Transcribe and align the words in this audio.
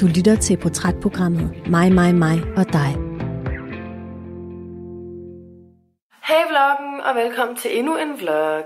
Du 0.00 0.06
lytter 0.06 0.36
til 0.36 0.56
portrætprogrammet 0.56 1.68
Mig, 1.70 1.92
mig, 1.92 2.14
mig 2.14 2.42
og 2.56 2.72
dig. 2.72 2.96
Hej 6.28 6.42
vloggen, 6.48 7.00
og 7.04 7.14
velkommen 7.14 7.56
til 7.56 7.78
endnu 7.78 7.96
en 7.96 8.20
vlog. 8.20 8.64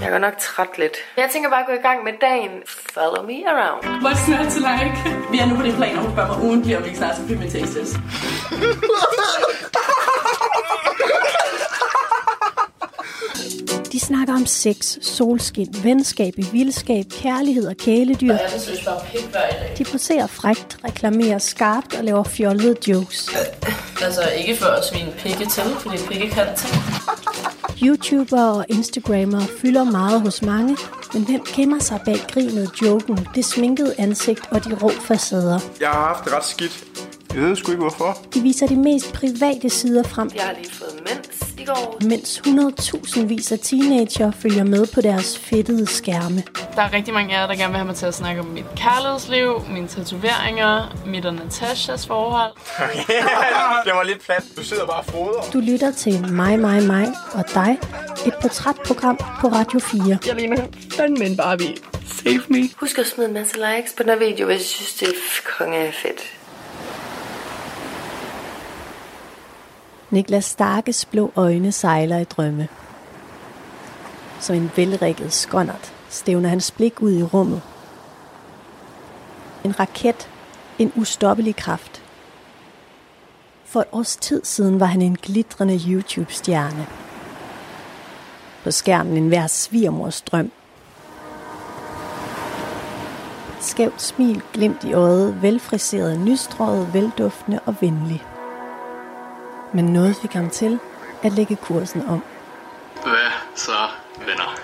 Jeg 0.00 0.14
er 0.14 0.18
nok 0.18 0.38
træt 0.38 0.78
lidt. 0.78 0.96
Jeg 1.16 1.28
tænker 1.32 1.50
bare 1.50 1.60
at 1.60 1.66
gå 1.66 1.72
i 1.72 1.82
gang 1.88 2.04
med 2.04 2.12
dagen. 2.20 2.50
Follow 2.66 3.26
me 3.26 3.38
around. 3.52 3.84
What's 4.04 4.30
not 4.30 4.52
to 4.52 4.58
like? 4.58 4.96
Vi 5.30 5.38
er 5.38 5.46
nu 5.46 5.56
på 5.56 5.62
det 5.62 5.74
plan, 5.74 5.96
og 5.96 6.02
hun 6.02 6.12
spørger 6.12 6.38
mig 6.38 6.48
ugentligt, 6.48 6.76
om 6.76 6.82
vi 6.82 6.88
ikke 6.88 6.98
snart 6.98 7.14
skal 7.16 7.28
filme 7.28 7.44
en 7.44 7.50
tastes. 7.50 7.98
De 13.98 14.04
snakker 14.04 14.34
om 14.34 14.46
sex, 14.46 14.98
solskin, 15.02 15.74
venskab 15.82 16.34
i 16.36 16.46
vildskab, 16.52 17.04
kærlighed 17.10 17.66
og 17.66 17.76
kæledyr. 17.76 18.32
Jeg 18.32 18.60
synes 18.60 18.84
bare 18.84 19.00
pik 19.12 19.24
hver 19.30 19.50
dag. 19.50 19.74
De 19.78 19.84
poserer 19.84 20.26
frægt, 20.26 20.78
reklamerer 20.84 21.38
skarpt 21.38 21.94
og 21.94 22.04
laver 22.04 22.24
fjollede 22.24 22.76
jokes. 22.88 23.28
Altså 24.02 24.20
ikke 24.36 24.56
for 24.56 24.66
at 24.66 24.84
svine 24.84 25.12
pikke 25.18 25.46
til, 25.46 25.62
fordi 25.78 25.96
pikke 26.08 26.30
kan 26.30 26.46
ting. 26.56 26.74
YouTubere 27.82 28.52
og 28.52 28.64
Instagrammere 28.68 29.46
fylder 29.60 29.84
meget 29.84 30.20
hos 30.20 30.42
mange, 30.42 30.76
men 31.14 31.24
hvem 31.24 31.40
gemmer 31.56 31.78
sig 31.78 32.00
bag 32.04 32.20
grinet, 32.32 32.70
joken, 32.82 33.28
det 33.34 33.44
sminkede 33.44 33.94
ansigt 33.98 34.42
og 34.50 34.64
de 34.64 34.74
rå 34.82 34.90
facader? 34.90 35.60
Jeg 35.80 35.88
har 35.88 36.06
haft 36.06 36.24
det 36.24 36.32
ret 36.32 36.44
skidt. 36.44 36.84
Jeg 37.34 37.42
ved 37.42 37.56
sgu 37.56 37.72
ikke 37.72 37.80
hvorfor. 37.82 38.18
De 38.34 38.40
viser 38.40 38.66
de 38.66 38.76
mest 38.76 39.12
private 39.12 39.70
sider 39.70 40.02
frem, 40.02 40.30
Jeg 40.34 40.42
har 40.42 40.52
lige 40.52 40.70
fået 40.72 41.00
mens 41.08 41.54
i 41.60 41.64
går. 41.64 41.98
mens 42.04 42.42
100.000 42.46 43.20
vis 43.26 43.52
af 43.52 43.58
teenager 43.58 44.30
følger 44.30 44.64
med 44.64 44.86
på 44.94 45.00
deres 45.00 45.38
fedtede 45.38 45.86
skærme. 45.86 46.42
Der 46.76 46.82
er 46.82 46.92
rigtig 46.92 47.14
mange 47.14 47.36
af 47.36 47.40
jer, 47.40 47.46
der 47.46 47.54
gerne 47.54 47.68
vil 47.68 47.76
have 47.76 47.86
mig 47.86 47.96
til 47.96 48.06
at 48.06 48.14
snakke 48.14 48.40
om 48.40 48.46
mit 48.46 48.64
kærlighedsliv, 48.76 49.62
mine 49.70 49.88
tatoveringer, 49.88 50.96
mit 51.06 51.24
og 51.26 51.34
Natashas 51.34 52.06
forhold. 52.06 52.52
det 53.84 53.92
var 53.94 54.02
lidt 54.04 54.24
plat. 54.24 54.44
Du 54.56 54.62
sidder 54.64 54.86
bare 54.86 54.98
og 54.98 55.04
froder. 55.04 55.40
Du 55.52 55.58
lytter 55.60 55.90
til 55.90 56.32
Mig, 56.32 56.58
mig, 56.60 56.82
mig 56.82 57.08
og 57.32 57.44
dig, 57.54 57.78
et 58.26 58.34
portrætprogram 58.42 59.16
på 59.40 59.48
Radio 59.48 59.78
4. 59.78 60.18
Jeg 60.26 60.34
ligner 60.34 60.66
fandme 60.96 61.24
en 61.26 61.36
Barbie. 61.36 61.74
Save 62.24 62.42
me. 62.48 62.68
Husk 62.76 62.98
at 62.98 63.06
smide 63.06 63.28
en 63.28 63.34
masse 63.34 63.54
likes 63.56 63.92
på 63.96 64.02
den 64.02 64.10
her 64.10 64.18
video, 64.18 64.46
hvis 64.46 64.60
I 64.60 64.64
synes, 64.74 64.94
det 64.94 65.08
er 65.08 65.12
konge 65.58 65.92
fedt. 66.02 66.37
Niklas 70.10 70.44
Starkes 70.44 71.04
blå 71.04 71.32
øjne 71.36 71.72
sejler 71.72 72.18
i 72.18 72.24
drømme. 72.24 72.68
Som 74.40 74.56
en 74.56 74.70
velrikket 74.76 75.32
skåndert 75.32 75.92
stævner 76.08 76.48
hans 76.48 76.70
blik 76.70 77.02
ud 77.02 77.12
i 77.12 77.22
rummet. 77.22 77.62
En 79.64 79.80
raket, 79.80 80.30
en 80.78 80.92
ustoppelig 80.96 81.56
kraft. 81.56 82.02
For 83.64 83.80
et 83.80 83.86
års 83.92 84.16
tid 84.16 84.44
siden 84.44 84.80
var 84.80 84.86
han 84.86 85.02
en 85.02 85.16
glitrende 85.16 85.80
YouTube-stjerne. 85.88 86.86
På 88.64 88.70
skærmen 88.70 89.16
en 89.16 89.28
hver 89.28 89.46
svigermors 89.46 90.20
drøm. 90.20 90.50
Skævt 93.60 94.02
smil, 94.02 94.42
glimt 94.52 94.84
i 94.84 94.92
øjet, 94.92 95.42
velfriseret, 95.42 96.20
nystrøget, 96.20 96.94
velduftende 96.94 97.60
og 97.66 97.74
venlig. 97.80 98.22
Men 99.74 99.84
noget 99.84 100.16
fik 100.16 100.32
ham 100.32 100.50
til 100.50 100.80
at 101.22 101.32
lægge 101.32 101.56
kursen 101.56 102.08
om. 102.08 102.22
Hvad 103.02 103.30
så, 103.54 103.88
venner? 104.26 104.54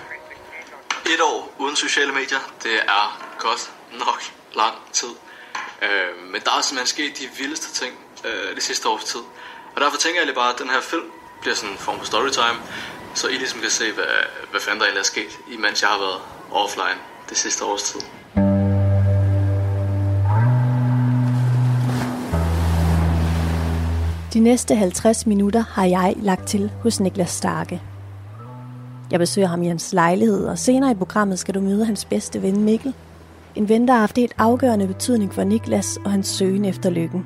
Et 1.05 1.21
år 1.21 1.53
uden 1.59 1.75
sociale 1.75 2.11
medier, 2.11 2.39
det 2.63 2.75
er 2.75 3.21
godt 3.39 3.71
nok 3.99 4.21
lang 4.55 4.75
tid. 4.93 5.13
Øh, 5.81 6.31
men 6.31 6.41
der 6.41 6.51
er 6.57 6.61
simpelthen 6.61 6.87
sket 6.87 7.19
de 7.19 7.37
vildeste 7.37 7.73
ting 7.73 7.93
øh, 8.25 8.55
det 8.55 8.63
sidste 8.63 8.89
års 8.89 9.03
tid. 9.03 9.19
Og 9.75 9.81
derfor 9.81 9.97
tænker 9.97 10.19
jeg 10.19 10.25
lige 10.25 10.35
bare, 10.35 10.53
at 10.53 10.59
den 10.59 10.69
her 10.69 10.81
film 10.81 11.11
bliver 11.41 11.55
sådan 11.55 11.71
en 11.71 11.77
form 11.77 11.97
for 11.97 12.05
storytime, 12.05 12.59
så 13.15 13.27
I 13.27 13.33
ligesom 13.33 13.61
kan 13.61 13.69
se, 13.69 13.91
hvad, 13.91 14.05
hvad 14.51 14.61
fanden 14.61 14.79
der 14.79 14.85
egentlig 14.85 14.99
er 14.99 15.03
sket, 15.03 15.39
imens 15.51 15.81
jeg 15.81 15.89
har 15.89 15.97
været 15.97 16.21
offline 16.51 16.99
det 17.29 17.37
sidste 17.37 17.65
års 17.65 17.83
tid. 17.83 18.01
De 24.35 24.39
næste 24.39 24.75
50 24.75 25.27
minutter 25.27 25.63
har 25.69 25.85
jeg 25.85 26.15
lagt 26.21 26.47
til 26.47 26.71
hos 26.81 26.99
Niklas 26.99 27.29
Starke. 27.29 27.81
Jeg 29.11 29.19
besøger 29.19 29.47
ham 29.47 29.63
i 29.63 29.67
hans 29.67 29.93
lejlighed, 29.93 30.45
og 30.45 30.59
senere 30.59 30.91
i 30.91 30.95
programmet 30.95 31.39
skal 31.39 31.55
du 31.55 31.61
møde 31.61 31.85
hans 31.85 32.05
bedste 32.05 32.41
ven 32.41 32.63
Mikkel. 32.63 32.93
En 33.55 33.69
ven, 33.69 33.87
der 33.87 33.93
har 33.93 33.99
haft 33.99 34.17
helt 34.17 34.33
afgørende 34.37 34.87
betydning 34.87 35.33
for 35.33 35.43
Niklas 35.43 35.97
og 36.05 36.11
hans 36.11 36.27
søgen 36.27 36.65
efter 36.65 36.89
lykken. 36.89 37.25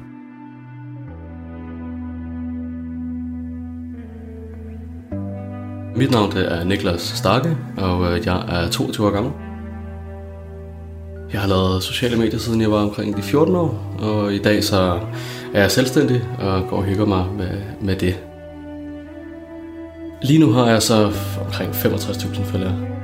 Mit 5.95 6.11
navn 6.11 6.31
det 6.31 6.53
er 6.53 6.63
Niklas 6.63 7.01
Starke, 7.01 7.57
og 7.77 8.13
øh, 8.13 8.25
jeg 8.25 8.63
er 8.63 8.69
22 8.69 9.07
år 9.07 9.11
gammel. 9.11 9.31
Jeg 11.33 11.41
har 11.41 11.47
lavet 11.47 11.83
sociale 11.83 12.17
medier 12.17 12.39
siden 12.39 12.61
jeg 12.61 12.71
var 12.71 12.83
omkring 12.83 13.17
de 13.17 13.21
14 13.21 13.55
år, 13.55 13.95
og 13.99 14.33
i 14.33 14.37
dag 14.37 14.63
så 14.63 14.99
er 15.53 15.61
jeg 15.61 15.71
selvstændig 15.71 16.21
og 16.39 16.67
går 16.69 16.77
og 16.77 16.83
hygger 16.83 17.05
mig 17.05 17.27
med, 17.31 17.61
med 17.81 17.95
det. 17.95 18.19
Lige 20.21 20.39
nu 20.39 20.51
har 20.51 20.69
jeg 20.69 20.81
så 20.81 21.11
omkring 21.45 21.71
65.000 21.71 22.43
følgere. 22.43 22.99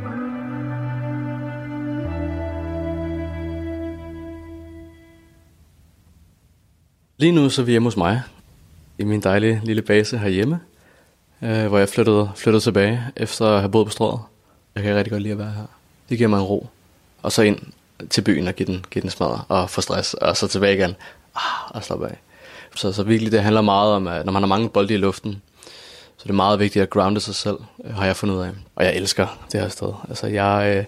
Lige 7.17 7.31
nu 7.31 7.50
så 7.50 7.61
er 7.61 7.66
vi 7.66 7.72
hjemme 7.72 7.88
hos 7.88 7.97
mig, 7.97 8.22
i 8.97 9.03
min 9.03 9.22
dejlige 9.22 9.62
lille 9.63 9.81
base 9.81 10.17
herhjemme, 10.17 10.59
øh, 11.41 11.67
hvor 11.67 11.77
jeg 11.77 11.89
flyttede, 11.89 12.29
flyttede 12.35 12.63
tilbage 12.63 13.03
efter 13.16 13.45
at 13.45 13.59
have 13.59 13.72
boet 13.72 13.88
på 13.88 13.91
strået. 13.91 14.19
Jeg 14.75 14.83
kan 14.83 14.95
rigtig 14.95 15.12
godt 15.12 15.22
lide 15.23 15.31
at 15.31 15.39
være 15.39 15.51
her. 15.51 15.66
Det 16.09 16.17
giver 16.17 16.29
mig 16.29 16.38
en 16.38 16.44
ro. 16.44 16.67
Og 17.22 17.31
så 17.31 17.41
ind 17.41 17.59
til 18.09 18.22
byen 18.22 18.47
og 18.47 18.56
give 18.56 18.67
den, 18.67 18.85
give 18.91 19.01
den 19.01 19.09
smadre 19.09 19.44
og 19.47 19.69
få 19.69 19.81
stress, 19.81 20.13
og 20.13 20.38
så 20.38 20.47
tilbage 20.47 20.75
igen 20.75 20.95
ah, 21.35 21.75
og 21.75 21.83
slappe 21.83 22.07
af. 22.07 22.17
Så, 22.75 22.91
så 22.91 23.03
virkelig 23.03 23.31
det 23.31 23.41
handler 23.41 23.62
meget 23.62 23.91
om, 23.91 24.08
at 24.08 24.25
når 24.25 24.34
man 24.34 24.41
har 24.41 24.47
mange 24.47 24.69
bolde 24.69 24.94
i 24.94 24.97
luften, 24.97 25.41
så 26.18 26.24
det 26.24 26.30
er 26.30 26.34
meget 26.34 26.59
vigtigt 26.59 26.84
at 26.84 26.90
grounde 26.90 27.19
sig 27.19 27.36
selv, 27.36 27.58
øh, 27.86 27.96
har 27.96 28.06
jeg 28.06 28.16
fundet 28.16 28.36
ud 28.36 28.41
af. 28.41 28.50
Og 28.75 28.86
jeg 28.86 28.96
elsker 28.96 29.28
det 29.52 29.62
her 29.62 29.69
sted. 29.69 29.94
Altså 30.09 30.28
jeg 30.28 30.86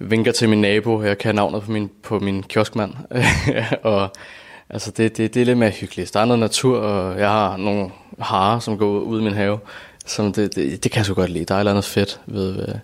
øh, 0.00 0.10
vinker 0.10 0.32
til 0.32 0.48
min 0.48 0.60
nabo, 0.60 1.02
jeg 1.02 1.18
kan 1.18 1.34
navnet 1.34 1.62
på 1.62 1.70
min, 1.72 1.90
på 2.02 2.18
min 2.18 2.42
kioskmand, 2.42 2.94
og 3.82 4.08
altså 4.70 4.90
det, 4.90 5.16
det, 5.16 5.34
det 5.34 5.42
er 5.42 5.46
lidt 5.46 5.58
mere 5.58 5.70
hyggeligt. 5.70 6.14
Der 6.14 6.20
er 6.20 6.24
noget 6.24 6.40
natur, 6.40 6.78
og 6.78 7.18
jeg 7.18 7.28
har 7.28 7.56
nogle 7.56 7.90
harer, 8.18 8.58
som 8.58 8.78
går 8.78 9.00
ud 9.00 9.20
i 9.20 9.24
min 9.24 9.34
have, 9.34 9.58
som 10.06 10.32
det, 10.32 10.54
det, 10.54 10.84
det 10.84 10.92
kan 10.92 10.98
jeg 10.98 11.06
så 11.06 11.14
godt 11.14 11.30
lide. 11.30 11.44
Der 11.44 11.54
er 11.54 11.58
et 11.58 11.60
eller 11.60 11.72
andet 11.72 11.84
fedt 11.84 12.20
ved, 12.26 12.52
ved 12.52 12.74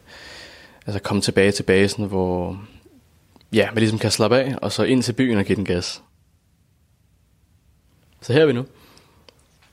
altså 0.87 1.01
komme 1.01 1.23
tilbage 1.23 1.53
til 1.53 1.63
basen, 1.63 2.05
hvor 2.05 2.59
ja, 3.53 3.69
man 3.73 3.79
ligesom 3.79 3.99
kan 3.99 4.11
slappe 4.11 4.39
af, 4.39 4.55
og 4.63 4.73
så 4.73 4.83
ind 4.83 5.03
til 5.03 5.13
byen 5.13 5.39
og 5.39 5.45
give 5.45 5.57
den 5.57 5.65
gas. 5.65 6.03
Så 8.27 8.33
her 8.33 8.43
er 8.43 8.47
vi 8.47 8.53
nu. 8.53 8.65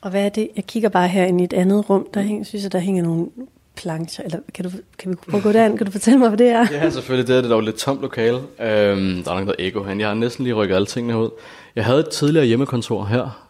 Og 0.01 0.09
hvad 0.09 0.25
er 0.25 0.29
det? 0.29 0.49
Jeg 0.55 0.65
kigger 0.67 0.89
bare 0.89 1.07
her 1.07 1.25
ind 1.25 1.41
i 1.41 1.43
et 1.43 1.53
andet 1.53 1.89
rum, 1.89 2.07
der 2.13 2.21
hænger, 2.21 2.43
synes 2.45 2.63
jeg, 2.63 2.71
der 2.71 2.79
hænger 2.79 3.03
nogle 3.03 3.27
plancher. 3.75 4.23
Eller 4.23 4.39
kan, 4.53 4.65
du, 4.65 4.71
kan 4.99 5.11
vi 5.11 5.15
prøve 5.15 5.37
at 5.37 5.43
gå 5.43 5.51
derind? 5.51 5.77
Kan 5.77 5.85
du 5.85 5.91
fortælle 5.91 6.19
mig, 6.19 6.29
hvad 6.29 6.37
det 6.37 6.47
er? 6.47 6.67
Ja, 6.71 6.89
selvfølgelig. 6.89 7.27
Det 7.27 7.37
er 7.37 7.41
det 7.41 7.49
dog 7.49 7.61
lidt 7.61 7.75
tomt 7.75 8.01
lokale. 8.01 8.37
Øhm, 8.37 9.23
der 9.23 9.31
er 9.31 9.35
nok 9.35 9.45
noget 9.45 9.55
ego 9.59 9.83
herinde. 9.83 10.01
Jeg 10.01 10.09
har 10.09 10.15
næsten 10.15 10.43
lige 10.43 10.53
rykket 10.53 10.75
alle 10.75 10.85
tingene 10.85 11.17
ud. 11.17 11.29
Jeg 11.75 11.85
havde 11.85 11.99
et 11.99 12.09
tidligere 12.09 12.45
hjemmekontor 12.45 13.05
her. 13.05 13.47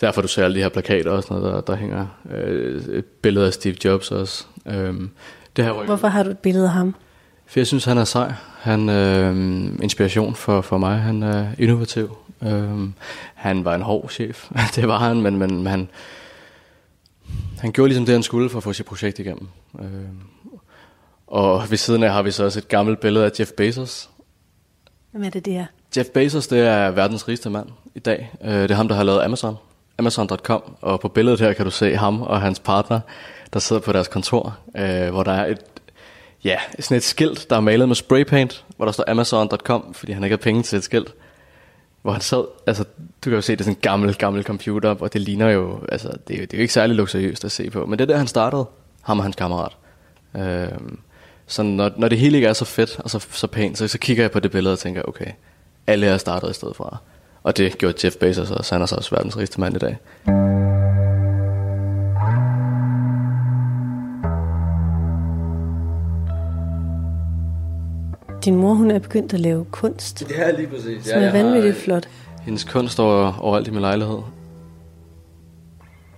Derfor 0.00 0.22
du 0.22 0.28
ser 0.28 0.44
alle 0.44 0.56
de 0.56 0.62
her 0.62 0.68
plakater 0.68 1.10
og 1.10 1.22
sådan 1.22 1.36
noget, 1.36 1.54
der, 1.54 1.60
der 1.60 1.76
hænger 1.76 2.06
øh, 2.30 2.84
et 2.84 3.04
billede 3.04 3.46
af 3.46 3.52
Steve 3.52 3.76
Jobs 3.84 4.10
også. 4.10 4.46
Øhm, 4.66 5.10
det 5.56 5.64
her 5.64 5.72
rykket. 5.72 5.86
Hvorfor 5.86 6.08
har 6.08 6.22
du 6.22 6.30
et 6.30 6.38
billede 6.38 6.64
af 6.64 6.70
ham? 6.70 6.94
For 7.46 7.60
jeg 7.60 7.66
synes, 7.66 7.84
han 7.84 7.98
er 7.98 8.04
sej. 8.04 8.32
Han 8.58 8.88
er 8.88 9.30
øh, 9.30 9.66
inspiration 9.82 10.34
for, 10.34 10.60
for 10.60 10.78
mig. 10.78 10.98
Han 10.98 11.22
er 11.22 11.46
innovativ. 11.58 12.16
Øh, 12.42 12.88
han 13.34 13.64
var 13.64 13.74
en 13.74 13.82
hård 13.82 14.08
chef. 14.08 14.50
det 14.76 14.88
var 14.88 14.98
han, 14.98 15.20
men, 15.20 15.36
men 15.36 15.66
han, 15.66 15.88
han 17.58 17.72
gjorde 17.72 17.88
ligesom 17.88 18.06
det, 18.06 18.12
han 18.12 18.22
skulle 18.22 18.50
for 18.50 18.56
at 18.56 18.64
få 18.64 18.72
sit 18.72 18.86
projekt 18.86 19.18
igennem. 19.18 19.48
Øh, 19.80 19.86
og 21.26 21.70
ved 21.70 21.78
siden 21.78 22.02
af 22.02 22.12
har 22.12 22.22
vi 22.22 22.30
så 22.30 22.44
også 22.44 22.58
et 22.58 22.68
gammelt 22.68 23.00
billede 23.00 23.24
af 23.24 23.30
Jeff 23.40 23.50
Bezos. 23.52 24.10
Hvem 25.10 25.24
er 25.24 25.30
det, 25.30 25.44
det 25.44 25.56
er? 25.56 25.66
Jeff 25.96 26.08
Bezos, 26.08 26.46
det 26.46 26.60
er 26.60 26.90
verdens 26.90 27.28
rigeste 27.28 27.50
mand 27.50 27.68
i 27.94 27.98
dag. 27.98 28.30
Øh, 28.44 28.52
det 28.52 28.70
er 28.70 28.74
ham, 28.74 28.88
der 28.88 28.94
har 28.94 29.02
lavet 29.02 29.22
Amazon. 29.22 29.56
Amazon.com. 29.98 30.76
Og 30.80 31.00
på 31.00 31.08
billedet 31.08 31.40
her 31.40 31.52
kan 31.52 31.64
du 31.64 31.70
se 31.70 31.96
ham 31.96 32.22
og 32.22 32.40
hans 32.40 32.60
partner, 32.60 33.00
der 33.52 33.58
sidder 33.58 33.82
på 33.82 33.92
deres 33.92 34.08
kontor, 34.08 34.58
øh, 34.76 35.10
hvor 35.10 35.22
der 35.22 35.32
er 35.32 35.46
et 35.46 35.58
ja, 36.44 36.58
sådan 36.78 36.96
et 36.96 37.02
skilt, 37.02 37.50
der 37.50 37.56
er 37.56 37.60
malet 37.60 37.88
med 37.88 37.96
spraypaint, 37.96 38.64
hvor 38.76 38.84
der 38.84 38.92
står 38.92 39.04
Amazon.com, 39.08 39.94
fordi 39.94 40.12
han 40.12 40.24
ikke 40.24 40.36
har 40.36 40.42
penge 40.42 40.62
til 40.62 40.76
et 40.76 40.84
skilt. 40.84 41.14
Hvor 42.06 42.12
han 42.12 42.20
sad, 42.20 42.44
altså 42.66 42.84
du 43.24 43.30
kan 43.30 43.32
jo 43.32 43.40
se, 43.40 43.52
det 43.52 43.60
er 43.60 43.64
sådan 43.64 43.76
en 43.76 43.80
gammel, 43.82 44.14
gammel 44.14 44.42
computer, 44.44 44.94
og 45.00 45.12
det 45.12 45.20
ligner 45.20 45.50
jo, 45.50 45.80
altså 45.92 46.08
det 46.28 46.36
er 46.36 46.38
jo, 46.40 46.42
det 46.42 46.52
er 46.54 46.58
jo 46.58 46.62
ikke 46.62 46.74
særlig 46.74 46.96
luksuriøst 46.96 47.44
at 47.44 47.52
se 47.52 47.70
på. 47.70 47.86
Men 47.86 47.98
det 47.98 48.04
er 48.04 48.06
der, 48.06 48.16
han 48.16 48.26
startede, 48.26 48.66
ham 49.02 49.18
og 49.18 49.24
hans 49.24 49.36
kammerat. 49.36 49.72
Øhm, 50.36 50.98
Så 51.46 51.62
når, 51.62 51.90
når 51.96 52.08
det 52.08 52.18
hele 52.18 52.36
ikke 52.36 52.48
er 52.48 52.52
så 52.52 52.64
fedt 52.64 53.00
og 53.04 53.10
så, 53.10 53.26
så 53.30 53.46
pænt, 53.46 53.78
så, 53.78 53.88
så 53.88 53.98
kigger 53.98 54.22
jeg 54.24 54.30
på 54.30 54.40
det 54.40 54.50
billede 54.50 54.72
og 54.72 54.78
tænker, 54.78 55.02
okay, 55.02 55.30
alle 55.86 56.06
er 56.06 56.18
startet 56.18 56.50
i 56.50 56.54
stedet 56.54 56.76
fra. 56.76 56.96
Og 57.42 57.56
det 57.56 57.78
gjorde 57.78 58.06
Jeff 58.06 58.16
Bezos 58.16 58.50
også, 58.50 58.74
han 58.74 58.82
er 58.82 58.86
så 58.86 58.94
også 58.96 59.14
verdens 59.14 59.36
rigeste 59.36 59.60
mand 59.60 59.76
i 59.76 59.78
dag. 59.78 59.96
Din 68.46 68.56
mor, 68.56 68.74
hun 68.74 68.90
er 68.90 68.98
begyndt 68.98 69.34
at 69.34 69.40
lave 69.40 69.64
kunst, 69.70 70.24
Ja, 70.30 70.50
lige 70.50 70.66
præcis. 70.68 71.04
som 71.04 71.22
er 71.22 71.32
vanvittigt 71.32 71.76
flot. 71.76 72.08
Hendes 72.42 72.64
kunst 72.64 72.92
står 72.92 73.36
overalt 73.40 73.68
i 73.68 73.70
min 73.70 73.80
lejlighed. 73.80 74.18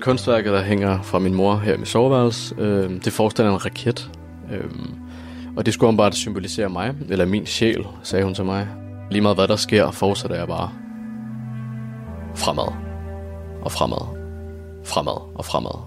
Kunstværket, 0.01 0.53
der 0.53 0.63
hænger 0.63 1.03
fra 1.03 1.19
min 1.19 1.35
mor 1.35 1.57
her 1.57 1.75
i 1.75 1.77
mit 1.77 1.89
soveværelse, 1.89 2.55
øh, 2.59 2.91
det 3.05 3.13
forestiller 3.13 3.53
en 3.53 3.65
raket. 3.65 4.11
Øh, 4.53 4.65
og 5.57 5.67
det 5.67 5.75
skulle 5.75 5.97
bare 5.97 6.13
symbolisere 6.13 6.69
mig, 6.69 6.95
eller 7.11 7.25
min 7.25 7.47
sjæl, 7.47 7.87
sagde 8.03 8.25
hun 8.25 8.35
til 8.35 8.45
mig. 8.45 8.69
Lige 9.11 9.23
meget 9.23 9.37
hvad 9.37 9.49
der 9.49 9.57
sker, 9.57 9.91
fortsætter 9.91 10.37
jeg 10.37 10.47
bare 10.47 10.71
fremad. 12.35 12.73
Og 13.63 13.73
fremad. 13.73 14.17
Fremad 14.85 15.21
og 15.35 15.45
fremad. 15.45 15.81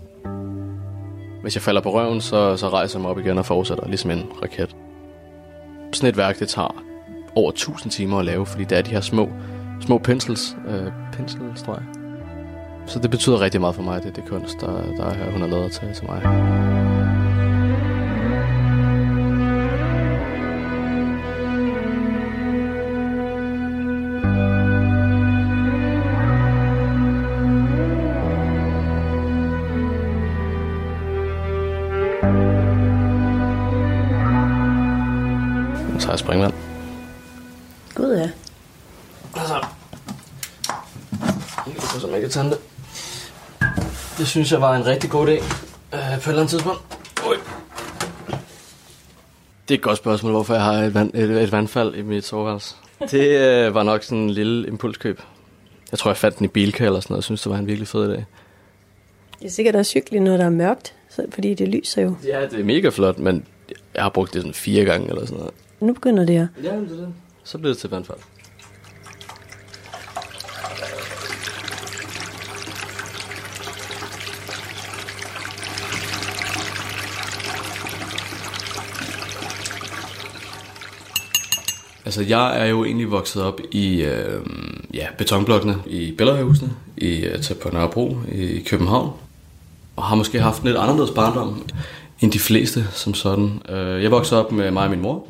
Hvis 1.42 1.56
jeg 1.56 1.62
falder 1.62 1.82
på 1.82 1.94
røven, 1.94 2.22
så, 2.22 2.58
så 2.58 2.70
rejser 2.70 3.00
jeg 3.00 3.02
mig 3.02 3.12
op 3.12 3.20
igen 3.20 3.38
og 3.38 3.46
fortsætter, 3.46 3.88
ligesom 3.88 4.12
en 4.12 4.24
raket. 4.42 4.76
Sådan 5.94 6.10
et 6.10 6.18
værk, 6.18 6.40
det 6.40 6.50
tager 6.50 6.84
over 7.36 7.52
1000 7.52 7.92
timer 7.92 8.20
at 8.20 8.26
lave, 8.26 8.46
fordi 8.46 8.64
det 8.64 8.78
er 8.78 8.82
de 8.82 8.92
her 8.92 9.02
små, 9.02 9.30
små 9.82 9.98
pensels, 9.98 10.56
øh, 10.68 10.92
penselstreg. 11.14 11.82
Så 12.86 13.00
det 13.00 13.12
betyder 13.12 13.42
rigtig 13.42 13.62
meget 13.62 13.76
for 13.76 13.84
mig, 13.84 14.04
det, 14.04 14.16
det 14.16 14.24
kunst, 14.26 14.62
der, 14.62 14.82
der 14.98 15.32
hun 15.32 15.42
har 15.42 15.48
lavet 15.48 15.72
til, 15.72 15.94
til 15.94 16.06
mig. 16.06 16.71
Synes 44.32 44.52
jeg 44.52 44.62
var 44.62 44.76
en 44.76 44.86
rigtig 44.86 45.10
god 45.10 45.28
idé 45.28 45.32
øh, 45.32 45.42
på 45.92 45.98
et 45.98 46.28
eller 46.28 46.42
andet 46.42 46.50
tidspunkt. 46.50 46.82
Oj. 47.28 47.36
Det 49.68 49.74
er 49.74 49.78
et 49.78 49.82
godt 49.82 49.98
spørgsmål, 49.98 50.32
hvorfor 50.32 50.54
jeg 50.54 50.64
har 50.64 50.74
et, 50.74 50.94
vand, 50.94 51.14
et, 51.14 51.44
et 51.44 51.52
vandfald 51.52 51.96
i 51.96 52.02
mit 52.02 52.26
soveværelse. 52.26 52.76
Det 53.12 53.40
øh, 53.40 53.76
var 53.76 53.84
nok 53.84 54.04
sådan 54.04 54.18
en 54.18 54.30
lille 54.30 54.68
impulskøb. 54.68 55.22
Jeg 55.92 56.00
tror, 56.00 56.12
jeg 56.12 56.18
fandt 56.18 56.38
den 56.38 56.46
i 56.46 56.48
Bilka 56.48 56.86
eller 56.86 57.00
sådan 57.00 57.14
noget. 57.14 57.22
Jeg 57.22 57.24
synes, 57.24 57.42
det 57.42 57.52
var 57.52 57.58
en 57.58 57.68
virkelig 57.68 57.88
fed 57.88 58.18
idé. 58.18 58.24
Det 59.40 59.46
er 59.46 59.50
sikkert 59.50 59.76
også 59.76 59.94
hyggeligt, 59.94 60.24
når 60.24 60.38
der 60.38 60.46
er 60.46 60.50
mørkt, 60.50 60.94
så, 61.10 61.26
fordi 61.34 61.54
det 61.54 61.68
lyser 61.68 62.02
jo. 62.02 62.16
Ja, 62.28 62.42
det 62.52 62.60
er 62.60 62.64
mega 62.64 62.90
flot, 62.90 63.20
men 63.20 63.46
jeg 63.96 64.04
har 64.04 64.10
brugt 64.10 64.34
det 64.34 64.42
sådan 64.42 64.54
fire 64.54 64.86
gange 64.86 65.10
eller 65.10 65.26
sådan 65.26 65.38
noget. 65.38 65.54
Nu 65.80 65.94
begynder 65.94 66.26
det 66.26 66.38
at... 66.38 66.48
Ja, 66.64 66.70
det 66.70 66.92
er 66.92 66.96
det. 66.96 67.14
Så 67.44 67.58
bliver 67.58 67.74
det 67.74 67.78
til 67.78 67.90
vandfald. 67.90 68.18
Altså, 82.12 82.24
jeg 82.24 82.62
er 82.62 82.66
jo 82.66 82.86
egentlig 82.86 83.12
vokset 83.12 83.44
op 83.44 83.62
i 83.72 84.02
øh, 84.02 84.42
ja, 84.94 85.06
betonblokkene 85.18 85.76
i 85.88 86.12
Bellerhusene, 86.18 86.72
i, 86.98 87.16
øh, 87.26 87.42
tæt 87.42 87.58
på 87.58 87.70
Nørrebro 87.74 88.18
i 88.32 88.60
København. 88.60 89.12
Og 89.96 90.04
har 90.04 90.16
måske 90.16 90.42
haft 90.42 90.62
en 90.62 90.68
lidt 90.68 90.78
anderledes 90.78 91.12
barndom 91.12 91.64
end 92.22 92.32
de 92.32 92.40
fleste 92.40 92.88
som 92.92 93.14
sådan. 93.14 93.62
Øh, 93.70 94.04
jeg 94.04 94.12
voksede 94.12 94.46
op 94.46 94.52
med 94.52 94.72
mig 94.72 94.84
og 94.84 94.90
min 94.90 95.02
mor, 95.02 95.28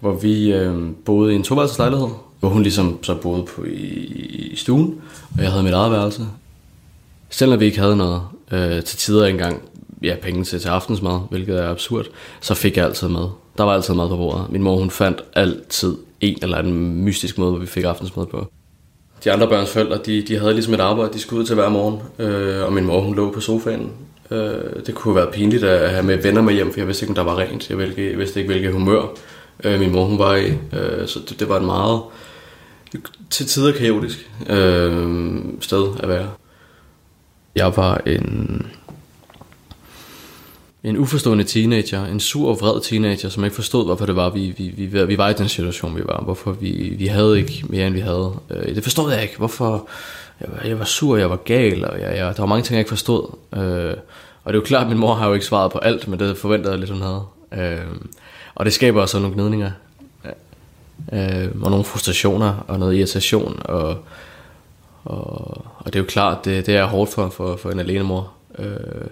hvor 0.00 0.12
vi 0.12 0.52
øh, 0.52 0.90
boede 1.04 1.32
i 1.32 1.36
en 1.36 1.42
toværelseslejlighed, 1.42 2.08
hvor 2.40 2.48
hun 2.48 2.62
ligesom 2.62 2.98
så 3.02 3.14
boede 3.14 3.42
på 3.42 3.64
i, 3.64 3.94
i 4.52 4.56
stuen, 4.56 5.00
og 5.36 5.42
jeg 5.42 5.50
havde 5.50 5.64
mit 5.64 5.74
eget 5.74 5.92
værelse. 5.92 6.26
Selvom 7.30 7.60
vi 7.60 7.64
ikke 7.64 7.80
havde 7.80 7.96
noget 7.96 8.22
øh, 8.50 8.82
til 8.82 8.98
tider 8.98 9.26
engang, 9.26 9.62
ja, 10.02 10.16
penge 10.22 10.44
til, 10.44 10.60
til 10.60 10.68
aftensmad, 10.68 11.20
hvilket 11.30 11.58
er 11.58 11.70
absurd, 11.70 12.06
så 12.40 12.54
fik 12.54 12.76
jeg 12.76 12.84
altid 12.84 13.08
mad. 13.08 13.28
Der 13.58 13.64
var 13.64 13.74
altid 13.74 13.94
mad 13.94 14.08
på 14.08 14.16
bordet. 14.16 14.46
Min 14.50 14.62
mor, 14.62 14.76
hun 14.76 14.90
fandt 14.90 15.20
altid 15.34 15.96
en 16.20 16.38
eller 16.42 16.58
anden 16.58 17.04
mystisk 17.04 17.38
måde, 17.38 17.50
hvor 17.50 17.60
vi 17.60 17.66
fik 17.66 17.84
aftensmad 17.84 18.26
på. 18.26 18.52
De 19.24 19.32
andre 19.32 19.48
børns 19.48 19.70
forældre, 19.70 19.98
de, 20.06 20.22
de 20.22 20.38
havde 20.38 20.52
ligesom 20.52 20.74
et 20.74 20.80
arbejde, 20.80 21.12
de 21.12 21.18
skulle 21.18 21.40
ud 21.40 21.46
til 21.46 21.54
hver 21.54 21.68
morgen, 21.68 21.98
øh, 22.18 22.64
og 22.64 22.72
min 22.72 22.84
mor, 22.84 23.00
hun 23.00 23.16
lå 23.16 23.32
på 23.32 23.40
sofaen. 23.40 23.92
Øh, 24.30 24.86
det 24.86 24.94
kunne 24.94 25.14
have 25.14 25.24
været 25.24 25.34
pinligt 25.34 25.64
at 25.64 25.90
have 25.90 26.02
med 26.02 26.16
venner 26.22 26.42
med 26.42 26.54
hjem, 26.54 26.72
for 26.72 26.80
jeg 26.80 26.86
vidste 26.86 27.04
ikke, 27.04 27.10
om 27.10 27.14
der 27.14 27.32
var 27.32 27.38
rent. 27.38 27.70
Jeg 27.70 27.78
vidste, 27.78 28.10
jeg 28.10 28.18
vidste 28.18 28.40
ikke, 28.40 28.52
hvilket 28.52 28.72
humør 28.72 29.02
øh, 29.64 29.80
min 29.80 29.92
mor, 29.92 30.04
hun 30.04 30.18
var 30.18 30.36
i. 30.36 30.46
Øh, 30.48 31.06
så 31.06 31.20
det, 31.28 31.40
det 31.40 31.48
var 31.48 31.56
et 31.56 31.64
meget, 31.64 32.00
til 33.30 33.46
tider 33.46 33.72
kaotisk 33.72 34.30
øh, 34.48 35.28
sted 35.60 35.86
at 36.00 36.08
være. 36.08 36.28
Jeg 37.56 37.76
var 37.76 38.00
en, 38.06 38.66
en 40.84 40.96
uforstående 40.96 41.44
teenager, 41.44 42.04
en 42.04 42.20
sur 42.20 42.48
og 42.48 42.60
vred 42.60 42.80
teenager, 42.82 43.28
som 43.28 43.44
ikke 43.44 43.56
forstod, 43.56 43.84
hvorfor 43.84 44.06
det 44.06 44.16
var, 44.16 44.30
vi, 44.30 44.54
vi, 44.58 44.68
vi, 44.68 45.04
vi 45.06 45.18
var 45.18 45.28
i 45.28 45.32
den 45.32 45.48
situation, 45.48 45.96
vi 45.96 46.02
var. 46.06 46.20
Hvorfor 46.24 46.52
vi, 46.52 46.94
vi 46.98 47.06
havde 47.06 47.38
ikke 47.38 47.64
mere, 47.68 47.86
end 47.86 47.94
vi 47.94 48.00
havde. 48.00 48.34
Øh, 48.50 48.74
det 48.74 48.82
forstod 48.82 49.12
jeg 49.12 49.22
ikke. 49.22 49.36
Hvorfor 49.36 49.88
jeg 50.40 50.48
var, 50.52 50.68
jeg 50.68 50.78
var 50.78 50.84
sur, 50.84 51.16
jeg 51.16 51.30
var 51.30 51.36
gal, 51.36 51.84
og 51.84 52.00
jeg, 52.00 52.16
jeg, 52.16 52.36
der 52.36 52.42
var 52.42 52.46
mange 52.46 52.62
ting, 52.62 52.72
jeg 52.72 52.80
ikke 52.80 52.88
forstod. 52.88 53.36
Øh, 53.54 53.94
og 54.44 54.52
det 54.52 54.58
er 54.58 54.62
jo 54.62 54.66
klart, 54.66 54.82
at 54.82 54.88
min 54.88 54.98
mor 54.98 55.14
har 55.14 55.28
jo 55.28 55.34
ikke 55.34 55.46
svaret 55.46 55.72
på 55.72 55.78
alt, 55.78 56.08
men 56.08 56.18
det 56.18 56.36
forventede 56.36 56.72
jeg 56.72 56.78
lidt, 56.78 56.90
hun 56.90 57.02
havde. 57.02 57.22
Øh, 57.52 57.86
og 58.54 58.64
det 58.64 58.72
skaber 58.72 59.00
også 59.00 59.18
nogle 59.18 59.34
gnidninger. 59.34 59.70
Øh, 61.12 61.48
og 61.62 61.70
nogle 61.70 61.84
frustrationer, 61.84 62.64
og 62.68 62.78
noget 62.78 62.96
irritation, 62.96 63.60
og, 63.64 63.96
og, 65.04 65.64
og 65.78 65.86
det 65.86 65.94
er 65.94 66.00
jo 66.00 66.04
klart, 66.04 66.44
det, 66.44 66.66
det 66.66 66.76
er 66.76 66.84
hårdt 66.84 67.12
for, 67.12 67.28
for, 67.28 67.56
for 67.56 67.70
en 67.70 67.78
alene 67.78 68.04
mor. 68.04 68.32
Øh, 68.58 69.06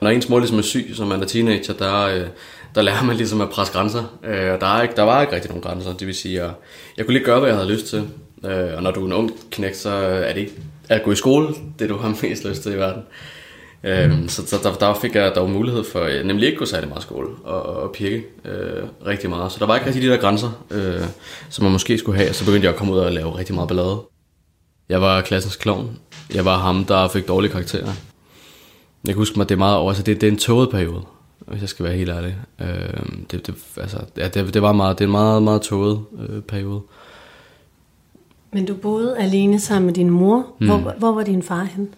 når 0.00 0.10
ens 0.10 0.28
mor 0.28 0.38
ligesom 0.38 0.58
er 0.58 0.62
syg, 0.62 0.90
som 0.94 1.08
man 1.08 1.22
er 1.22 1.26
teenager, 1.26 1.74
der, 1.74 2.06
øh, 2.06 2.26
der 2.74 2.82
lærer 2.82 3.04
man 3.04 3.16
ligesom 3.16 3.40
at 3.40 3.50
presse 3.50 3.72
grænser. 3.72 4.18
Øh, 4.24 4.52
og 4.52 4.60
der, 4.60 4.66
er 4.66 4.82
ikke, 4.82 4.96
der 4.96 5.02
var 5.02 5.20
ikke 5.20 5.34
rigtig 5.34 5.50
nogen 5.50 5.62
grænser, 5.62 5.92
det 5.92 6.06
vil 6.06 6.14
sige, 6.14 6.44
jeg, 6.44 6.52
jeg 6.96 7.06
kunne 7.06 7.14
lige 7.14 7.24
gøre, 7.24 7.38
hvad 7.38 7.48
jeg 7.48 7.58
havde 7.58 7.72
lyst 7.72 7.86
til. 7.86 8.08
Øh, 8.44 8.76
og 8.76 8.82
når 8.82 8.90
du 8.90 9.00
er 9.00 9.06
en 9.06 9.12
ung 9.12 9.32
knæk, 9.50 9.74
så 9.74 9.90
er 9.90 10.32
det 10.32 10.40
ikke 10.40 10.52
at 10.88 11.02
gå 11.02 11.12
i 11.12 11.16
skole, 11.16 11.48
det 11.78 11.88
du 11.88 11.96
har 11.96 12.08
mest 12.22 12.44
lyst 12.44 12.62
til 12.62 12.72
i 12.72 12.76
verden. 12.76 13.02
Øh, 13.84 14.28
så 14.28 14.46
så 14.46 14.56
der, 14.62 14.72
der 14.74 14.94
fik 14.94 15.14
jeg 15.14 15.32
der 15.34 15.40
var 15.40 15.48
mulighed 15.48 15.84
for 15.84 16.04
jeg 16.04 16.24
nemlig 16.24 16.46
ikke 16.46 16.56
at 16.56 16.58
gå 16.58 16.64
særlig 16.64 16.88
meget 16.88 17.02
i 17.02 17.02
skole 17.02 17.28
og, 17.44 17.62
og 17.62 17.92
pirke 17.92 18.24
øh, 18.44 18.82
rigtig 19.06 19.30
meget. 19.30 19.52
Så 19.52 19.58
der 19.58 19.66
var 19.66 19.74
ikke 19.74 19.86
rigtig 19.86 20.02
de 20.02 20.08
der 20.08 20.16
grænser, 20.16 20.64
øh, 20.70 21.04
som 21.50 21.62
man 21.62 21.72
måske 21.72 21.98
skulle 21.98 22.18
have. 22.18 22.28
Og 22.28 22.34
så 22.34 22.44
begyndte 22.44 22.64
jeg 22.64 22.72
at 22.72 22.78
komme 22.78 22.92
ud 22.92 22.98
og 22.98 23.12
lave 23.12 23.38
rigtig 23.38 23.54
meget 23.54 23.68
ballade. 23.68 24.00
Jeg 24.88 25.00
var 25.00 25.20
klassens 25.20 25.56
klovn. 25.56 25.98
Jeg 26.34 26.44
var 26.44 26.58
ham, 26.58 26.84
der 26.84 27.08
fik 27.08 27.28
dårlige 27.28 27.52
karakterer. 27.52 27.92
Jeg 29.04 29.14
kan 29.14 29.20
huske 29.20 29.38
mig, 29.38 29.48
det 29.48 29.54
er 29.54 29.58
meget 29.58 29.76
over, 29.76 29.90
altså 29.90 30.02
det, 30.02 30.20
det 30.20 30.26
er 30.26 30.30
en 30.30 30.38
tåget 30.38 30.70
periode, 30.70 31.02
hvis 31.46 31.60
jeg 31.60 31.68
skal 31.68 31.84
være 31.84 31.96
helt 31.96 32.10
ærlig. 32.10 32.36
Øh, 32.60 32.66
det, 33.30 33.46
det, 33.46 33.54
altså, 33.76 33.98
ja, 34.16 34.28
det, 34.28 34.54
det, 34.54 34.62
var 34.62 34.72
meget, 34.72 34.98
det 34.98 35.04
er 35.04 35.08
en 35.08 35.12
meget, 35.12 35.42
meget 35.42 35.62
tåget 35.62 36.00
øh, 36.28 36.42
periode. 36.42 36.80
Men 38.52 38.66
du 38.66 38.74
boede 38.74 39.18
alene 39.18 39.60
sammen 39.60 39.86
med 39.86 39.94
din 39.94 40.10
mor. 40.10 40.46
Mm. 40.58 40.66
Hvor, 40.66 40.94
hvor 40.98 41.12
var 41.12 41.22
din 41.22 41.42
far 41.42 41.64
hen? 41.64 41.88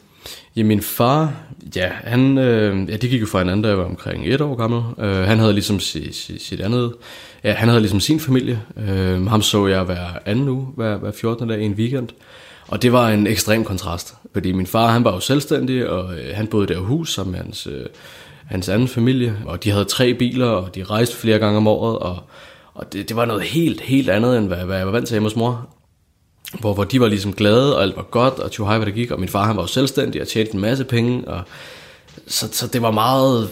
Ja, 0.56 0.62
min 0.62 0.80
far, 0.80 1.32
ja, 1.76 1.88
han, 1.88 2.38
øh, 2.38 2.88
ja, 2.88 2.96
de 2.96 3.08
gik 3.08 3.20
jo 3.20 3.26
fra 3.26 3.38
hinanden, 3.38 3.62
da 3.62 3.68
jeg 3.68 3.78
var 3.78 3.84
omkring 3.84 4.26
et 4.26 4.40
år 4.40 4.54
gammel. 4.54 4.82
Øh, 4.98 5.16
han 5.16 5.38
havde 5.38 5.52
ligesom 5.52 5.80
sit, 5.80 6.14
sit, 6.14 6.42
sit 6.42 6.60
andet, 6.60 6.94
ja, 7.44 7.52
han 7.52 7.68
havde 7.68 7.80
ligesom 7.80 8.00
sin 8.00 8.20
familie. 8.20 8.62
Øh, 8.76 9.26
ham 9.26 9.42
så 9.42 9.66
jeg 9.66 9.82
hver 9.82 10.06
anden 10.26 10.48
uge, 10.48 10.66
hver, 10.76 10.96
hver 10.96 11.12
14. 11.12 11.48
dag 11.48 11.60
i 11.60 11.64
en 11.64 11.72
weekend. 11.72 12.08
Og 12.72 12.82
det 12.82 12.92
var 12.92 13.08
en 13.08 13.26
ekstrem 13.26 13.64
kontrast, 13.64 14.14
fordi 14.32 14.52
min 14.52 14.66
far, 14.66 14.90
han 14.90 15.04
var 15.04 15.12
jo 15.12 15.20
selvstændig, 15.20 15.88
og 15.88 16.14
øh, 16.14 16.36
han 16.36 16.46
boede 16.46 16.66
der 16.66 16.74
i 16.80 16.84
hus 16.84 17.14
sammen 17.14 17.32
med 17.32 17.40
hans, 17.40 17.66
øh, 17.66 17.86
hans 18.46 18.68
anden 18.68 18.88
familie. 18.88 19.36
Og 19.46 19.64
de 19.64 19.70
havde 19.70 19.84
tre 19.84 20.14
biler, 20.14 20.46
og 20.46 20.74
de 20.74 20.84
rejste 20.84 21.16
flere 21.16 21.38
gange 21.38 21.56
om 21.56 21.66
året, 21.66 21.98
og, 21.98 22.18
og 22.74 22.92
det, 22.92 23.08
det 23.08 23.16
var 23.16 23.24
noget 23.24 23.42
helt, 23.42 23.80
helt 23.80 24.10
andet, 24.10 24.38
end 24.38 24.46
hvad, 24.46 24.64
hvad 24.64 24.76
jeg 24.76 24.86
var 24.86 24.92
vant 24.92 25.06
til 25.06 25.14
hjemme 25.14 25.28
hos 25.28 25.36
mor 25.36 25.68
hvor, 26.60 26.74
hvor 26.74 26.84
de 26.84 27.00
var 27.00 27.08
ligesom 27.08 27.32
glade, 27.32 27.76
og 27.76 27.82
alt 27.82 27.96
var 27.96 28.02
godt, 28.02 28.38
og 28.38 28.50
tjo 28.50 28.64
hej, 28.64 28.76
hvad 28.76 28.86
det 28.86 28.94
gik, 28.94 29.10
og 29.10 29.20
min 29.20 29.28
far 29.28 29.46
han 29.46 29.56
var 29.56 29.62
jo 29.62 29.66
selvstændig 29.66 30.22
og 30.22 30.28
tjente 30.28 30.54
en 30.54 30.60
masse 30.60 30.84
penge, 30.84 31.28
og 31.28 31.42
så, 32.26 32.48
så 32.52 32.66
det 32.66 32.82
var 32.82 32.90
meget, 32.90 33.48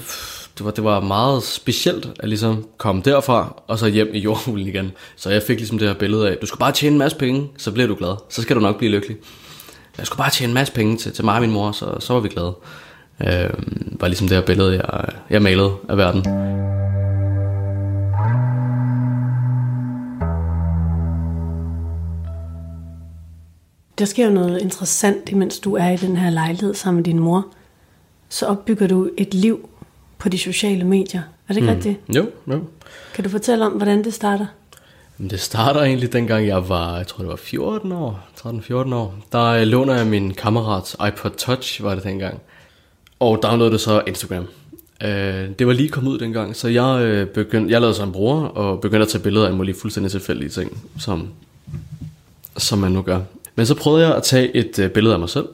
det 0.61 0.65
var, 0.67 0.71
det 0.71 0.85
var 0.85 1.01
meget 1.01 1.43
specielt 1.43 2.09
at 2.19 2.29
ligesom 2.29 2.67
komme 2.77 3.03
derfra, 3.05 3.63
og 3.67 3.79
så 3.79 3.87
hjem 3.87 4.09
i 4.13 4.19
jordhulen 4.19 4.67
igen. 4.67 4.93
Så 5.17 5.31
jeg 5.31 5.43
fik 5.43 5.57
ligesom 5.57 5.79
det 5.79 5.89
her 5.89 5.95
billede 5.95 6.31
af, 6.31 6.37
du 6.37 6.47
skal 6.47 6.59
bare 6.59 6.73
tjene 6.73 6.93
en 6.95 6.99
masse 6.99 7.19
penge, 7.19 7.49
så 7.57 7.73
bliver 7.73 7.87
du 7.87 7.95
glad. 7.95 8.15
Så 8.29 8.43
skal 8.43 8.57
du 8.57 8.61
nok 8.61 8.79
blive 8.79 8.93
lykkelig. 8.93 9.17
Jeg 9.99 10.07
skulle 10.07 10.19
bare 10.19 10.31
tjene 10.31 10.51
en 10.51 10.55
masse 10.55 10.73
penge 10.73 10.97
til, 10.97 11.13
til 11.13 11.25
mig 11.25 11.35
og 11.35 11.41
min 11.41 11.51
mor, 11.51 11.73
så, 11.73 11.97
så 12.01 12.13
var 12.13 12.21
vi 12.21 12.29
glade. 12.29 12.55
Øh, 13.21 13.51
var 14.01 14.09
ligesom 14.09 14.29
det 14.29 14.37
her 14.37 14.45
billede, 14.45 14.73
jeg, 14.73 15.05
jeg 15.31 15.43
malede 15.43 15.73
af 15.89 15.97
verden. 15.97 16.25
Der 23.99 24.05
sker 24.05 24.27
jo 24.27 24.33
noget 24.33 24.61
interessant, 24.61 25.29
imens 25.29 25.59
du 25.59 25.77
er 25.77 25.91
i 25.91 25.97
den 25.97 26.17
her 26.17 26.31
lejlighed 26.31 26.75
sammen 26.75 26.97
med 26.97 27.05
din 27.05 27.19
mor. 27.19 27.47
Så 28.29 28.47
opbygger 28.47 28.87
du 28.87 29.11
et 29.19 29.35
liv, 29.35 29.70
på 30.21 30.29
de 30.29 30.39
sociale 30.39 30.85
medier. 30.85 31.21
Er 31.21 31.55
det 31.55 31.57
ikke 31.57 31.71
mm. 31.71 31.75
rigtigt? 31.75 31.99
Jo, 32.17 32.27
jo. 32.49 32.61
Kan 33.15 33.25
du 33.25 33.31
fortælle 33.31 33.67
om, 33.67 33.73
hvordan 33.73 34.05
det 34.05 34.15
starter? 34.15 34.47
Det 35.31 35.41
starter 35.41 35.81
egentlig 35.83 36.13
dengang 36.13 36.47
jeg 36.47 36.69
var, 36.69 36.97
jeg 36.97 37.07
tror 37.07 37.19
det 37.23 37.29
var 37.29 37.37
14 37.37 37.93
år, 37.93 38.29
13-14 38.37 38.95
år. 38.95 39.15
Der 39.33 39.45
øh, 39.45 39.63
låner 39.63 39.95
jeg 39.95 40.07
min 40.07 40.35
kammerats 40.35 40.97
iPod 41.09 41.31
Touch, 41.31 41.83
var 41.83 41.95
det 41.95 42.05
dengang. 42.05 42.41
Og 43.21 43.43
downloadede 43.43 43.79
så 43.79 44.03
Instagram. 44.07 44.47
Øh, 45.03 45.49
det 45.59 45.67
var 45.67 45.73
lige 45.73 45.89
kommet 45.89 46.11
ud 46.11 46.19
dengang, 46.19 46.57
så 46.57 46.69
jeg, 46.69 47.01
øh, 47.03 47.27
begyndte, 47.27 47.73
jeg 47.73 47.81
lavede 47.81 47.97
så 47.97 48.03
en 48.03 48.13
bror, 48.13 48.41
og 48.41 48.81
begyndte 48.81 49.03
at 49.03 49.09
tage 49.09 49.23
billeder 49.23 49.47
af 49.47 49.55
mulige 49.55 49.77
fuldstændig 49.81 50.11
tilfældige 50.11 50.49
ting, 50.49 50.83
som, 50.99 51.29
som 52.57 52.79
man 52.79 52.93
nu 52.93 53.03
gør. 53.03 53.21
Men 53.55 53.67
så 53.67 53.75
prøvede 53.75 54.07
jeg 54.07 54.17
at 54.17 54.23
tage 54.23 54.57
et 54.57 54.79
øh, 54.79 54.91
billede 54.91 55.15
af 55.15 55.21
mig 55.21 55.29
selv, 55.29 55.49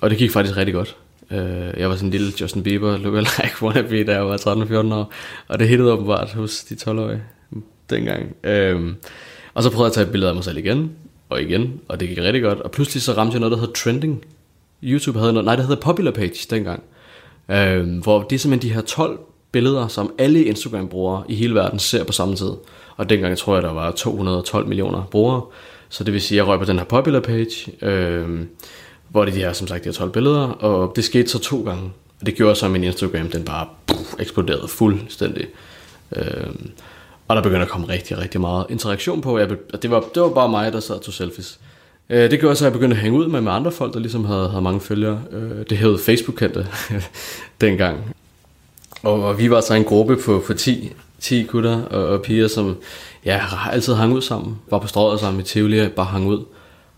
og 0.00 0.10
det 0.10 0.18
gik 0.18 0.30
faktisk 0.30 0.56
rigtig 0.56 0.74
godt. 0.74 0.96
Øh, 1.30 1.80
jeg 1.80 1.88
var 1.88 1.94
sådan 1.94 2.06
en 2.06 2.10
lille 2.10 2.32
Justin 2.40 2.62
Bieber 2.62 2.96
lookalike 2.96 3.56
wannabe, 3.62 4.04
da 4.04 4.12
jeg 4.12 4.26
var 4.26 4.36
13-14 4.36 4.94
år, 4.94 5.12
og 5.48 5.58
det 5.58 5.68
hittede 5.68 5.92
åbenbart 5.92 6.32
hos 6.32 6.64
de 6.64 6.74
12-årige 6.74 7.22
dengang. 7.90 8.36
Øh, 8.44 8.94
og 9.54 9.62
så 9.62 9.70
prøvede 9.70 9.84
jeg 9.84 9.90
at 9.90 9.92
tage 9.92 10.06
et 10.06 10.12
billede 10.12 10.28
af 10.28 10.34
mig 10.34 10.44
selv 10.44 10.58
igen, 10.58 10.92
og 11.28 11.42
igen, 11.42 11.80
og 11.88 12.00
det 12.00 12.08
gik 12.08 12.18
rigtig 12.18 12.42
godt. 12.42 12.60
Og 12.60 12.70
pludselig 12.70 13.02
så 13.02 13.12
ramte 13.12 13.32
jeg 13.32 13.40
noget, 13.40 13.52
der 13.52 13.58
hedder 13.58 13.72
trending. 13.72 14.24
YouTube 14.82 15.18
havde 15.18 15.32
noget, 15.32 15.44
nej, 15.44 15.56
det 15.56 15.66
hedder 15.66 15.80
popular 15.80 16.10
page 16.10 16.46
dengang. 16.50 16.82
Øh, 17.50 17.98
hvor 18.02 18.22
det 18.22 18.36
er 18.36 18.38
simpelthen 18.38 18.70
de 18.70 18.74
her 18.74 18.82
12 18.82 19.18
billeder, 19.52 19.88
som 19.88 20.14
alle 20.18 20.44
Instagram-brugere 20.44 21.24
i 21.28 21.34
hele 21.34 21.54
verden 21.54 21.78
ser 21.78 22.04
på 22.04 22.12
samme 22.12 22.36
tid. 22.36 22.50
Og 22.96 23.10
dengang 23.10 23.38
tror 23.38 23.54
jeg, 23.54 23.62
der 23.62 23.72
var 23.72 23.90
212 23.90 24.66
millioner 24.68 25.02
brugere. 25.10 25.42
Så 25.88 26.04
det 26.04 26.12
vil 26.12 26.20
sige, 26.20 26.40
at 26.40 26.46
jeg 26.46 26.52
røg 26.52 26.58
på 26.58 26.64
den 26.64 26.78
her 26.78 26.84
popular 26.84 27.20
page, 27.20 27.84
øh, 27.86 28.40
hvor 29.08 29.24
det 29.24 29.42
er, 29.42 29.52
som 29.52 29.66
sagt, 29.66 29.84
de 29.84 29.88
har 29.88 29.92
12 29.92 30.10
billeder, 30.10 30.48
og 30.48 30.92
det 30.96 31.04
skete 31.04 31.28
så 31.28 31.38
to 31.38 31.62
gange. 31.64 31.92
Og 32.20 32.26
det 32.26 32.34
gjorde 32.34 32.54
så, 32.54 32.66
at 32.66 32.72
min 32.72 32.84
Instagram, 32.84 33.30
den 33.30 33.44
bare 33.44 33.66
puff, 33.86 34.14
eksploderede 34.18 34.68
fuldstændig. 34.68 35.46
Øh, 36.16 36.54
og 37.28 37.36
der 37.36 37.42
begyndte 37.42 37.62
at 37.62 37.68
komme 37.68 37.88
rigtig, 37.88 38.18
rigtig 38.18 38.40
meget 38.40 38.66
interaktion 38.68 39.20
på. 39.20 39.38
Jeg, 39.38 39.50
og 39.72 39.82
det 39.82 39.90
var, 39.90 40.04
det 40.14 40.22
var 40.22 40.28
bare 40.28 40.48
mig, 40.48 40.72
der 40.72 40.80
sad 40.80 40.94
og 40.94 41.02
tog 41.02 41.14
selfies. 41.14 41.60
Øh, 42.10 42.30
det 42.30 42.40
gjorde 42.40 42.56
så, 42.56 42.64
at 42.64 42.66
jeg 42.66 42.72
begyndte 42.72 42.96
at 42.96 43.02
hænge 43.02 43.18
ud 43.18 43.26
med, 43.26 43.40
med 43.40 43.52
andre 43.52 43.72
folk, 43.72 43.94
der 43.94 44.00
ligesom 44.00 44.24
havde, 44.24 44.48
havde 44.48 44.62
mange 44.62 44.80
følgere. 44.80 45.22
Øh, 45.32 45.64
det 45.70 45.78
hed 45.78 45.98
Facebook-kendte 45.98 46.66
dengang. 47.60 48.14
Og, 49.02 49.22
og 49.24 49.38
vi 49.38 49.50
var 49.50 49.60
så 49.60 49.74
en 49.74 49.84
gruppe 49.84 50.16
på, 50.16 50.42
på 50.46 50.54
10, 50.54 50.92
10 51.20 51.42
gutter 51.42 51.82
og, 51.82 52.06
og 52.06 52.22
piger, 52.22 52.48
som 52.48 52.76
ja, 53.24 53.40
altid 53.70 53.94
hang 53.94 54.12
ud 54.12 54.22
sammen. 54.22 54.58
Var 54.70 54.78
på 54.78 54.86
strøget 54.86 55.20
sammen 55.20 55.40
i 55.40 55.44
Tivoli, 55.44 55.88
bare 55.88 56.06
hang 56.06 56.28
ud. 56.28 56.44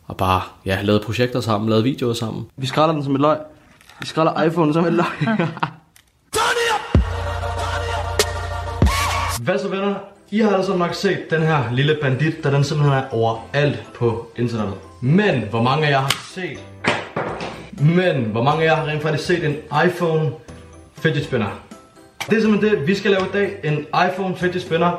Og 0.08 0.16
bare 0.16 0.42
ja, 0.66 0.78
lavede 0.82 1.04
projekter 1.04 1.40
sammen, 1.40 1.68
lavede 1.68 1.84
videoer 1.84 2.14
sammen. 2.14 2.46
Vi 2.56 2.66
skræller 2.66 2.94
den 2.94 3.04
som 3.04 3.14
et 3.14 3.20
løg. 3.20 3.38
Vi 4.00 4.06
skræller 4.06 4.42
iPhone 4.42 4.72
som 4.72 4.84
et 4.84 4.92
løg. 4.92 5.06
Hvad 9.40 9.58
så 9.58 9.68
venner? 9.68 9.94
I 10.30 10.40
har 10.40 10.56
altså 10.56 10.76
nok 10.76 10.94
set 10.94 11.30
den 11.30 11.42
her 11.42 11.72
lille 11.72 11.98
bandit, 12.02 12.44
da 12.44 12.50
den 12.50 12.64
simpelthen 12.64 12.98
er 12.98 13.08
overalt 13.10 13.84
på 13.94 14.30
internettet. 14.36 14.74
Men 15.00 15.42
hvor 15.50 15.62
mange 15.62 15.86
af 15.86 15.90
jer 15.90 16.00
har 16.00 16.16
set... 16.34 16.58
Men 17.80 18.24
hvor 18.24 18.42
mange 18.42 18.62
af 18.62 18.66
jer 18.66 18.74
har 18.74 18.86
rent 18.86 19.02
faktisk 19.02 19.26
set 19.26 19.44
en 19.44 19.56
iPhone 19.86 20.32
fidget 20.96 21.24
spinner? 21.24 21.60
Det 22.30 22.36
er 22.36 22.40
simpelthen 22.40 22.70
det, 22.70 22.86
vi 22.86 22.94
skal 22.94 23.10
lave 23.10 23.26
i 23.26 23.30
dag. 23.32 23.56
En 23.64 23.78
iPhone 23.78 24.36
fidget 24.36 24.62
spinner. 24.62 24.92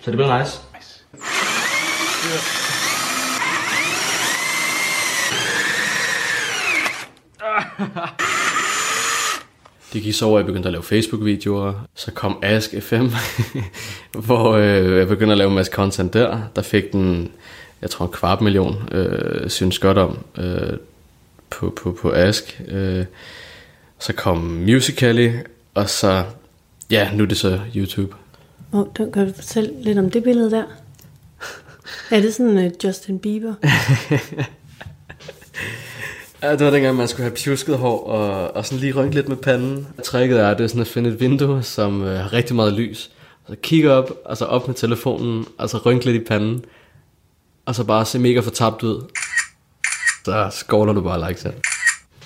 Så 0.00 0.10
det 0.10 0.16
bliver 0.16 0.38
nice. 0.38 0.60
Det 9.92 10.02
gik 10.02 10.14
så 10.14 10.26
over, 10.26 10.38
at 10.38 10.42
jeg 10.42 10.46
begyndte 10.46 10.66
at 10.66 10.72
lave 10.72 10.82
Facebook-videoer. 10.82 11.72
Så 11.94 12.10
kom 12.10 12.38
Ask 12.42 12.70
FM, 12.80 13.06
hvor 14.26 14.52
øh, 14.52 14.98
jeg 14.98 15.08
begyndte 15.08 15.32
at 15.32 15.38
lave 15.38 15.48
en 15.48 15.54
masse 15.54 15.72
content 15.72 16.12
der. 16.12 16.40
Der 16.56 16.62
fik 16.62 16.92
den, 16.92 17.32
jeg 17.82 17.90
tror 17.90 18.06
en 18.06 18.12
kvart 18.12 18.40
million, 18.40 18.88
øh, 18.92 19.50
synes 19.50 19.78
godt 19.78 19.98
om 19.98 20.18
øh, 20.38 20.78
på, 21.50 21.78
på, 21.82 21.98
på 22.02 22.10
Ask. 22.10 22.60
Øh, 22.68 23.04
så 23.98 24.12
kom 24.12 24.38
Musical.ly, 24.38 25.30
og 25.74 25.90
så, 25.90 26.24
ja, 26.90 27.10
nu 27.14 27.22
er 27.22 27.26
det 27.26 27.36
så 27.36 27.60
YouTube. 27.76 28.16
Oh, 28.72 28.86
kan 28.94 29.26
du 29.26 29.32
fortælle 29.34 29.70
lidt 29.82 29.98
om 29.98 30.10
det 30.10 30.22
billede 30.22 30.50
der? 30.50 30.64
er 32.10 32.20
det 32.20 32.34
sådan 32.34 32.66
uh, 32.66 32.84
Justin 32.84 33.18
Bieber? 33.18 33.54
Ja, 36.42 36.52
det 36.52 36.64
var 36.64 36.70
dengang, 36.70 36.96
man 36.96 37.08
skulle 37.08 37.24
have 37.24 37.36
pjusket 37.44 37.78
hår 37.78 38.06
og, 38.06 38.56
og 38.56 38.66
sådan 38.66 38.78
lige 38.78 38.92
rynke 38.92 39.14
lidt 39.14 39.28
med 39.28 39.36
panden. 39.36 39.86
Tricket 40.04 40.40
er, 40.40 40.54
det 40.54 40.64
er 40.64 40.68
sådan 40.68 40.80
at 40.80 40.88
finde 40.88 41.10
et 41.10 41.20
vindue, 41.20 41.62
som 41.62 42.02
øh, 42.02 42.18
har 42.18 42.32
rigtig 42.32 42.56
meget 42.56 42.72
lys. 42.72 43.10
Og 43.44 43.54
så 43.54 43.56
kigge 43.62 43.92
op, 43.92 44.10
og 44.24 44.36
så 44.36 44.44
op 44.44 44.66
med 44.66 44.74
telefonen, 44.74 45.46
og 45.58 45.70
så 45.70 45.78
rynke 45.78 46.04
lidt 46.04 46.22
i 46.22 46.24
panden. 46.24 46.64
Og 47.66 47.74
så 47.74 47.84
bare 47.84 48.04
se 48.04 48.18
mega 48.18 48.40
fortabt 48.40 48.82
ud. 48.82 49.04
Så 50.24 50.48
skåler 50.52 50.92
du 50.92 51.00
bare 51.00 51.28
like 51.28 51.40
selv. 51.40 51.54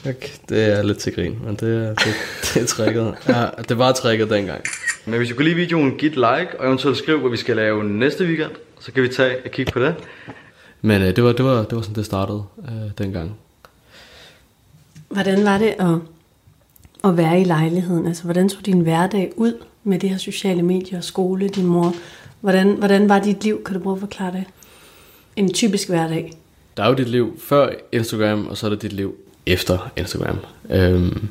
Okay, 0.01 0.29
det 0.49 0.79
er 0.79 0.83
lidt 0.83 0.99
til 0.99 1.15
grin, 1.15 1.39
men 1.45 1.55
det, 1.57 1.85
er, 1.85 1.95
det, 1.95 2.15
det 2.55 2.63
er 2.63 2.67
tricket. 2.67 3.15
Ja, 3.29 3.47
det 3.69 3.79
var 3.79 3.93
tricket 3.93 4.31
dengang. 4.31 4.61
Men 5.07 5.19
hvis 5.19 5.31
I 5.31 5.33
kunne 5.33 5.45
lide 5.45 5.55
videoen, 5.57 5.99
giv 5.99 6.09
et 6.09 6.17
like, 6.17 6.61
og 6.61 6.67
eventuelt 6.67 6.99
skriv, 6.99 7.21
hvad 7.21 7.31
vi 7.31 7.37
skal 7.37 7.57
lave 7.57 7.85
næste 7.85 8.25
weekend. 8.25 8.51
Så 8.81 8.93
kan 8.93 9.03
vi 9.03 9.09
tage 9.09 9.37
og 9.45 9.51
kigge 9.51 9.73
på 9.73 9.81
det. 9.81 9.95
Men 10.83 11.03
øh, 11.03 11.17
det, 11.17 11.25
var, 11.25 11.33
det, 11.33 11.45
var, 11.45 11.63
det 11.63 11.77
var 11.77 11.83
sådan, 11.83 11.95
det 11.95 12.07
startede 12.07 12.45
øh, 12.69 12.91
dengang. 12.99 13.37
Hvordan 15.11 15.45
var 15.45 15.59
det 15.59 15.75
at, 15.79 15.99
at 17.05 17.17
være 17.17 17.41
i 17.41 17.45
lejligheden? 17.45 18.07
Altså, 18.07 18.25
hvordan 18.25 18.49
så 18.49 18.57
din 18.67 18.81
hverdag 18.81 19.33
ud 19.37 19.53
med 19.85 19.99
det 19.99 20.11
her 20.11 20.19
sociale 20.19 20.63
medier, 20.63 20.99
og 20.99 21.05
skole, 21.05 21.49
din 21.49 21.67
mor? 21.67 21.95
Hvordan, 22.41 22.75
hvordan 22.79 23.09
var 23.09 23.19
dit 23.19 23.45
liv? 23.45 23.65
Kan 23.65 23.75
du 23.75 23.83
prøve 23.83 23.95
at 23.95 24.01
forklare 24.01 24.33
det? 24.33 24.45
En 25.37 25.53
typisk 25.53 25.89
hverdag. 25.89 26.33
Der 26.77 26.83
er 26.83 26.89
jo 26.89 26.95
dit 26.95 27.09
liv 27.09 27.39
før 27.41 27.69
Instagram, 27.93 28.47
og 28.47 28.57
så 28.57 28.67
er 28.67 28.71
der 28.71 28.77
dit 28.77 28.93
liv 28.93 29.15
efter 29.47 29.91
Instagram. 29.97 30.39
Øhm, 30.71 31.29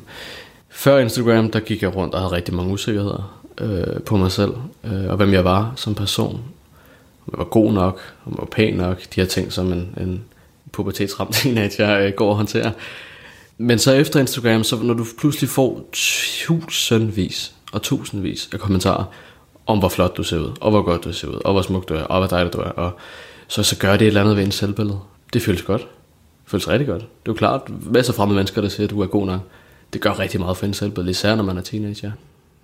før 0.68 0.98
Instagram, 0.98 1.50
der 1.50 1.60
gik 1.60 1.82
jeg 1.82 1.96
rundt 1.96 2.14
og 2.14 2.20
havde 2.20 2.32
rigtig 2.32 2.54
mange 2.54 2.72
usikkerheder 2.72 3.40
øh, 3.60 4.02
på 4.02 4.16
mig 4.16 4.32
selv, 4.32 4.52
øh, 4.84 5.08
og 5.08 5.16
hvem 5.16 5.32
jeg 5.32 5.44
var 5.44 5.72
som 5.76 5.94
person. 5.94 6.34
Om 7.26 7.32
jeg 7.32 7.38
var 7.38 7.44
god 7.44 7.72
nok, 7.72 8.00
om 8.26 8.32
jeg 8.32 8.38
var 8.38 8.46
pæn 8.46 8.74
nok, 8.74 9.00
de 9.14 9.20
her 9.20 9.24
ting, 9.24 9.52
som 9.52 9.72
en, 9.72 9.94
en 10.00 10.24
pubertetsramt 10.72 11.34
teenager 11.34 11.98
øh, 11.98 12.12
går 12.12 12.30
og 12.30 12.36
håndterer. 12.36 12.70
Men 13.62 13.78
så 13.78 13.92
efter 13.92 14.20
Instagram, 14.20 14.64
så 14.64 14.76
når 14.82 14.94
du 14.94 15.06
pludselig 15.18 15.50
får 15.50 15.88
tusindvis 15.92 17.54
og 17.72 17.82
tusindvis 17.82 18.48
af 18.52 18.60
kommentarer 18.60 19.04
om, 19.66 19.78
hvor 19.78 19.88
flot 19.88 20.16
du 20.16 20.22
ser 20.22 20.38
ud, 20.38 20.52
og 20.60 20.70
hvor 20.70 20.82
godt 20.82 21.04
du 21.04 21.12
ser 21.12 21.28
ud, 21.28 21.40
og 21.44 21.52
hvor 21.52 21.62
smuk 21.62 21.88
du 21.88 21.94
er, 21.94 22.02
og 22.02 22.18
hvor 22.18 22.26
dejlig 22.26 22.52
du 22.52 22.58
er, 22.58 22.70
og 22.70 22.92
så, 23.48 23.62
så 23.62 23.78
gør 23.78 23.92
det 23.92 24.02
et 24.02 24.06
eller 24.06 24.20
andet 24.20 24.36
ved 24.36 24.44
en 24.44 24.50
selvbillede. 24.50 24.98
Det 25.32 25.42
føles 25.42 25.62
godt. 25.62 25.80
Det 25.80 26.50
føles 26.50 26.68
rigtig 26.68 26.88
godt. 26.88 27.00
Det 27.02 27.08
er 27.08 27.32
jo 27.32 27.34
klart, 27.34 27.62
masser 27.92 28.12
af 28.12 28.16
fremmede 28.16 28.36
mennesker, 28.36 28.60
der 28.60 28.68
siger, 28.68 28.86
at 28.86 28.90
du 28.90 29.00
er 29.00 29.06
god 29.06 29.26
nok. 29.26 29.40
Det 29.92 30.00
gør 30.00 30.18
rigtig 30.18 30.40
meget 30.40 30.56
for 30.56 30.66
en 30.66 30.74
selvbillede, 30.74 31.10
især 31.10 31.34
når 31.34 31.44
man 31.44 31.58
er 31.58 31.62
teenager. 31.62 32.12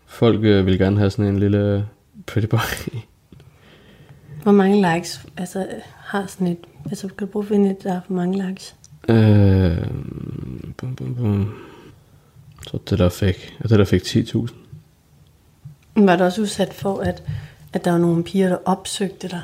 Folk 0.06 0.44
øh, 0.44 0.66
vil 0.66 0.78
gerne 0.78 0.98
have 0.98 1.10
sådan 1.10 1.24
en 1.24 1.38
lille 1.38 1.88
pretty 2.26 2.48
boy. 2.48 2.98
Hvor 4.42 4.52
mange 4.52 4.94
likes 4.94 5.20
altså, 5.36 5.66
har 5.96 6.26
sådan 6.26 6.46
et... 6.46 6.58
Altså, 6.84 7.08
kan 7.08 7.26
du 7.26 7.32
bruge 7.32 7.44
at 7.44 7.48
finde 7.48 7.70
et, 7.70 7.82
der 7.82 7.92
har 7.92 8.00
for 8.06 8.12
mange 8.12 8.48
likes? 8.48 8.75
Øh, 9.08 9.86
bum, 10.76 10.96
bum, 10.96 11.14
bum. 11.14 11.54
Så 12.66 12.78
det 12.90 12.98
der 12.98 13.08
fik, 13.08 13.54
det 13.62 13.78
der 13.78 13.84
fik 13.84 14.02
10.000. 14.02 14.52
Var 15.96 16.16
du 16.16 16.24
også 16.24 16.40
udsat 16.40 16.74
for, 16.74 17.00
at, 17.00 17.22
at 17.72 17.84
der 17.84 17.90
var 17.90 17.98
nogle 17.98 18.24
piger, 18.24 18.48
der 18.48 18.58
opsøgte 18.64 19.28
dig? 19.28 19.42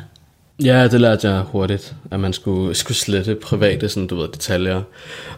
Ja, 0.65 0.89
det 0.89 1.01
lærte 1.01 1.29
jeg 1.29 1.41
hurtigt, 1.41 1.95
at 2.11 2.21
man 2.21 2.33
skulle, 2.33 2.75
skulle 2.75 2.99
slette 2.99 3.35
private 3.35 3.89
sådan, 3.89 4.07
du 4.07 4.17
ved, 4.17 4.29
detaljer 4.29 4.83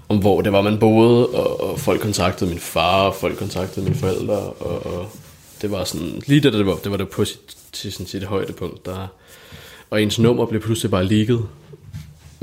om, 0.08 0.18
hvor 0.18 0.40
det 0.40 0.52
var, 0.52 0.62
man 0.62 0.78
boede, 0.78 1.26
og, 1.26 1.70
og 1.70 1.78
folk 1.78 2.00
kontaktede 2.00 2.50
min 2.50 2.58
far, 2.58 3.06
og 3.06 3.14
folk 3.14 3.36
kontaktede 3.38 3.84
mine 3.84 3.96
forældre, 3.96 4.36
og, 4.38 4.86
og 4.86 5.06
det 5.62 5.70
var 5.70 5.84
sådan, 5.84 6.22
lige 6.26 6.40
da 6.40 6.50
det 6.50 6.66
var, 6.66 6.74
det 6.76 6.90
var 6.90 6.96
det 6.96 7.08
på 7.08 7.24
sit, 7.24 7.38
til 7.72 7.92
sådan 7.92 8.06
sit 8.06 8.24
højdepunkt, 8.24 8.86
der, 8.86 9.06
og 9.90 10.02
ens 10.02 10.18
nummer 10.18 10.46
blev 10.46 10.60
pludselig 10.60 10.90
bare 10.90 11.04
ligget, 11.04 11.42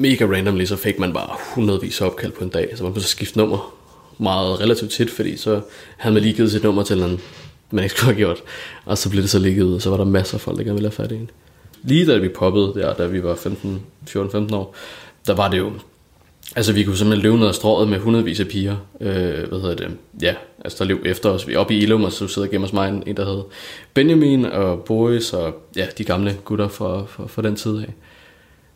mega 0.02 0.26
randomly, 0.26 0.66
så 0.66 0.76
fik 0.76 1.00
man 1.00 1.14
bare 1.14 1.30
hundredvis 1.56 2.02
af 2.02 2.06
opkald 2.06 2.32
på 2.32 2.44
en 2.44 2.50
dag, 2.50 2.78
så 2.78 2.84
man 2.84 2.94
kunne 2.94 3.02
så 3.02 3.08
skifte 3.08 3.38
nummer 3.38 3.74
meget 4.18 4.60
relativt 4.60 4.92
tit, 4.92 5.10
fordi 5.10 5.38
så 5.38 5.62
havde 5.98 6.14
man 6.14 6.24
lige 6.24 6.34
givet 6.34 6.52
sit 6.52 6.64
nummer 6.64 6.84
til 6.84 7.02
en 7.02 7.20
man 7.72 7.84
ikke 7.84 7.96
skulle 7.96 8.14
have 8.14 8.18
gjort, 8.18 8.44
og 8.86 8.98
så 8.98 9.10
blev 9.10 9.22
det 9.22 9.30
så 9.30 9.40
ligget 9.40 9.64
ud, 9.64 9.74
og 9.74 9.82
så 9.82 9.90
var 9.90 9.98
der 9.98 10.06
masser 10.06 10.38
af 10.38 10.42
folk, 10.42 10.58
der 10.58 10.64
gerne 10.64 10.76
ville 10.76 10.90
have 10.90 10.96
fat 10.96 11.12
i 11.12 11.16
en. 11.16 11.30
Lige 11.84 12.06
da 12.06 12.18
vi 12.18 12.30
poppede 12.30 12.74
der, 12.76 12.94
da 12.94 13.06
vi 13.06 13.24
var 13.24 13.36
15, 13.36 13.82
14-15 14.10 14.56
år, 14.56 14.76
der 15.28 15.34
var 15.34 15.50
det 15.50 15.58
jo, 15.58 15.72
altså 16.56 16.74
vi 16.74 16.84
kunne 16.84 16.98
simpelthen 16.98 17.24
løbe 17.24 17.38
ned 17.38 17.48
ad 17.48 17.54
strået 17.54 17.88
med 17.88 18.00
hundredvis 18.00 18.40
af 18.40 18.48
piger, 18.48 18.76
øh, 19.02 19.50
hvad 19.50 19.62
hedder 19.62 19.76
det, 19.76 19.98
ja, 20.22 20.36
altså 20.66 20.78
der 20.80 20.86
løb 20.86 21.06
efter 21.06 21.30
os, 21.30 21.48
vi 21.48 21.56
oppe 21.56 21.74
i 21.74 21.78
Ilum, 21.78 22.04
og 22.04 22.12
så 22.12 22.28
sidder 22.28 22.48
gennem 22.48 22.64
os 22.64 22.74
mig 22.74 22.90
en, 22.90 23.04
en, 23.06 23.18
der 23.18 23.26
hed 23.26 23.44
Benjamin 23.94 24.46
og 24.46 24.84
Boris, 24.84 25.34
og 25.34 25.54
ja, 25.76 25.88
de 25.98 26.04
gamle 26.04 26.38
gutter 26.46 26.68
fra, 26.68 27.06
fra, 27.06 27.28
fra 27.28 27.42
den 27.42 27.56
tid 27.56 27.78
af. 27.78 27.94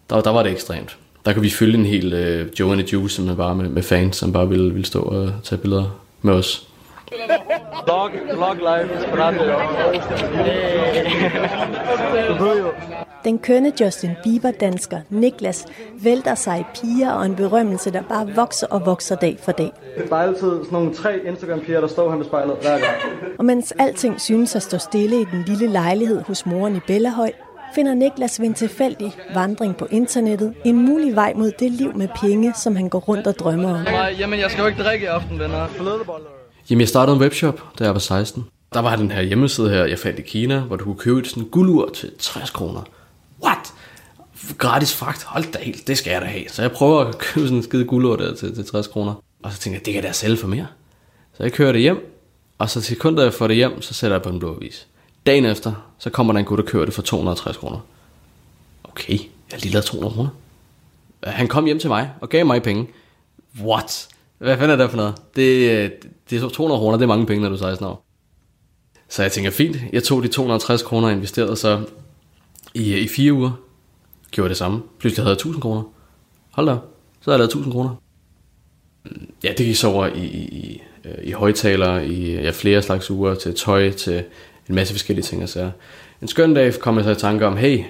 Der, 0.09 0.21
der 0.21 0.29
var 0.29 0.43
det 0.43 0.51
ekstremt 0.51 0.97
der 1.25 1.33
kan 1.33 1.41
vi 1.41 1.49
følge 1.49 1.77
en 1.77 1.85
hel 1.85 2.13
øh, 2.13 2.47
Joe 2.59 2.71
and 2.71 2.81
the 2.81 2.93
Juice, 2.93 3.15
som 3.15 3.29
er 3.29 3.35
bare 3.35 3.55
med, 3.55 3.69
med 3.69 3.83
fans, 3.83 4.15
som 4.15 4.33
bare 4.33 4.49
ville, 4.49 4.73
ville 4.73 4.85
stå 4.85 4.99
og 5.01 5.31
tage 5.43 5.61
billeder 5.61 6.01
med 6.21 6.33
os. 6.33 6.67
Vlog, 7.85 8.11
vlog 8.33 8.55
live, 8.55 8.89
Den 13.25 13.39
kønne 13.39 13.73
Justin 13.81 14.11
Bieber-dansker 14.23 14.99
Niklas 15.09 15.65
vælter 16.03 16.35
sig 16.35 16.59
i 16.59 16.63
piger 16.75 17.11
og 17.11 17.25
en 17.25 17.35
berømmelse, 17.35 17.91
der 17.91 18.01
bare 18.01 18.29
vokser 18.35 18.67
og 18.67 18.85
vokser 18.85 19.15
dag 19.15 19.37
for 19.43 19.51
dag. 19.51 19.71
Der 20.09 20.15
er 20.15 20.19
altid 20.19 20.39
sådan 20.39 20.67
nogle 20.71 20.93
tre 20.93 21.19
Instagram-piger, 21.27 21.81
der 21.81 21.87
står 21.87 22.09
her 22.09 22.17
med 22.17 22.25
spejlet 22.25 22.55
hver 22.61 22.79
gang. 22.79 22.95
Og 23.37 23.45
mens 23.45 23.71
alting 23.71 24.21
synes 24.21 24.55
at 24.55 24.63
stå 24.63 24.77
stille 24.77 25.21
i 25.21 25.25
den 25.31 25.43
lille 25.47 25.67
lejlighed 25.67 26.21
hos 26.21 26.45
moren 26.45 26.75
i 26.75 26.79
Bellahøj, 26.87 27.31
finder 27.75 27.93
Niklas 27.93 28.39
ved 28.39 28.47
en 28.47 28.53
tilfældig 28.53 29.11
vandring 29.33 29.77
på 29.77 29.87
internettet 29.91 30.53
en 30.65 30.85
mulig 30.85 31.15
vej 31.15 31.33
mod 31.35 31.51
det 31.59 31.71
liv 31.71 31.95
med 31.95 32.07
penge, 32.21 32.53
som 32.63 32.75
han 32.75 32.89
går 32.89 32.99
rundt 32.99 33.27
og 33.27 33.39
drømmer 33.39 33.69
om. 33.69 33.83
Nej, 33.83 34.15
jamen 34.19 34.39
jeg 34.39 34.51
skal 34.51 34.61
jo 34.61 34.67
ikke 34.67 34.83
drikke 34.83 35.03
i 35.03 35.07
aften, 35.07 35.39
venner. 35.39 35.67
Jamen, 36.69 36.79
jeg 36.79 36.87
startede 36.87 37.15
en 37.15 37.21
webshop, 37.21 37.61
da 37.79 37.83
jeg 37.83 37.93
var 37.93 37.99
16. 37.99 38.45
Der 38.73 38.79
var 38.79 38.95
den 38.95 39.11
her 39.11 39.21
hjemmeside 39.21 39.69
her, 39.69 39.85
jeg 39.85 39.99
fandt 39.99 40.19
i 40.19 40.21
Kina, 40.21 40.59
hvor 40.59 40.75
du 40.75 40.83
kunne 40.83 40.95
købe 40.95 41.19
et 41.19 41.27
sådan 41.27 41.43
guldur 41.43 41.89
til 41.89 42.11
60 42.19 42.49
kroner. 42.49 42.81
What? 43.43 43.73
Gratis 44.57 44.95
fragt? 44.95 45.23
Hold 45.23 45.51
da 45.51 45.59
helt, 45.59 45.87
det 45.87 45.97
skal 45.97 46.11
jeg 46.11 46.21
da 46.21 46.25
have. 46.25 46.43
Så 46.47 46.61
jeg 46.61 46.71
prøver 46.71 47.01
at 47.01 47.17
købe 47.17 47.45
sådan 47.45 47.57
en 47.57 47.63
skide 47.63 47.85
guldur 47.85 48.15
der 48.15 48.35
til, 48.35 48.55
til 48.55 48.65
60 48.65 48.87
kroner. 48.87 49.13
Og 49.43 49.51
så 49.51 49.59
tænker 49.59 49.79
jeg, 49.79 49.85
det 49.85 49.93
kan 49.93 50.03
jeg 50.03 50.09
da 50.09 50.13
sælge 50.13 50.37
for 50.37 50.47
mere. 50.47 50.67
Så 51.37 51.43
jeg 51.43 51.53
kører 51.53 51.71
det 51.71 51.81
hjem, 51.81 51.97
og 52.57 52.69
så 52.69 52.81
sekunder 52.81 53.23
jeg 53.23 53.33
får 53.33 53.47
det 53.47 53.55
hjem, 53.55 53.81
så 53.81 53.93
sætter 53.93 54.17
jeg 54.17 54.21
på 54.23 54.29
en 54.29 54.39
blå 54.39 54.55
avis. 54.55 54.87
Dagen 55.25 55.45
efter, 55.45 55.73
så 55.97 56.09
kommer 56.09 56.33
der 56.33 56.39
en 56.39 56.45
gut 56.45 56.59
og 56.59 56.65
kører 56.65 56.85
det 56.85 56.93
for 56.93 57.01
260 57.01 57.57
kroner. 57.57 57.79
Okay, 58.83 59.13
jeg 59.19 59.27
har 59.51 59.59
lige 59.59 59.71
lavet 59.71 59.85
200 59.85 60.13
kroner. 60.13 60.29
Han 61.23 61.47
kom 61.47 61.65
hjem 61.65 61.79
til 61.79 61.89
mig 61.89 62.11
og 62.21 62.29
gav 62.29 62.45
mig 62.45 62.63
penge. 62.63 62.87
What? 63.61 64.07
Hvad 64.37 64.57
fanden 64.57 64.79
er 64.79 64.83
det 64.83 64.89
for 64.89 64.97
noget? 64.97 65.15
Det, 65.35 65.71
øh, 65.71 65.89
det 66.29 66.43
er 66.43 66.49
200 66.49 66.79
kroner, 66.79 66.97
det 66.97 67.03
er 67.03 67.07
mange 67.07 67.25
penge, 67.25 67.41
når 67.41 67.49
du 67.49 67.55
er 67.55 67.59
16 67.59 67.87
år. 67.87 68.05
Så 69.09 69.21
jeg 69.21 69.31
tænker, 69.31 69.51
fint, 69.51 69.77
jeg 69.93 70.03
tog 70.03 70.23
de 70.23 70.27
260 70.27 70.83
kroner 70.83 71.07
og 71.07 71.13
investerede 71.13 71.55
så 71.55 71.81
i, 72.73 72.93
øh, 72.93 72.99
i 72.99 73.07
fire 73.07 73.33
uger. 73.33 73.51
Gjorde 74.31 74.49
det 74.49 74.57
samme. 74.57 74.81
Pludselig 74.99 75.23
havde 75.23 75.31
jeg 75.31 75.37
1000 75.37 75.61
kroner. 75.61 75.83
Hold 76.51 76.67
da, 76.67 76.73
så 77.21 77.31
havde 77.31 77.33
jeg 77.33 77.39
lavet 77.39 77.49
1000 77.49 77.73
kroner. 77.73 77.95
Ja, 79.43 79.49
det 79.49 79.65
gik 79.65 79.75
så 79.75 79.87
over 79.87 80.07
i, 80.07 80.25
i, 80.25 80.43
i, 80.43 80.81
øh, 81.05 81.23
i 81.23 81.31
højtalere, 81.31 82.07
i 82.07 82.33
ja, 82.33 82.49
flere 82.49 82.81
slags 82.81 83.11
uger, 83.11 83.35
til 83.35 83.55
tøj, 83.55 83.91
til 83.91 84.23
en 84.69 84.75
masse 84.75 84.93
forskellige 84.93 85.23
ting 85.23 85.43
og 85.43 85.49
sager. 85.49 85.71
En 86.21 86.27
skøn 86.27 86.53
dag 86.53 86.79
kom 86.79 86.95
jeg 86.95 87.03
så 87.03 87.11
i 87.11 87.15
tanke 87.15 87.45
om, 87.45 87.57
hey, 87.57 87.83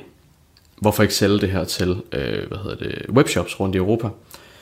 hvorfor 0.79 1.03
ikke 1.03 1.15
sælge 1.15 1.39
det 1.39 1.49
her 1.49 1.63
til 1.63 1.89
øh, 1.89 2.47
hvad 2.47 2.57
hedder 2.63 2.75
det, 2.75 3.05
webshops 3.09 3.59
rundt 3.59 3.75
i 3.75 3.77
Europa, 3.77 4.07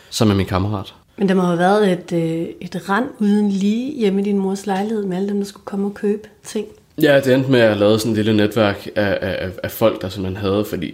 sammen 0.10 0.36
med 0.36 0.38
min 0.38 0.50
kammerat. 0.50 0.94
Men 1.18 1.30
der 1.30 1.36
må 1.36 1.42
have 1.42 1.58
været 1.58 1.92
et, 1.92 2.14
øh, 2.14 2.48
et 2.62 2.90
rand 2.90 3.06
uden 3.20 3.50
lige 3.50 4.00
hjemme 4.00 4.22
i 4.22 4.24
din 4.24 4.38
mors 4.40 4.66
lejlighed 4.66 5.06
med 5.06 5.18
alle 5.18 5.30
dem, 5.30 5.38
der 5.38 5.46
skulle 5.46 5.66
komme 5.66 5.86
og 5.86 5.94
købe 5.94 6.28
ting. 6.44 6.68
Ja, 7.02 7.20
det 7.20 7.34
endte 7.34 7.52
med 7.52 7.60
at 7.60 7.78
lave 7.78 8.00
sådan 8.00 8.12
et 8.12 8.16
lille 8.16 8.36
netværk 8.36 8.88
af, 8.96 9.18
af, 9.22 9.50
af 9.64 9.72
folk, 9.72 10.02
der 10.02 10.10
simpelthen 10.10 10.42
havde, 10.42 10.66
fordi 10.66 10.94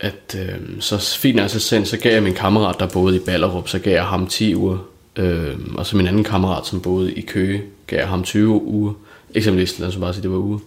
at 0.00 0.36
øh, 0.38 0.80
så 0.80 0.98
fint 1.18 1.40
altså 1.40 1.60
sendt, 1.60 1.88
så 1.88 1.96
gav 1.96 2.12
jeg 2.12 2.22
min 2.22 2.34
kammerat, 2.34 2.76
der 2.80 2.88
boede 2.88 3.16
i 3.16 3.18
Ballerup, 3.18 3.68
så 3.68 3.78
gav 3.78 3.92
jeg 3.92 4.04
ham 4.04 4.26
10 4.26 4.54
uger, 4.54 4.78
øh, 5.16 5.56
og 5.76 5.86
så 5.86 5.96
min 5.96 6.06
anden 6.06 6.24
kammerat, 6.24 6.66
som 6.66 6.80
boede 6.80 7.12
i 7.12 7.20
Køge, 7.20 7.62
gav 7.86 7.98
jeg 7.98 8.08
ham 8.08 8.22
20 8.22 8.62
uger, 8.62 8.92
eksempelvis, 9.34 9.78
lad 9.78 9.88
os 9.88 9.96
bare 9.96 10.12
sige, 10.14 10.22
det 10.22 10.30
var 10.30 10.36
uge, 10.36 10.60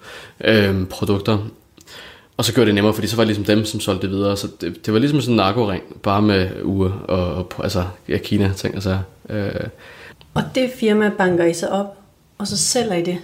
øh, 0.44 0.86
produkter. 0.88 1.38
Og 2.38 2.46
så 2.46 2.54
gjorde 2.54 2.66
det 2.68 2.76
nemmere, 2.76 2.94
fordi 2.94 3.08
så 3.08 3.16
var 3.16 3.24
det 3.24 3.28
ligesom 3.28 3.56
dem, 3.58 3.66
som 3.66 3.80
solgte 3.80 4.08
det 4.08 4.16
videre, 4.16 4.38
så 4.38 4.48
det, 4.62 4.86
det 4.86 4.94
var 4.94 5.00
ligesom 5.00 5.22
sådan 5.22 5.34
en 5.34 5.38
narkoring, 5.38 5.84
bare 6.04 6.22
med 6.22 6.50
uger 6.64 6.92
og, 6.92 7.36
og 7.36 7.52
altså, 7.64 7.84
ja, 8.10 8.18
Kina 8.18 8.52
ting 8.56 8.76
og 8.76 8.82
så. 8.84 9.00
Øh, 9.30 9.52
Og 10.34 10.44
det 10.56 10.72
firma 10.80 11.10
banker 11.18 11.46
I 11.46 11.54
så 11.54 11.68
op, 11.68 11.98
og 12.38 12.48
så 12.48 12.58
sælger 12.58 12.94
I 12.96 13.04
det. 13.04 13.18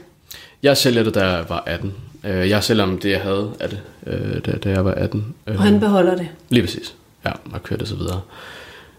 jeg 0.64 0.78
sælger 0.78 1.04
det, 1.04 1.16
da 1.16 1.26
jeg 1.28 1.46
var 1.50 1.64
18. 1.66 1.94
Øh, 2.24 2.50
jeg 2.50 2.64
sælger 2.64 2.84
om 2.84 2.98
det, 2.98 3.12
jeg 3.12 3.22
havde 3.22 3.52
af 3.60 3.70
det, 3.70 3.80
øh, 4.08 4.42
da, 4.46 4.52
da 4.52 4.70
jeg 4.70 4.86
var 4.86 4.92
18. 4.94 5.36
Øh, 5.48 5.56
Og 5.56 5.62
han 5.64 5.80
beholder 5.80 6.16
det. 6.16 6.28
Lige 6.50 6.64
præcis. 6.64 6.96
Ja, 7.26 7.32
og 7.54 7.64
kørte 7.64 7.80
det 7.80 7.88
så 7.88 7.96
videre. 7.96 8.22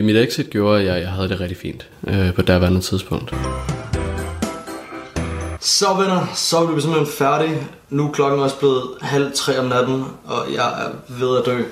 Mit 0.00 0.16
exit 0.16 0.50
gjorde, 0.50 0.80
at 0.80 0.86
jeg, 0.86 1.00
jeg 1.00 1.08
havde 1.10 1.28
det 1.28 1.40
rigtig 1.40 1.56
fint 1.56 1.86
øh, 2.08 2.34
på 2.34 2.42
daværende 2.42 2.80
tidspunkt. 2.80 3.34
Så 5.68 5.94
venner, 5.94 6.26
så 6.34 6.58
er 6.58 6.66
vi 6.66 6.80
simpelthen 6.80 7.12
færdige. 7.18 7.68
Nu 7.90 8.08
er 8.08 8.12
klokken 8.12 8.40
også 8.40 8.56
blevet 8.56 8.88
halv 9.00 9.32
tre 9.36 9.58
om 9.58 9.64
natten, 9.64 10.04
og 10.24 10.52
jeg 10.52 10.82
er 10.82 10.88
ved 11.08 11.38
at 11.38 11.46
dø 11.46 11.62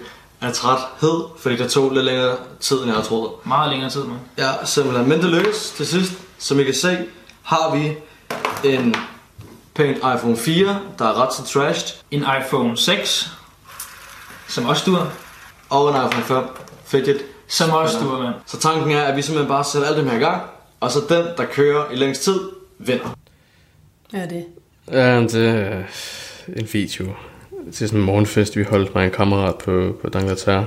af 0.40 0.52
træthed, 0.52 1.24
fordi 1.38 1.56
det 1.56 1.70
tog 1.70 1.90
lidt 1.90 2.04
længere 2.04 2.36
tid, 2.60 2.76
end 2.76 2.86
jeg 2.86 2.94
havde 2.94 3.06
troet. 3.06 3.30
Meget 3.44 3.70
længere 3.70 3.90
tid, 3.90 4.04
man. 4.04 4.18
Ja, 4.38 4.64
simpelthen. 4.64 5.08
Men 5.08 5.20
det 5.20 5.30
lykkedes 5.30 5.70
til 5.70 5.86
sidst. 5.86 6.12
Som 6.38 6.60
I 6.60 6.64
kan 6.64 6.74
se, 6.74 6.98
har 7.42 7.74
vi 7.76 7.96
en 8.68 8.94
pænt 9.74 9.96
iPhone 9.96 10.36
4, 10.36 10.80
der 10.98 11.04
er 11.04 11.22
ret 11.22 11.34
så 11.34 11.44
trashed, 11.44 11.98
En 12.10 12.24
iPhone 12.40 12.76
6, 12.76 13.30
som 14.48 14.66
også 14.66 14.82
dur. 14.86 15.08
og 15.70 15.88
en 15.90 15.96
iPhone 15.96 16.24
5 16.24 16.44
fidget. 16.84 17.22
Som 17.48 17.70
også 17.70 17.98
dur, 18.00 18.22
mand. 18.22 18.34
Så 18.46 18.58
tanken 18.58 18.90
er, 18.90 19.02
at 19.02 19.16
vi 19.16 19.22
simpelthen 19.22 19.48
bare 19.48 19.64
sætter 19.64 19.88
alt 19.88 19.96
det 19.96 20.10
her 20.10 20.16
i 20.16 20.20
gang, 20.20 20.42
og 20.80 20.90
så 20.90 21.00
den, 21.08 21.26
der 21.36 21.44
kører 21.44 21.90
i 21.90 21.96
længst 21.96 22.22
tid, 22.22 22.40
vinder. 22.78 23.08
Ja, 24.12 24.26
det. 24.26 24.44
Ja, 24.92 25.20
det 25.20 25.48
er 25.48 25.82
en 26.56 26.68
video 26.72 27.06
til 27.72 27.88
sådan 27.88 28.00
en 28.00 28.06
morgenfest, 28.06 28.56
vi 28.56 28.62
holdt 28.62 28.94
med 28.94 29.04
en 29.04 29.10
kammerat 29.10 29.54
på, 29.54 29.96
på 30.02 30.08
D'Angleterre. 30.16 30.64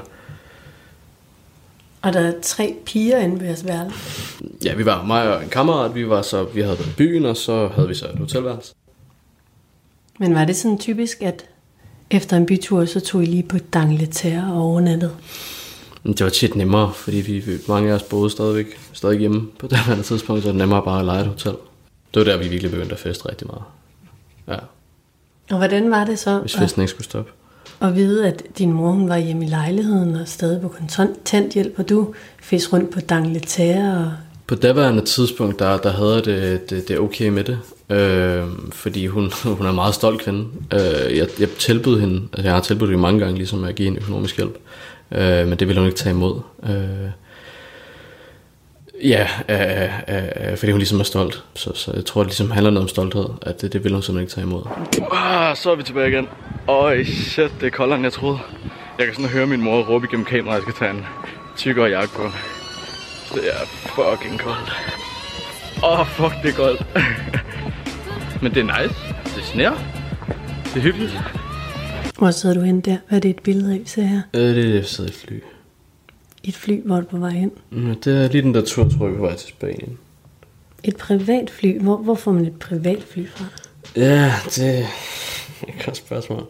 Og 2.01 2.13
der 2.13 2.19
er 2.19 2.33
tre 2.41 2.75
piger 2.85 3.19
inde 3.19 3.39
ved 3.39 3.47
jeres 3.47 3.65
værelse. 3.65 3.97
Ja, 4.65 4.75
vi 4.75 4.85
var 4.85 5.05
mig 5.05 5.35
og 5.35 5.43
en 5.43 5.49
kammerat, 5.49 5.95
vi 5.95 6.09
var 6.09 6.21
så, 6.21 6.43
vi 6.43 6.61
havde 6.61 6.77
været 6.79 6.89
i 6.89 6.95
byen, 6.97 7.25
og 7.25 7.37
så 7.37 7.67
havde 7.67 7.87
vi 7.87 7.93
så 7.93 8.05
et 8.05 8.17
hotelværelse. 8.17 8.73
Men 10.19 10.35
var 10.35 10.45
det 10.45 10.55
sådan 10.55 10.77
typisk, 10.77 11.21
at 11.21 11.45
efter 12.11 12.37
en 12.37 12.45
bytur, 12.45 12.85
så 12.85 12.99
tog 12.99 13.23
I 13.23 13.25
lige 13.25 13.43
på 13.43 13.57
Dangleterre 13.57 14.53
og 14.53 14.61
overnattede? 14.61 15.15
Det 16.03 16.23
var 16.23 16.29
tit 16.29 16.55
nemmere, 16.55 16.93
fordi 16.93 17.17
vi, 17.17 17.43
mange 17.67 17.91
af 17.91 17.95
os 17.95 18.03
boede 18.03 18.29
stadigvæk, 18.29 18.79
stadig 18.93 19.19
hjemme 19.19 19.47
på 19.59 19.67
det 19.67 19.77
her 19.77 20.01
tidspunkt, 20.01 20.41
så 20.41 20.47
var 20.47 20.51
det 20.51 20.59
nemmere 20.59 20.83
bare 20.83 20.99
at 20.99 21.05
lege 21.05 21.21
et 21.21 21.27
hotel. 21.27 21.53
Det 22.13 22.19
var 22.19 22.31
der, 22.31 22.37
vi 22.37 22.47
virkelig 22.47 22.71
begyndte 22.71 22.93
at 22.93 22.99
feste 22.99 23.29
rigtig 23.29 23.47
meget. 23.47 23.63
Ja, 24.47 24.57
Og 25.51 25.57
hvordan 25.57 25.91
var 25.91 26.03
det 26.03 26.19
så 26.19 26.39
hvis 26.39 26.55
at, 26.55 26.61
festen 26.61 26.81
ikke 26.81 26.89
skulle 26.89 27.05
stoppe. 27.05 27.31
at 27.81 27.95
vide, 27.95 28.27
at 28.27 28.43
din 28.57 28.73
mor 28.73 28.91
hun 28.91 29.09
var 29.09 29.17
hjemme 29.17 29.45
i 29.45 29.49
lejligheden 29.49 30.15
og 30.15 30.27
stadig 30.27 30.61
på 30.61 30.67
kontanthjælp, 30.67 31.73
og 31.79 31.89
du 31.89 32.13
fisk 32.41 32.73
rundt 32.73 32.89
på 32.91 32.99
Dangleterre 32.99 34.05
og 34.05 34.11
På 34.47 34.55
daværende 34.55 35.05
tidspunkt, 35.05 35.59
der, 35.59 35.77
der 35.77 35.91
havde 35.91 36.15
jeg 36.15 36.25
det, 36.25 36.69
det, 36.69 36.87
det 36.87 36.99
okay 36.99 37.29
med 37.29 37.43
det. 37.43 37.59
Øh, 37.89 38.43
fordi 38.71 39.07
hun, 39.07 39.31
hun 39.57 39.65
er 39.65 39.69
en 39.69 39.75
meget 39.75 39.95
stolt 39.95 40.21
kvinde. 40.21 40.47
Øh, 40.73 41.17
jeg, 41.17 41.27
jeg 41.39 41.49
tilbød 41.49 41.99
hende, 41.99 42.21
altså 42.33 42.47
jeg 42.47 42.53
har 42.53 42.61
tilbudt 42.61 42.89
hende 42.89 43.01
mange 43.01 43.19
gange, 43.19 43.35
ligesom 43.35 43.63
at 43.63 43.75
give 43.75 43.85
hende 43.85 43.99
økonomisk 44.01 44.37
hjælp. 44.37 44.57
Øh, 45.11 45.47
men 45.47 45.59
det 45.59 45.67
ville 45.67 45.79
hun 45.79 45.87
ikke 45.87 45.99
tage 45.99 46.15
imod. 46.15 46.39
Øh, 46.63 47.09
ja, 49.03 49.27
øh, 49.49 50.15
øh, 50.15 50.51
øh, 50.51 50.57
fordi 50.57 50.71
hun 50.71 50.79
ligesom 50.79 50.99
er 50.99 51.03
stolt. 51.03 51.43
Så, 51.55 51.71
så 51.75 51.91
jeg 51.95 52.05
tror, 52.05 52.21
det 52.21 52.29
ligesom 52.29 52.51
handler 52.51 52.71
noget 52.71 52.83
om 52.83 52.87
stolthed, 52.87 53.25
at 53.41 53.61
det, 53.61 53.73
det 53.73 53.83
ville 53.83 53.95
hun 53.95 54.03
simpelthen 54.03 54.23
ikke 54.23 54.33
tage 54.33 54.47
imod. 54.47 54.63
Ah, 55.11 55.55
så 55.55 55.71
er 55.71 55.75
vi 55.75 55.83
tilbage 55.83 56.09
igen. 56.09 56.27
Øj, 56.67 57.03
shit, 57.03 57.51
det 57.59 57.67
er 57.67 57.71
koldere, 57.71 57.95
end 57.95 58.05
jeg 58.05 58.13
troede. 58.13 58.39
Jeg 58.97 59.05
kan 59.05 59.15
sådan 59.15 59.29
høre 59.29 59.47
min 59.47 59.61
mor 59.61 59.81
råbe 59.83 60.07
igennem 60.07 60.25
kameraet, 60.25 60.57
at 60.61 60.65
jeg 60.65 60.73
skal 60.73 60.87
tage 60.87 60.97
en 60.97 61.05
tykkere 61.57 61.85
jakke 61.85 62.13
på. 62.15 62.23
Det 63.33 63.43
er 63.47 63.65
fucking 63.65 64.39
koldt. 64.39 64.71
Åh, 65.83 65.99
oh, 65.99 66.07
fuck, 66.07 66.33
det 66.43 66.49
er 66.49 66.55
koldt. 66.55 66.85
Men 68.41 68.53
det 68.53 68.69
er 68.69 68.81
nice. 68.81 68.95
Det 69.35 69.43
sner. 69.43 69.71
Det 70.65 70.75
er 70.75 70.79
hyggeligt. 70.79 71.21
hvor 72.17 72.31
sidder 72.31 72.55
du 72.55 72.61
hen 72.61 72.81
der? 72.81 72.97
Hvad 73.07 73.17
er 73.17 73.21
det 73.21 73.29
et 73.29 73.39
billede 73.39 73.73
af, 73.73 73.79
vi 73.79 73.85
ser 73.85 74.03
her? 74.03 74.21
Øh, 74.33 74.41
det 74.41 74.67
er 74.67 74.71
det, 74.71 74.87
sidder 74.87 75.09
i 75.09 75.13
fly. 75.13 75.39
I 76.43 76.49
et 76.49 76.55
fly, 76.55 76.81
hvor 76.85 76.95
du 76.99 77.05
på 77.05 77.17
vej 77.17 77.29
hen? 77.31 77.51
Mm, 77.69 77.95
Det 77.95 78.23
er 78.25 78.29
lige 78.31 78.41
den 78.41 78.53
der 78.53 78.61
tur, 78.65 78.89
tror 78.97 79.07
jeg, 79.07 79.15
på 79.15 79.21
vej 79.21 79.35
til 79.35 79.49
Spanien. 79.49 79.97
Et 80.83 80.97
privat 80.97 81.49
fly? 81.49 81.81
Hvor, 81.81 81.97
hvor 81.97 82.15
får 82.15 82.31
man 82.31 82.45
et 82.45 82.59
privat 82.59 83.03
fly 83.03 83.27
fra? 83.29 83.45
Ja, 83.95 84.33
det 84.45 84.79
er 84.79 84.83
et 85.67 85.85
godt 85.85 85.97
spørgsmål. 85.97 86.43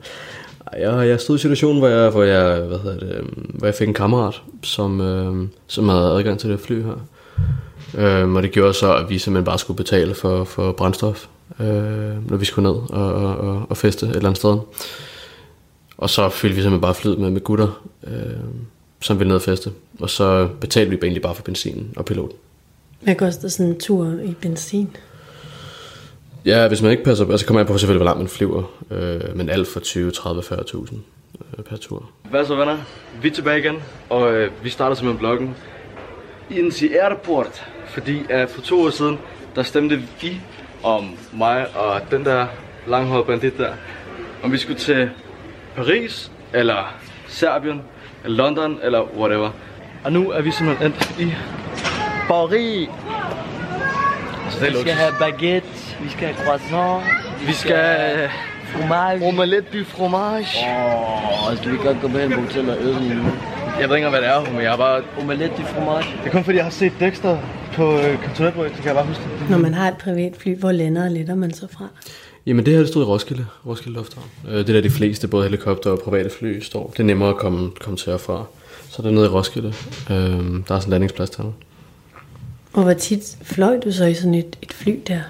Jeg, 0.80 1.08
jeg 1.08 1.19
stod 1.19 1.36
i 1.36 1.39
situationen, 1.39 1.80
hvor 1.80 1.88
jeg, 1.88 2.10
hvor 2.10 2.23
jeg, 2.23 2.62
hvad 2.62 2.80
hedder 2.80 2.99
det, 2.99 3.15
øhm, 3.15 3.52
hvor 3.54 3.67
jeg 3.67 3.75
fik 3.75 3.88
en 3.88 3.93
kammerat, 3.93 4.41
som, 4.63 5.02
øh, 5.02 5.47
som 5.67 5.89
havde 5.89 6.12
adgang 6.12 6.39
til 6.39 6.49
det 6.49 6.60
fly 6.60 6.84
her. 6.84 7.06
Øh, 7.97 8.34
og 8.34 8.43
det 8.43 8.52
gjorde 8.52 8.73
så, 8.73 8.95
at 8.95 9.10
vi 9.10 9.17
simpelthen 9.17 9.45
bare 9.45 9.60
skulle 9.60 9.78
betale 9.78 10.13
for, 10.15 10.43
for 10.43 10.71
brændstof, 10.71 11.25
øh, 11.60 12.30
når 12.30 12.38
vi 12.38 12.45
skulle 12.45 12.69
ned 12.71 12.80
og, 12.89 13.13
og, 13.13 13.38
og, 13.38 13.65
og 13.69 13.78
feste 13.78 14.06
et 14.06 14.10
eller 14.15 14.30
andet 14.30 14.38
sted. 14.38 14.58
Og 15.97 16.10
så 16.10 16.30
fyldte 16.30 16.56
vi 16.56 16.62
simpelthen 16.62 16.82
bare 16.82 16.93
flyet 16.95 17.19
med, 17.19 17.30
med 17.30 17.41
gutter, 17.41 17.84
øh, 18.08 18.13
som 19.01 19.19
ville 19.19 19.27
ned 19.27 19.35
og 19.35 19.41
feste. 19.41 19.71
Og 19.99 20.09
så 20.09 20.49
betalte 20.62 20.89
vi 20.89 20.97
egentlig 21.03 21.21
bare 21.21 21.35
for 21.35 21.43
benzinen 21.43 21.93
og 21.95 22.05
piloten. 22.05 22.38
Hvad 22.99 23.15
koster 23.15 23.47
sådan 23.47 23.71
en 23.71 23.79
tur 23.79 24.19
i 24.23 24.35
benzin? 24.41 24.89
Ja, 26.45 26.67
hvis 26.67 26.81
man 26.81 26.91
ikke 26.91 27.03
passer 27.03 27.25
på, 27.25 27.38
så 27.38 27.45
kommer 27.45 27.59
jeg 27.59 27.67
på 27.67 27.77
selvfølgelig, 27.77 28.03
hvor 28.03 28.05
langt 28.05 28.19
man 28.19 28.27
flyver. 28.27 28.63
Øh, 28.91 29.38
men 29.38 29.49
alt 29.49 29.67
for 29.67 29.79
20, 29.79 30.12
30, 30.12 30.41
40.000. 30.41 30.95
øh, 31.57 31.63
per 31.63 31.77
tur. 31.77 32.09
Hvad 32.29 32.45
så 32.45 32.55
venner? 32.55 32.77
Vi 33.21 33.27
er 33.27 33.33
tilbage 33.33 33.59
igen, 33.59 33.75
og 34.09 34.33
øh, 34.33 34.51
vi 34.63 34.69
starter 34.69 34.95
simpelthen 34.95 35.19
bloggen 35.19 35.55
Insi 36.49 36.93
Airport, 36.93 37.65
fordi 37.88 38.21
at 38.29 38.49
for 38.49 38.62
to 38.62 38.81
år 38.81 38.89
siden, 38.89 39.17
der 39.55 39.63
stemte 39.63 40.01
vi 40.21 40.41
om 40.83 41.17
mig 41.33 41.75
og 41.75 42.01
den 42.12 42.25
der 42.25 42.47
langhårede 42.88 43.25
bandit 43.25 43.57
der, 43.57 43.73
om 44.43 44.51
vi 44.51 44.57
skulle 44.57 44.79
til 44.79 45.09
Paris, 45.75 46.31
eller 46.53 46.95
Serbien, 47.27 47.81
London, 48.25 48.79
eller 48.84 49.01
whatever. 49.17 49.49
Og 50.03 50.12
nu 50.13 50.32
er 50.32 50.41
vi 50.41 50.51
simpelthen 50.51 50.88
endt 50.91 51.15
i 51.19 51.34
Paris. 52.27 52.89
Så 54.49 54.60
det 54.60 54.67
er 54.67 54.71
Vi 54.71 54.79
skal 54.82 54.93
have 54.93 55.13
baguette, 55.19 55.67
vi 56.03 56.10
skal 56.10 56.27
have 56.27 56.45
croissant, 56.45 57.03
Vi 57.47 57.53
skal... 57.53 58.29
fromage. 58.73 59.27
Omelette 59.27 59.79
du 59.79 59.84
fromage. 59.86 60.58
Åh, 61.49 61.58
skal 61.58 61.71
vi 61.71 61.77
godt 61.77 61.97
gå 62.01 62.08
hen 62.08 62.32
på 62.32 62.39
hotellet 62.41 62.77
og 62.77 62.84
æde 62.84 62.93
den 62.93 63.03
nu? 63.17 63.23
Jeg 63.79 63.89
ved 63.89 63.95
ikke 63.95 64.10
hvad 64.10 64.21
det 64.21 64.29
er, 64.29 64.51
men 64.53 64.62
jeg 64.62 64.69
har 64.69 64.77
bare... 64.77 65.01
Omelette 65.21 65.55
du 65.58 65.62
fromage. 65.62 66.05
Det 66.23 66.27
er 66.27 66.32
kun 66.32 66.43
fordi, 66.43 66.58
jeg 66.58 66.65
har 66.65 66.71
set 66.71 66.93
Dexter 66.99 67.38
på 67.73 67.97
øh, 67.97 68.23
kontoretbrød, 68.23 68.69
så 68.69 68.75
kan 68.75 68.86
jeg 68.86 68.95
bare 68.95 69.05
huske 69.05 69.23
det. 69.23 69.49
Når 69.49 69.58
man 69.58 69.73
har 69.73 69.88
et 69.88 69.97
privatfly, 69.97 70.55
hvor 70.60 70.71
lander 70.71 71.03
og 71.03 71.12
letter 71.12 71.36
man 71.36 71.53
så 71.53 71.67
fra? 71.71 71.86
Jamen 72.45 72.65
det 72.65 72.73
her, 72.73 72.80
det 72.80 72.89
stod 72.89 73.02
i 73.04 73.06
Roskilde, 73.06 73.45
Roskilde 73.65 73.97
Lufthavn. 73.97 74.28
Øh, 74.47 74.54
Det 74.54 74.69
er 74.69 74.73
der 74.73 74.82
de 74.82 74.89
fleste, 74.89 75.28
både 75.28 75.43
helikopter 75.43 75.91
og 75.91 75.99
private 75.99 76.30
fly, 76.30 76.62
står. 76.62 76.89
Det 76.91 76.99
er 76.99 77.04
nemmere 77.04 77.30
at 77.30 77.38
komme, 77.38 77.71
komme 77.82 77.97
til 77.97 78.13
og 78.13 78.21
fra. 78.21 78.45
Så 78.89 79.02
det 79.02 79.08
er 79.08 79.12
nede 79.13 79.25
i 79.25 79.30
Roskilde. 79.30 79.73
Øh, 80.10 80.15
der 80.17 80.54
er 80.56 80.62
sådan 80.67 80.84
en 80.86 80.89
landingsplads 80.89 81.30
dernede. 81.30 81.54
Og 82.73 82.84
hvor 82.84 82.93
tit 82.93 83.38
fløj 83.43 83.80
du 83.80 83.91
så 83.91 84.06
i 84.06 84.13
sådan 84.13 84.34
et, 84.34 84.58
et 84.62 84.73
fly 84.73 84.99
der? 85.08 85.21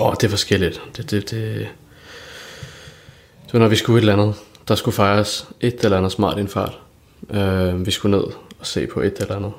Åh, 0.00 0.06
oh, 0.06 0.14
det 0.14 0.24
er 0.24 0.28
forskelligt. 0.28 0.82
Det, 0.96 1.10
det, 1.10 1.30
det... 1.30 1.68
det 3.44 3.52
var 3.52 3.58
når 3.58 3.68
vi 3.68 3.76
skulle 3.76 3.96
et 3.98 4.00
eller 4.00 4.12
andet. 4.22 4.34
Der 4.68 4.74
skulle 4.74 4.94
fejres 4.94 5.46
et 5.60 5.84
eller 5.84 5.96
andet 5.96 6.12
smart 6.12 6.38
indfart. 6.38 6.78
Øh, 7.30 7.86
vi 7.86 7.90
skulle 7.90 8.16
ned 8.16 8.24
og 8.58 8.66
se 8.66 8.86
på 8.86 9.00
et 9.00 9.16
eller 9.20 9.36
andet. 9.36 9.52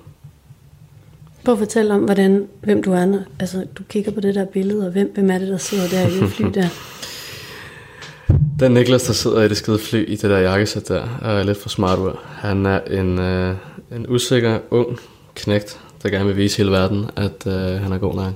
Prøv 1.45 1.53
at 1.53 1.59
fortælle 1.59 1.93
om, 1.93 2.01
hvordan, 2.01 2.47
hvem 2.63 2.83
du 2.83 2.93
er. 2.93 3.19
Altså, 3.39 3.65
du 3.75 3.83
kigger 3.83 4.11
på 4.11 4.21
det 4.21 4.35
der 4.35 4.45
billede, 4.45 4.85
og 4.85 4.91
hvem, 4.91 5.11
hvem 5.13 5.29
er 5.29 5.37
det, 5.37 5.47
der 5.47 5.57
sidder 5.57 5.87
der 5.87 6.07
i 6.07 6.19
det 6.19 6.29
fly 6.29 6.45
der? 6.53 6.67
Den 8.59 8.71
Niklas, 8.71 9.03
der 9.03 9.13
sidder 9.13 9.41
i 9.41 9.49
det 9.49 9.57
skide 9.57 9.79
fly 9.79 10.05
i 10.07 10.15
det 10.15 10.29
der 10.29 10.37
jakkesæt 10.37 10.87
der, 10.87 11.19
er 11.21 11.43
lidt 11.43 11.57
for 11.57 11.69
smart 11.69 11.99
ud. 11.99 12.11
Han 12.25 12.65
er 12.65 12.79
en, 12.81 13.19
øh, 13.19 13.55
en 13.91 14.05
usikker, 14.09 14.59
ung 14.71 14.99
knægt, 15.35 15.79
der 16.03 16.09
gerne 16.09 16.25
vil 16.25 16.37
vise 16.37 16.57
hele 16.57 16.71
verden, 16.71 17.05
at 17.15 17.47
øh, 17.47 17.81
han 17.81 17.91
er 17.91 17.97
god 17.97 18.15
nok. 18.15 18.33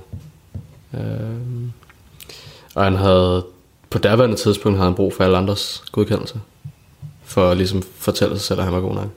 Øh, 0.94 1.00
og 2.74 2.84
han 2.84 2.96
havde, 2.96 3.44
på 3.90 3.98
daværende 3.98 4.36
tidspunkt 4.36 4.78
havde 4.78 4.88
han 4.88 4.96
brug 4.96 5.14
for 5.14 5.24
alle 5.24 5.38
andres 5.38 5.84
godkendelse, 5.92 6.40
for 7.24 7.50
at 7.50 7.56
ligesom 7.56 7.82
fortælle 7.82 8.36
sig 8.36 8.44
selv, 8.46 8.58
at 8.60 8.64
han 8.64 8.74
var 8.74 8.80
god 8.80 8.94
nok. 8.94 9.08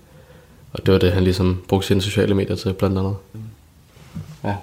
Og 0.74 0.86
det 0.86 0.94
var 0.94 1.00
det, 1.00 1.12
han 1.12 1.24
ligesom 1.24 1.62
brugte 1.68 1.88
sine 1.88 2.02
sociale 2.02 2.36
medier 2.36 2.56
til, 2.56 2.74
blandt 2.74 2.98
andet. 2.98 3.16
Ja. 4.44 4.56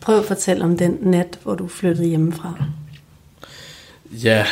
Prøv 0.00 0.18
at 0.18 0.24
fortælle 0.24 0.64
om 0.64 0.76
den 0.76 0.98
nat, 1.00 1.38
hvor 1.42 1.54
du 1.54 1.68
flyttede 1.68 2.08
hjemmefra. 2.08 2.54
Ja, 4.12 4.46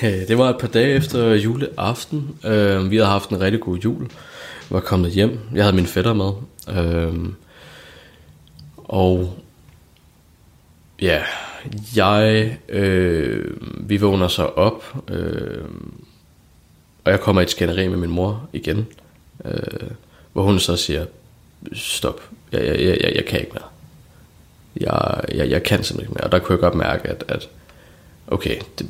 det 0.28 0.38
var 0.38 0.50
et 0.50 0.58
par 0.58 0.68
dage 0.68 0.94
efter 0.94 1.34
juleaften. 1.34 2.36
Øh, 2.44 2.90
vi 2.90 2.96
havde 2.96 3.08
haft 3.08 3.30
en 3.30 3.40
rigtig 3.40 3.60
god 3.60 3.78
jul. 3.78 4.00
Jeg 4.00 4.10
var 4.70 4.80
kommet 4.80 5.10
hjem. 5.10 5.38
Jeg 5.54 5.64
havde 5.64 5.76
min 5.76 5.86
fætter 5.86 6.14
med. 6.14 6.32
Øh, 6.68 7.14
og 8.76 9.34
ja, 11.00 11.22
jeg, 11.96 12.58
øh, 12.68 13.56
vi 13.88 13.96
vågner 13.96 14.28
så 14.28 14.42
op, 14.42 14.96
øh, 15.08 15.64
og 17.04 17.12
jeg 17.12 17.20
kommer 17.20 17.42
i 17.42 17.44
et 17.44 17.50
skænderi 17.50 17.88
med 17.88 17.96
min 17.96 18.10
mor 18.10 18.48
igen, 18.52 18.86
øh, 19.44 19.90
hvor 20.32 20.42
hun 20.42 20.58
så 20.58 20.76
siger, 20.76 21.06
stop, 21.72 22.20
jeg, 22.52 22.64
jeg, 22.64 22.98
jeg, 23.00 23.12
jeg 23.14 23.24
kan 23.24 23.40
ikke 23.40 23.52
mere. 23.52 23.79
Jeg, 24.80 25.20
jeg, 25.34 25.50
jeg 25.50 25.62
kan 25.62 25.84
simpelthen 25.84 26.00
ikke 26.00 26.12
mere. 26.12 26.24
Og 26.24 26.32
der 26.32 26.38
kunne 26.38 26.52
jeg 26.52 26.60
godt 26.60 26.74
mærke, 26.74 27.08
at, 27.08 27.24
at 27.28 27.48
okay, 28.26 28.56
det, 28.78 28.86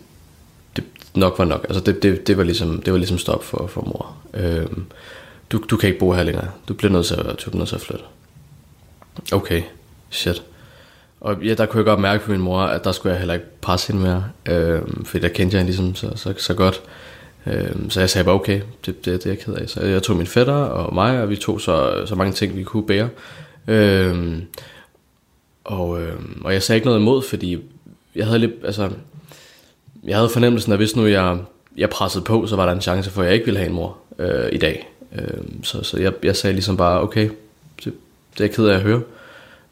det 0.76 0.85
nok 1.14 1.38
var 1.38 1.44
nok. 1.44 1.66
Altså 1.68 1.85
det, 1.85 2.03
det, 2.03 2.26
det, 2.26 2.37
var, 2.37 2.44
ligesom, 2.44 2.83
det 2.83 2.92
var 2.92 2.98
ligesom 2.98 3.18
stop 3.18 3.44
for, 3.44 3.66
for 3.66 3.81
mor. 3.81 4.16
Øhm, 4.35 4.85
du, 5.50 5.62
du 5.70 5.76
kan 5.76 5.88
ikke 5.88 5.98
bo 5.98 6.12
her 6.12 6.22
længere. 6.22 6.48
Du 6.68 6.74
bliver 6.74 6.92
nødt 6.92 7.07
til 7.07 7.14
at, 7.14 7.26
du 7.26 7.50
bliver 7.50 7.59
nødt 7.59 7.68
til 7.68 7.76
at 7.76 7.83
flytte. 7.83 8.05
Okay, 9.33 9.62
shit. 10.11 10.42
Og 11.20 11.42
ja, 11.42 11.55
der 11.55 11.66
kunne 11.66 11.79
jeg 11.79 11.85
godt 11.85 12.00
mærke 12.00 12.24
på 12.24 12.31
min 12.31 12.40
mor, 12.40 12.61
at 12.61 12.85
der 12.85 12.92
skulle 12.92 13.12
jeg 13.12 13.18
heller 13.18 13.35
ikke 13.35 13.46
presse 13.61 13.92
hende 13.92 14.07
mere. 14.07 14.24
Øhm, 14.46 15.05
fordi 15.05 15.22
der 15.22 15.29
kendte 15.29 15.55
jeg 15.55 15.61
hende 15.61 15.72
ligesom 15.72 15.94
så, 15.94 16.16
så, 16.16 16.35
så 16.38 16.55
godt. 16.55 16.83
Øhm, 17.46 17.90
så 17.90 18.00
jeg 18.00 18.11
sagde 18.11 18.24
bare, 18.24 18.35
okay, 18.35 18.61
det, 18.87 19.05
det, 19.05 19.24
det 19.24 19.26
er 19.26 19.31
jeg 19.31 19.38
ked 19.38 19.55
af. 19.55 19.68
Så 19.68 19.81
jeg 19.81 20.03
tog 20.03 20.16
min 20.16 20.26
fætter 20.26 20.55
og 20.55 20.94
mig, 20.94 21.22
og 21.22 21.31
vi 21.31 21.37
tog 21.37 21.61
så, 21.61 22.07
så 22.07 22.14
mange 22.14 22.33
ting, 22.33 22.57
vi 22.57 22.62
kunne 22.62 22.87
bære. 22.87 23.09
Øhm, 23.68 24.42
og, 25.64 26.02
øh, 26.02 26.18
og 26.44 26.52
jeg 26.52 26.62
sagde 26.62 26.76
ikke 26.76 26.86
noget 26.86 27.00
imod, 27.00 27.22
fordi 27.22 27.58
jeg 28.14 28.26
havde 28.26 28.38
lidt, 28.38 28.52
altså, 28.64 28.90
jeg 30.04 30.16
havde 30.16 30.28
fornemmelsen, 30.28 30.72
at 30.72 30.78
hvis 30.78 30.96
nu 30.96 31.06
jeg, 31.06 31.38
jeg 31.76 31.90
pressede 31.90 32.24
på, 32.24 32.46
så 32.46 32.56
var 32.56 32.66
der 32.66 32.72
en 32.72 32.80
chance 32.80 33.10
for, 33.10 33.22
at 33.22 33.26
jeg 33.26 33.34
ikke 33.34 33.44
ville 33.44 33.58
have 33.58 33.68
en 33.68 33.74
mor 33.74 33.96
øh, 34.18 34.48
i 34.52 34.58
dag. 34.58 34.88
Øh, 35.14 35.44
så 35.62 35.82
så 35.82 35.98
jeg, 35.98 36.12
jeg 36.22 36.36
sagde 36.36 36.54
ligesom 36.54 36.76
bare, 36.76 37.00
okay, 37.00 37.30
det, 37.84 37.94
det 38.34 38.40
er 38.40 38.44
jeg 38.44 38.50
ked 38.50 38.66
af 38.66 38.74
at 38.74 38.82
høre. 38.82 39.02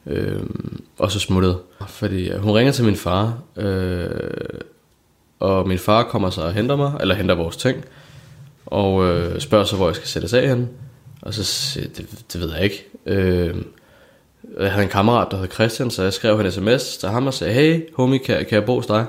Øh, 0.07 0.43
og 0.99 1.13
så 1.13 1.21
smuttede. 1.21 1.59
Fordi 1.89 2.31
øh, 2.31 2.39
hun 2.39 2.53
ringer 2.53 2.73
til 2.73 2.85
min 2.85 2.97
far, 2.97 3.39
øh, 3.57 4.11
og 5.41 5.69
min 5.69 5.79
far 5.79 6.03
kommer 6.03 6.31
så 6.31 6.41
og 6.41 6.53
henter 6.53 6.77
mig, 6.77 6.93
eller 7.01 7.15
henter 7.15 7.35
vores 7.35 7.57
ting, 7.57 7.85
og 8.67 9.05
øh, 9.05 9.41
spørger 9.41 9.65
så, 9.65 9.77
hvor 9.77 9.87
jeg 9.87 9.97
skal 9.97 10.09
sættes 10.09 10.35
af 10.35 10.49
henne. 10.49 10.69
Og 11.23 11.35
så 11.35 11.45
siger 11.45 11.89
det, 11.89 12.25
det 12.33 12.41
ved 12.41 12.53
jeg 12.55 12.65
ikke. 12.65 12.87
Øh, 13.07 13.55
jeg 14.61 14.71
havde 14.71 14.85
en 14.85 14.91
kammerat, 14.91 15.29
der 15.31 15.37
hed 15.37 15.49
Christian, 15.49 15.91
så 15.91 16.03
jeg 16.03 16.13
skrev 16.13 16.41
en 16.41 16.51
sms 16.51 16.97
til 16.97 17.09
ham 17.09 17.27
og 17.27 17.35
sagde, 17.35 17.55
hey 17.55 17.81
homie, 17.97 18.19
kan, 18.19 18.37
kan 18.37 18.47
jeg 18.51 18.65
bo 18.65 18.75
hos 18.75 18.87
dig? 18.87 19.07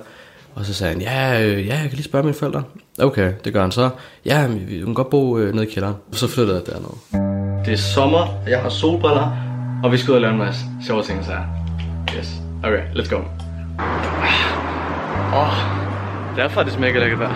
Og 0.55 0.65
så 0.65 0.73
sagde 0.73 0.93
han, 0.93 1.01
ja, 1.01 1.43
øh, 1.43 1.67
ja, 1.67 1.73
jeg 1.73 1.81
kan 1.81 1.91
lige 1.91 2.03
spørge 2.03 2.23
mine 2.23 2.35
forældre. 2.35 2.63
Okay, 3.01 3.33
det 3.43 3.53
gør 3.53 3.61
han 3.61 3.71
så. 3.71 3.89
Ja, 4.25 4.47
vi 4.47 4.79
kan 4.79 4.93
godt 4.93 5.09
bo 5.09 5.37
øh, 5.37 5.53
nede 5.53 5.67
i 5.67 5.69
kælderen. 5.69 5.95
Og 6.11 6.15
så 6.15 6.27
flyttede 6.27 6.57
jeg 6.57 6.73
dernede. 6.73 7.65
Det 7.65 7.73
er 7.73 7.77
sommer, 7.77 8.27
jeg 8.47 8.61
har 8.61 8.69
solbriller, 8.69 9.37
og 9.83 9.91
vi 9.91 9.97
skal 9.97 10.11
ud 10.11 10.15
og 10.15 10.21
lave 10.21 10.33
en 10.33 10.39
masse 10.39 10.61
sjove 10.85 11.03
ting, 11.03 11.25
så 11.25 11.31
Yes. 12.17 12.41
Okay, 12.63 12.83
let's 12.93 13.09
go. 13.09 13.17
Åh, 15.33 15.41
oh, 15.41 15.53
det 16.35 16.43
er 16.43 16.47
faktisk 16.47 16.79
mega 16.79 16.99
lækkert 16.99 17.19
vejr. 17.19 17.35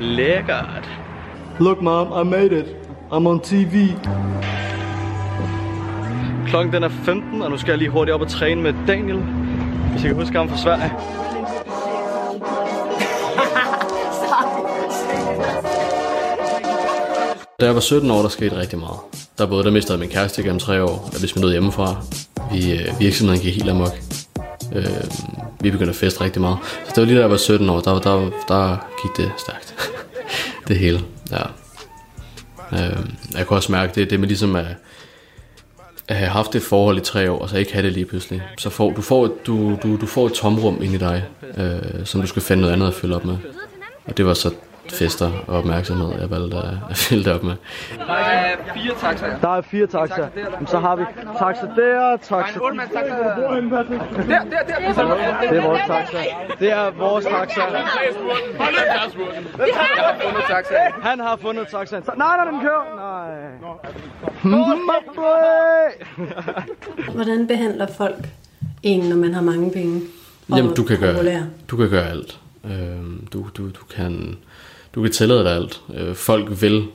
Lækkert. 0.00 0.90
Look 1.58 1.82
mom, 1.82 2.26
I 2.26 2.30
made 2.30 2.58
it. 2.58 2.66
I'm 3.12 3.26
on 3.26 3.40
TV. 3.40 3.94
Klokken 6.50 6.72
den 6.72 6.82
er 6.82 6.88
15, 6.88 7.42
og 7.42 7.50
nu 7.50 7.58
skal 7.58 7.70
jeg 7.70 7.78
lige 7.78 7.90
hurtigt 7.90 8.14
op 8.14 8.20
og 8.20 8.28
træne 8.28 8.62
med 8.62 8.74
Daniel. 8.86 9.18
Hvis 9.90 10.02
jeg 10.02 10.10
kan 10.10 10.14
huske 10.14 10.36
ham 10.36 10.48
fra 10.48 10.56
Sverige. 10.56 10.92
Da 17.60 17.66
jeg 17.66 17.74
var 17.74 17.80
17 17.80 18.10
år, 18.10 18.22
der 18.22 18.28
skete 18.28 18.56
rigtig 18.56 18.78
meget. 18.78 18.98
Der 19.38 19.46
både 19.46 19.64
der 19.64 19.70
mistede 19.70 19.98
min 19.98 20.08
kæreste 20.08 20.42
gennem 20.42 20.58
tre 20.58 20.82
år, 20.82 21.10
og 21.14 21.22
vi 21.22 21.26
smidt 21.26 21.50
hjemmefra. 21.50 21.96
Vi, 22.52 22.72
øh, 22.72 23.00
virksomheden 23.00 23.42
gik 23.42 23.54
helt 23.54 23.70
amok. 23.70 23.92
Øh, 24.74 24.84
vi 25.60 25.70
begyndte 25.70 25.90
at 25.90 25.96
feste 25.96 26.20
rigtig 26.20 26.40
meget. 26.40 26.58
Så 26.84 26.92
det 26.94 26.96
var 26.96 27.04
lige 27.04 27.16
da 27.16 27.20
jeg 27.20 27.30
var 27.30 27.36
17 27.36 27.70
år, 27.70 27.80
der, 27.80 27.98
der, 27.98 28.30
der 28.48 28.76
gik 29.02 29.16
det 29.16 29.32
stærkt. 29.38 29.74
det 30.68 30.78
hele, 30.78 31.00
ja. 31.30 31.42
Øh, 32.72 33.06
jeg 33.38 33.46
kunne 33.46 33.56
også 33.58 33.72
mærke 33.72 33.92
det, 33.94 34.10
det 34.10 34.20
med 34.20 34.28
ligesom 34.28 34.56
at, 34.56 34.66
at 36.10 36.16
have 36.16 36.30
haft 36.30 36.54
et 36.54 36.62
forhold 36.62 36.98
i 36.98 37.00
tre 37.00 37.30
år, 37.30 37.38
og 37.38 37.48
så 37.48 37.56
ikke 37.56 37.72
have 37.72 37.86
det 37.86 37.92
lige 37.92 38.04
pludselig. 38.06 38.42
Så 38.58 38.70
får, 38.70 38.92
du, 38.92 39.02
får, 39.02 39.36
du, 39.46 39.76
du, 39.82 39.96
du 40.00 40.06
får 40.06 40.26
et 40.26 40.32
tomrum 40.32 40.82
ind 40.82 40.94
i 40.94 40.98
dig, 40.98 41.24
øh, 41.56 42.04
som 42.04 42.20
du 42.20 42.26
skal 42.26 42.42
finde 42.42 42.60
noget 42.60 42.72
andet 42.72 42.86
at 42.86 42.94
fylde 42.94 43.16
op 43.16 43.24
med. 43.24 43.36
Og 44.04 44.16
det 44.16 44.26
var 44.26 44.34
så 44.34 44.50
fester 44.90 45.30
og 45.46 45.58
opmærksomhed, 45.58 46.20
jeg 46.20 46.30
valgte 46.30 46.56
at, 46.56 46.64
at 46.90 46.96
fylde 46.96 47.24
det 47.24 47.32
op 47.32 47.42
med. 47.42 47.54
Der 47.98 48.12
er 48.12 48.56
fire 48.74 48.94
taxaer. 49.00 49.38
Der 49.40 49.56
er 49.56 49.60
fire 49.60 49.86
taxaer. 49.86 50.28
Jamen, 50.36 50.66
så 50.66 50.78
har 50.78 50.96
vi 50.96 51.04
taxa 51.38 51.66
der, 51.76 52.16
taxa 52.16 52.58
Der, 52.58 52.70
der, 52.70 53.82
der. 53.82 53.98
Det 55.50 55.58
er 55.58 55.62
vores 55.62 55.82
taxa. 55.86 56.18
Det 56.60 56.70
er 56.70 56.90
vores 56.90 57.24
taxa. 57.24 57.60
Jeg 57.60 58.94
har 58.94 60.16
fundet 60.22 60.44
taxaen. 60.48 60.92
Han 61.02 61.20
har 61.20 61.36
fundet 61.36 61.68
taxaen. 61.68 62.02
Nej, 62.16 62.36
nej, 62.36 62.50
den 62.50 62.60
kører. 62.60 62.84
Nej. 62.96 63.60
Hvordan 67.14 67.46
behandler 67.46 67.86
folk 67.86 68.28
en, 68.82 69.04
når 69.04 69.16
man 69.16 69.34
har 69.34 69.42
mange 69.42 69.70
penge? 69.70 70.00
Jamen, 70.56 70.74
du 70.74 70.82
kan 70.82 71.00
gøre, 71.00 71.46
du 71.70 71.76
kan 71.76 71.90
gøre 71.90 72.08
alt. 72.08 72.40
Øhm, 72.64 73.26
du, 73.32 73.46
du, 73.56 73.66
du, 73.68 73.84
kan, 73.96 74.36
du 74.94 75.02
kan 75.02 75.12
tillade 75.12 75.44
dig 75.44 75.56
alt. 75.56 75.80
Øh, 75.94 76.14
folk 76.14 76.62
vil 76.62 76.86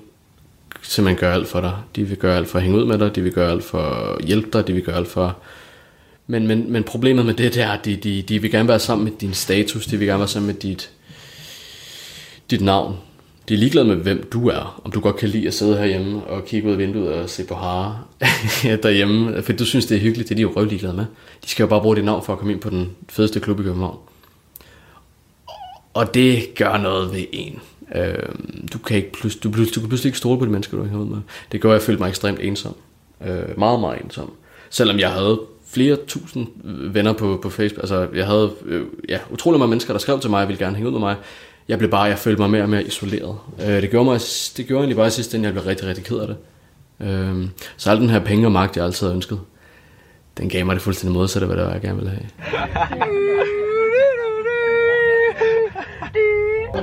simpelthen 0.81 1.19
gøre 1.19 1.33
alt 1.33 1.47
for 1.47 1.61
dig. 1.61 1.73
De 1.95 2.03
vil 2.03 2.17
gøre 2.17 2.37
alt 2.37 2.47
for 2.47 2.57
at 2.57 2.63
hænge 2.63 2.77
ud 2.77 2.85
med 2.85 2.97
dig. 2.97 3.15
De 3.15 3.21
vil 3.21 3.31
gøre 3.31 3.51
alt 3.51 3.63
for 3.63 3.81
at 3.81 4.25
hjælpe 4.25 4.49
dig. 4.53 4.67
De 4.67 4.73
vil 4.73 4.83
gøre 4.83 4.95
alt 4.95 5.07
for... 5.07 5.37
Men, 6.27 6.47
men, 6.47 6.71
men 6.71 6.83
problemet 6.83 7.25
med 7.25 7.33
det, 7.33 7.53
det 7.53 7.63
er, 7.63 7.71
at 7.71 7.85
de, 7.85 7.95
de, 7.95 8.21
de 8.21 8.41
vil 8.41 8.51
gerne 8.51 8.67
være 8.67 8.79
sammen 8.79 9.05
med 9.05 9.13
din 9.21 9.33
status. 9.33 9.85
De 9.85 9.97
vil 9.97 10.07
gerne 10.07 10.19
være 10.19 10.27
sammen 10.27 10.47
med 10.47 10.55
dit, 10.55 10.91
dit 12.51 12.61
navn. 12.61 12.97
De 13.49 13.53
er 13.53 13.57
ligeglade 13.57 13.87
med, 13.87 13.95
hvem 13.95 14.29
du 14.33 14.47
er. 14.49 14.81
Om 14.83 14.91
du 14.91 14.99
godt 14.99 15.15
kan 15.15 15.29
lide 15.29 15.47
at 15.47 15.53
sidde 15.53 15.77
herhjemme 15.77 16.23
og 16.23 16.45
kigge 16.45 16.67
ud 16.67 16.73
af 16.73 16.79
vinduet 16.79 17.13
og 17.13 17.29
se 17.29 17.43
på 17.43 17.55
hare 17.55 17.99
derhjemme. 18.83 19.43
For 19.43 19.53
du 19.53 19.65
synes, 19.65 19.85
det 19.85 19.97
er 19.97 20.01
hyggeligt. 20.01 20.29
Det 20.29 20.35
er 20.35 20.37
de 20.37 20.41
jo 20.41 20.53
røv 20.55 20.65
ligeglade 20.65 20.93
med. 20.93 21.05
De 21.43 21.49
skal 21.49 21.63
jo 21.63 21.67
bare 21.67 21.81
bruge 21.81 21.95
dit 21.95 22.05
navn 22.05 22.25
for 22.25 22.33
at 22.33 22.39
komme 22.39 22.53
ind 22.53 22.61
på 22.61 22.69
den 22.69 22.95
fedeste 23.09 23.39
klub 23.39 23.59
i 23.59 23.63
København. 23.63 23.97
Og 25.93 26.13
det 26.13 26.55
gør 26.55 26.77
noget 26.77 27.13
ved 27.13 27.25
en. 27.31 27.61
Øh, 27.95 28.13
du, 28.73 28.77
kan 28.77 28.97
ikke 28.97 29.11
plus, 29.11 29.35
du, 29.35 29.49
du 29.49 29.79
kan 29.79 29.87
pludselig 29.87 30.09
ikke 30.09 30.17
stole 30.17 30.39
på 30.39 30.45
de 30.45 30.51
mennesker, 30.51 30.77
du 30.77 30.83
hænger 30.83 30.99
ud 30.99 31.09
med. 31.09 31.17
Det 31.51 31.61
gør, 31.61 31.69
at 31.69 31.73
jeg 31.73 31.81
følte 31.81 32.01
mig 32.01 32.09
ekstremt 32.09 32.39
ensom. 32.41 32.75
Øh, 33.27 33.59
meget, 33.59 33.79
meget 33.79 34.01
ensom. 34.03 34.31
Selvom 34.69 34.99
jeg 34.99 35.11
havde 35.11 35.39
flere 35.67 35.95
tusind 36.07 36.47
venner 36.91 37.13
på, 37.13 37.39
på 37.41 37.49
Facebook. 37.49 37.83
Altså, 37.83 38.07
jeg 38.15 38.25
havde 38.25 38.51
øh, 38.65 38.85
ja, 39.09 39.19
utrolig 39.31 39.59
mange 39.59 39.69
mennesker, 39.69 39.93
der 39.93 39.99
skrev 39.99 40.19
til 40.19 40.29
mig, 40.29 40.41
at 40.41 40.47
ville 40.47 40.65
gerne 40.65 40.75
hænge 40.75 40.87
ud 40.87 40.91
med 40.91 40.99
mig. 40.99 41.15
Jeg 41.67 41.77
blev 41.77 41.91
bare, 41.91 42.03
jeg 42.03 42.17
følte 42.17 42.41
mig 42.41 42.49
mere 42.49 42.61
og 42.61 42.69
mere 42.69 42.83
isoleret. 42.83 43.37
Øh, 43.61 43.81
det, 43.81 43.89
gjorde 43.89 44.05
mig, 44.05 44.19
det 44.57 44.67
gjorde 44.67 44.79
egentlig 44.79 44.97
bare 44.97 45.09
sidst, 45.09 45.31
sidste 45.31 45.45
jeg 45.45 45.53
blev 45.53 45.63
rigtig, 45.63 45.87
rigtig 45.87 46.03
ked 46.03 46.17
af 46.17 46.27
det. 46.27 46.37
Øh, 46.99 47.45
så 47.77 47.91
al 47.91 47.99
den 47.99 48.09
her 48.09 48.19
penge 48.19 48.47
og 48.47 48.51
magt, 48.51 48.77
jeg 48.77 48.85
altid 48.85 49.07
havde 49.07 49.15
ønsket, 49.15 49.39
den 50.37 50.49
gav 50.49 50.65
mig 50.65 50.75
det 50.75 50.81
fuldstændig 50.81 51.13
modsatte, 51.17 51.47
hvad 51.47 51.57
det 51.57 51.65
var, 51.65 51.71
jeg 51.71 51.81
gerne 51.81 51.95
ville 51.95 52.09
have. 52.09 52.25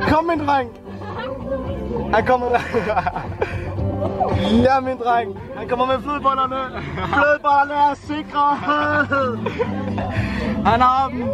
Kom, 0.08 0.30
en 0.30 0.38
dreng. 0.38 0.70
Han 2.14 2.26
kommer 2.26 2.48
der. 2.48 2.60
Ja, 4.62 4.80
min 4.80 4.96
dreng. 5.04 5.38
Han 5.56 5.68
kommer 5.68 5.86
med 5.86 6.02
flødebollerne. 6.02 6.56
Flødebollerne 7.14 7.74
er 7.74 7.94
sikre. 7.94 8.56
Han 10.66 10.80
har 10.80 11.08
dem. 11.08 11.24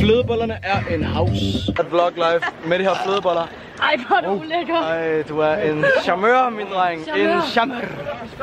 Flødebollerne 0.00 0.58
er 0.62 0.94
en 0.94 1.04
house. 1.04 1.72
Et 1.80 1.86
vlog 1.90 2.12
live 2.14 2.40
med 2.68 2.78
de 2.78 2.84
her 2.84 2.94
flødeboller. 3.04 3.46
Ej, 3.82 3.96
hvor 4.08 4.16
er 4.16 4.20
du 4.20 4.30
ulækker. 4.40 4.74
Ej, 4.82 5.22
du 5.28 5.38
er 5.38 5.54
en 5.56 5.84
charmeur, 6.02 6.50
min 6.50 6.66
dreng. 6.74 7.00
En 7.00 7.42
charmeur. 7.52 7.80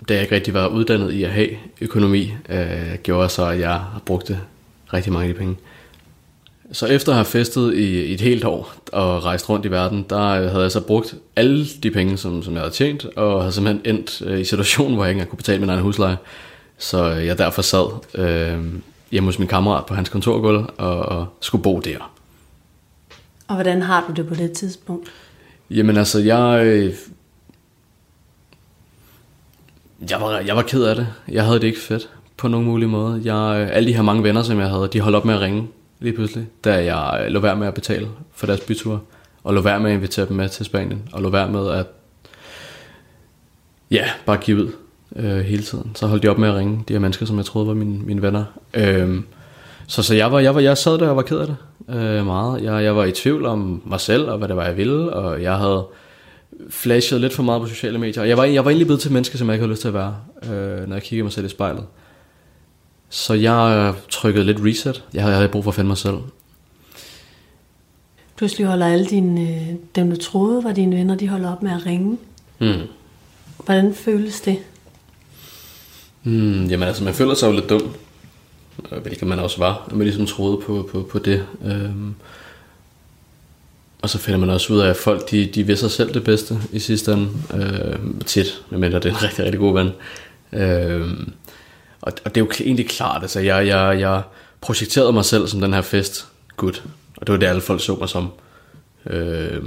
Da 0.10 0.13
jeg 0.13 0.21
ikke 0.21 0.36
rigtig 0.36 0.54
var 0.54 0.67
uddannet 0.67 1.12
i 1.12 1.23
at 1.23 1.30
have 1.32 1.49
økonomi, 1.82 2.34
øh, 2.49 2.95
gjorde 3.04 3.30
så, 3.30 3.45
at 3.45 3.60
jeg 3.60 3.82
brugte 4.06 4.39
rigtig 4.93 5.13
mange 5.13 5.28
af 5.28 5.34
de 5.34 5.39
penge. 5.39 5.56
Så 6.73 6.86
efter 6.86 7.12
at 7.12 7.15
have 7.15 7.25
festet 7.25 7.73
i, 7.73 8.13
et 8.13 8.21
helt 8.21 8.43
år 8.45 8.73
og 8.91 9.25
rejst 9.25 9.49
rundt 9.49 9.65
i 9.65 9.71
verden, 9.71 10.05
der 10.09 10.49
havde 10.49 10.62
jeg 10.63 10.71
så 10.71 10.81
brugt 10.81 11.15
alle 11.36 11.65
de 11.83 11.91
penge, 11.91 12.17
som, 12.17 12.43
som 12.43 12.53
jeg 12.53 12.62
havde 12.62 12.73
tjent, 12.73 13.05
og 13.05 13.41
havde 13.41 13.51
simpelthen 13.51 13.95
endt 13.95 14.21
øh, 14.25 14.39
i 14.39 14.43
situationen, 14.43 14.95
hvor 14.95 15.03
jeg 15.03 15.09
ikke 15.09 15.17
engang 15.17 15.29
kunne 15.29 15.38
betale 15.38 15.59
min 15.59 15.69
egen 15.69 15.81
husleje. 15.81 16.17
Så 16.77 17.05
jeg 17.05 17.38
derfor 17.38 17.62
sad 17.62 17.86
øh, 18.15 18.63
hjemme 19.12 19.27
hos 19.27 19.39
min 19.39 19.47
kammerat 19.47 19.86
på 19.86 19.93
hans 19.95 20.09
kontorgulv 20.09 20.65
og, 20.77 20.99
og 20.99 21.27
skulle 21.39 21.63
bo 21.63 21.79
der. 21.79 22.12
Og 23.47 23.55
hvordan 23.55 23.81
har 23.81 24.05
du 24.07 24.13
det 24.21 24.27
på 24.27 24.36
det 24.36 24.51
tidspunkt? 24.51 25.09
Jamen 25.69 25.97
altså, 25.97 26.19
jeg... 26.19 26.65
øh, 26.65 26.93
Jeg 30.09 30.21
var, 30.21 30.39
jeg 30.39 30.55
var 30.55 30.62
ked 30.62 30.83
af 30.83 30.95
det. 30.95 31.07
Jeg 31.27 31.45
havde 31.45 31.59
det 31.59 31.67
ikke 31.67 31.79
fedt 31.79 32.09
på 32.38 32.47
nogen 32.47 32.65
mulig 32.67 32.89
måde. 32.89 33.21
Jeg, 33.36 33.62
øh, 33.62 33.69
alle 33.75 33.89
de 33.89 33.95
her 33.95 34.01
mange 34.01 34.23
venner, 34.23 34.43
som 34.43 34.59
jeg 34.59 34.69
havde, 34.69 34.89
de 34.93 34.99
holdt 34.99 35.15
op 35.15 35.25
med 35.25 35.33
at 35.33 35.41
ringe 35.41 35.67
lige 36.04 36.13
pludselig, 36.13 36.48
da 36.63 36.96
jeg 36.96 37.24
øh, 37.26 37.32
lå 37.32 37.39
være 37.39 37.56
med 37.56 37.68
at 37.68 37.74
betale 37.74 38.08
for 38.34 38.46
deres 38.46 38.62
byture, 38.62 39.00
og 39.44 39.54
lå 39.54 39.62
være 39.62 39.80
med 39.80 39.92
at 39.92 39.96
invitere 39.96 40.28
dem 40.28 40.38
med 40.38 40.50
til 40.50 40.66
Spanien, 40.66 41.02
og 41.12 41.22
lå 41.22 41.30
være 41.30 41.50
med 41.50 41.70
at 41.72 41.86
ja, 43.92 44.06
bare 44.26 44.38
give 44.38 44.58
ud 44.58 44.72
øh, 45.16 45.39
hele 45.39 45.63
tiden. 45.63 45.92
Så 45.96 46.08
holdt 46.08 46.24
de 46.24 46.28
op 46.28 46.38
med 46.38 46.50
at 46.50 46.56
ringe, 46.56 46.84
de 46.88 46.94
her 46.94 47.00
mennesker, 47.00 47.26
som 47.26 47.38
jeg 47.38 47.46
troede 47.46 47.68
var 47.68 47.74
mine, 47.74 48.00
mine 48.00 48.22
venner. 48.22 48.44
Øh, 48.74 49.22
så 49.88 50.04
så 50.04 50.16
jeg, 50.16 50.32
var, 50.32 50.39
jeg, 50.39 50.56
var, 50.56 50.62
jeg 50.62 50.78
sad 50.78 50.98
der 50.98 51.10
og 51.10 51.16
var 51.16 51.22
ked 51.22 51.38
af 51.38 51.48
det 51.48 51.56
øh, 51.89 52.26
meget. 52.26 52.63
Jeg, 52.63 52.84
jeg 52.84 52.96
var 52.96 53.06
i 53.06 53.12
tvivl 53.12 53.46
om 53.46 53.82
mig 53.86 54.00
selv, 54.00 54.30
og 54.30 54.38
hvad 54.38 54.48
det 54.48 54.56
var, 54.56 54.66
jeg 54.66 54.78
ville, 54.78 55.13
og 55.13 55.42
jeg 55.42 55.58
havde 55.58 55.86
flashet 56.70 57.22
lidt 57.22 57.34
for 57.34 57.44
meget 57.44 57.62
på 57.62 57.68
sociale 57.68 57.98
medier. 57.98 58.24
Jeg 58.24 58.38
var, 58.38 58.44
jeg 58.44 58.66
var 58.66 58.72
egentlig 58.72 58.88
blevet 58.88 59.02
til 59.02 59.12
menneske, 59.12 59.38
som 59.38 59.48
jeg 59.48 59.56
ikke 59.56 59.62
havde 59.62 59.72
lyst 59.72 59.82
til 59.82 59.88
at 59.88 59.94
være, 59.94 60.16
øh, 60.44 60.88
når 60.88 60.96
jeg 60.96 61.04
kiggede 61.04 61.24
mig 61.24 61.34
selv 61.34 61.46
i 61.46 61.50
spejlet. 61.50 61.84
Så 63.13 63.34
jeg 63.34 63.78
øh, 63.78 64.02
trykkede 64.10 64.45
lidt 64.45 64.58
reset. 64.62 65.04
Jeg 65.13 65.23
havde, 65.23 65.49
brug 65.49 65.63
for 65.63 65.71
at 65.71 65.76
finde 65.76 65.88
mig 65.88 65.97
selv. 65.97 66.17
Pludselig 68.36 68.67
holder 68.67 68.86
alle 68.86 69.06
dine, 69.06 69.41
øh, 69.41 69.76
dem 69.95 70.10
du 70.10 70.15
troede 70.15 70.63
var 70.63 70.71
dine 70.71 70.95
venner, 70.95 71.15
de 71.15 71.28
holder 71.28 71.52
op 71.52 71.63
med 71.63 71.71
at 71.71 71.86
ringe. 71.86 72.17
Hmm. 72.58 72.82
Hvordan 73.65 73.93
føles 73.93 74.41
det? 74.41 74.60
Hmm, 76.23 76.65
jamen 76.65 76.88
altså, 76.88 77.04
man 77.04 77.13
føler 77.13 77.34
sig 77.34 77.47
jo 77.47 77.52
lidt 77.52 77.69
dum, 77.69 77.95
øh, 78.91 79.02
hvilket 79.02 79.28
man 79.28 79.39
også 79.39 79.58
var, 79.58 79.73
og 79.73 79.97
man 79.97 80.08
ligesom 80.08 80.26
troede 80.26 80.58
på, 80.58 80.89
på, 80.91 81.08
på 81.12 81.19
det. 81.19 81.45
Øhm, 81.65 82.15
og 84.02 84.10
så 84.10 84.17
finder 84.17 84.39
man 84.39 84.49
også 84.49 84.73
ud 84.73 84.80
af, 84.80 84.89
at 84.89 84.97
folk, 84.97 85.32
de, 85.32 85.45
de 85.45 85.63
vil 85.63 85.78
sig 85.78 85.91
selv 85.91 86.13
det 86.13 86.23
bedste 86.23 86.58
i 86.71 86.80
sidste 86.80 87.13
ende. 87.13 87.30
Øh, 87.54 87.99
tit, 88.26 88.63
medmindre 88.69 88.99
det 88.99 89.06
er 89.06 89.15
en 89.15 89.23
rigtig, 89.23 89.45
rigtig 89.45 89.60
god 89.60 89.73
ven. 89.73 89.91
Øh, 90.54 91.10
og, 92.04 92.13
og 92.26 92.36
det 92.36 92.42
er 92.42 92.46
jo 92.46 92.52
egentlig 92.60 92.89
klart, 92.89 93.22
altså 93.22 93.39
jeg, 93.39 93.68
jeg, 93.68 94.00
jeg 94.00 94.22
projekterede 94.62 95.13
mig 95.13 95.26
selv 95.26 95.48
som 95.48 95.62
den 95.62 95.74
her 95.74 95.82
fest 95.82 96.28
gud. 96.58 96.82
Og 97.18 97.28
det 97.28 97.34
var 97.34 97.39
det, 97.39 97.48
alle 97.48 97.62
folk 97.62 97.82
så 97.82 97.96
mig 97.96 98.10
som. 98.10 98.30
Øh, 99.06 99.63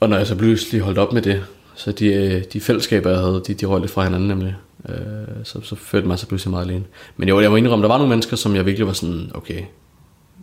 og 0.00 0.08
når 0.08 0.16
jeg 0.16 0.26
så 0.26 0.34
pludselig 0.34 0.80
holdt 0.80 0.98
op 0.98 1.12
med 1.12 1.22
det, 1.22 1.44
så 1.74 1.92
de, 1.92 2.06
øh, 2.06 2.44
de 2.52 2.60
fællesskaber, 2.60 3.10
jeg 3.10 3.18
havde, 3.18 3.42
de, 3.46 3.54
de 3.54 3.66
røg 3.66 3.80
lidt 3.80 3.90
fra 3.90 4.04
hinanden 4.04 4.28
nemlig. 4.28 4.56
Øh, 4.88 5.44
så, 5.44 5.60
så 5.62 5.74
følte 5.76 6.08
mig 6.08 6.18
så 6.18 6.26
pludselig 6.26 6.50
meget 6.50 6.66
alene. 6.66 6.84
Men 7.16 7.28
jo, 7.28 7.40
jeg 7.40 7.50
må 7.50 7.56
indrømme, 7.56 7.82
der 7.82 7.88
var 7.88 7.98
nogle 7.98 8.08
mennesker, 8.08 8.36
som 8.36 8.56
jeg 8.56 8.66
virkelig 8.66 8.86
var 8.86 8.92
sådan, 8.92 9.30
okay, 9.34 9.62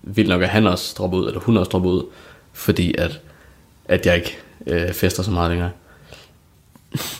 vildt 0.03 0.29
nok, 0.29 0.41
at 0.41 0.49
han 0.49 0.67
også 0.67 0.95
dropper 0.97 1.17
ud, 1.17 1.27
eller 1.27 1.39
hun 1.39 1.57
også 1.57 1.69
dropper 1.69 1.89
ud, 1.89 2.03
fordi 2.53 2.95
at, 2.97 3.19
at 3.85 4.05
jeg 4.05 4.15
ikke 4.15 4.37
øh, 4.67 4.93
fester 4.93 5.23
så 5.23 5.31
meget 5.31 5.49
længere. 5.49 5.71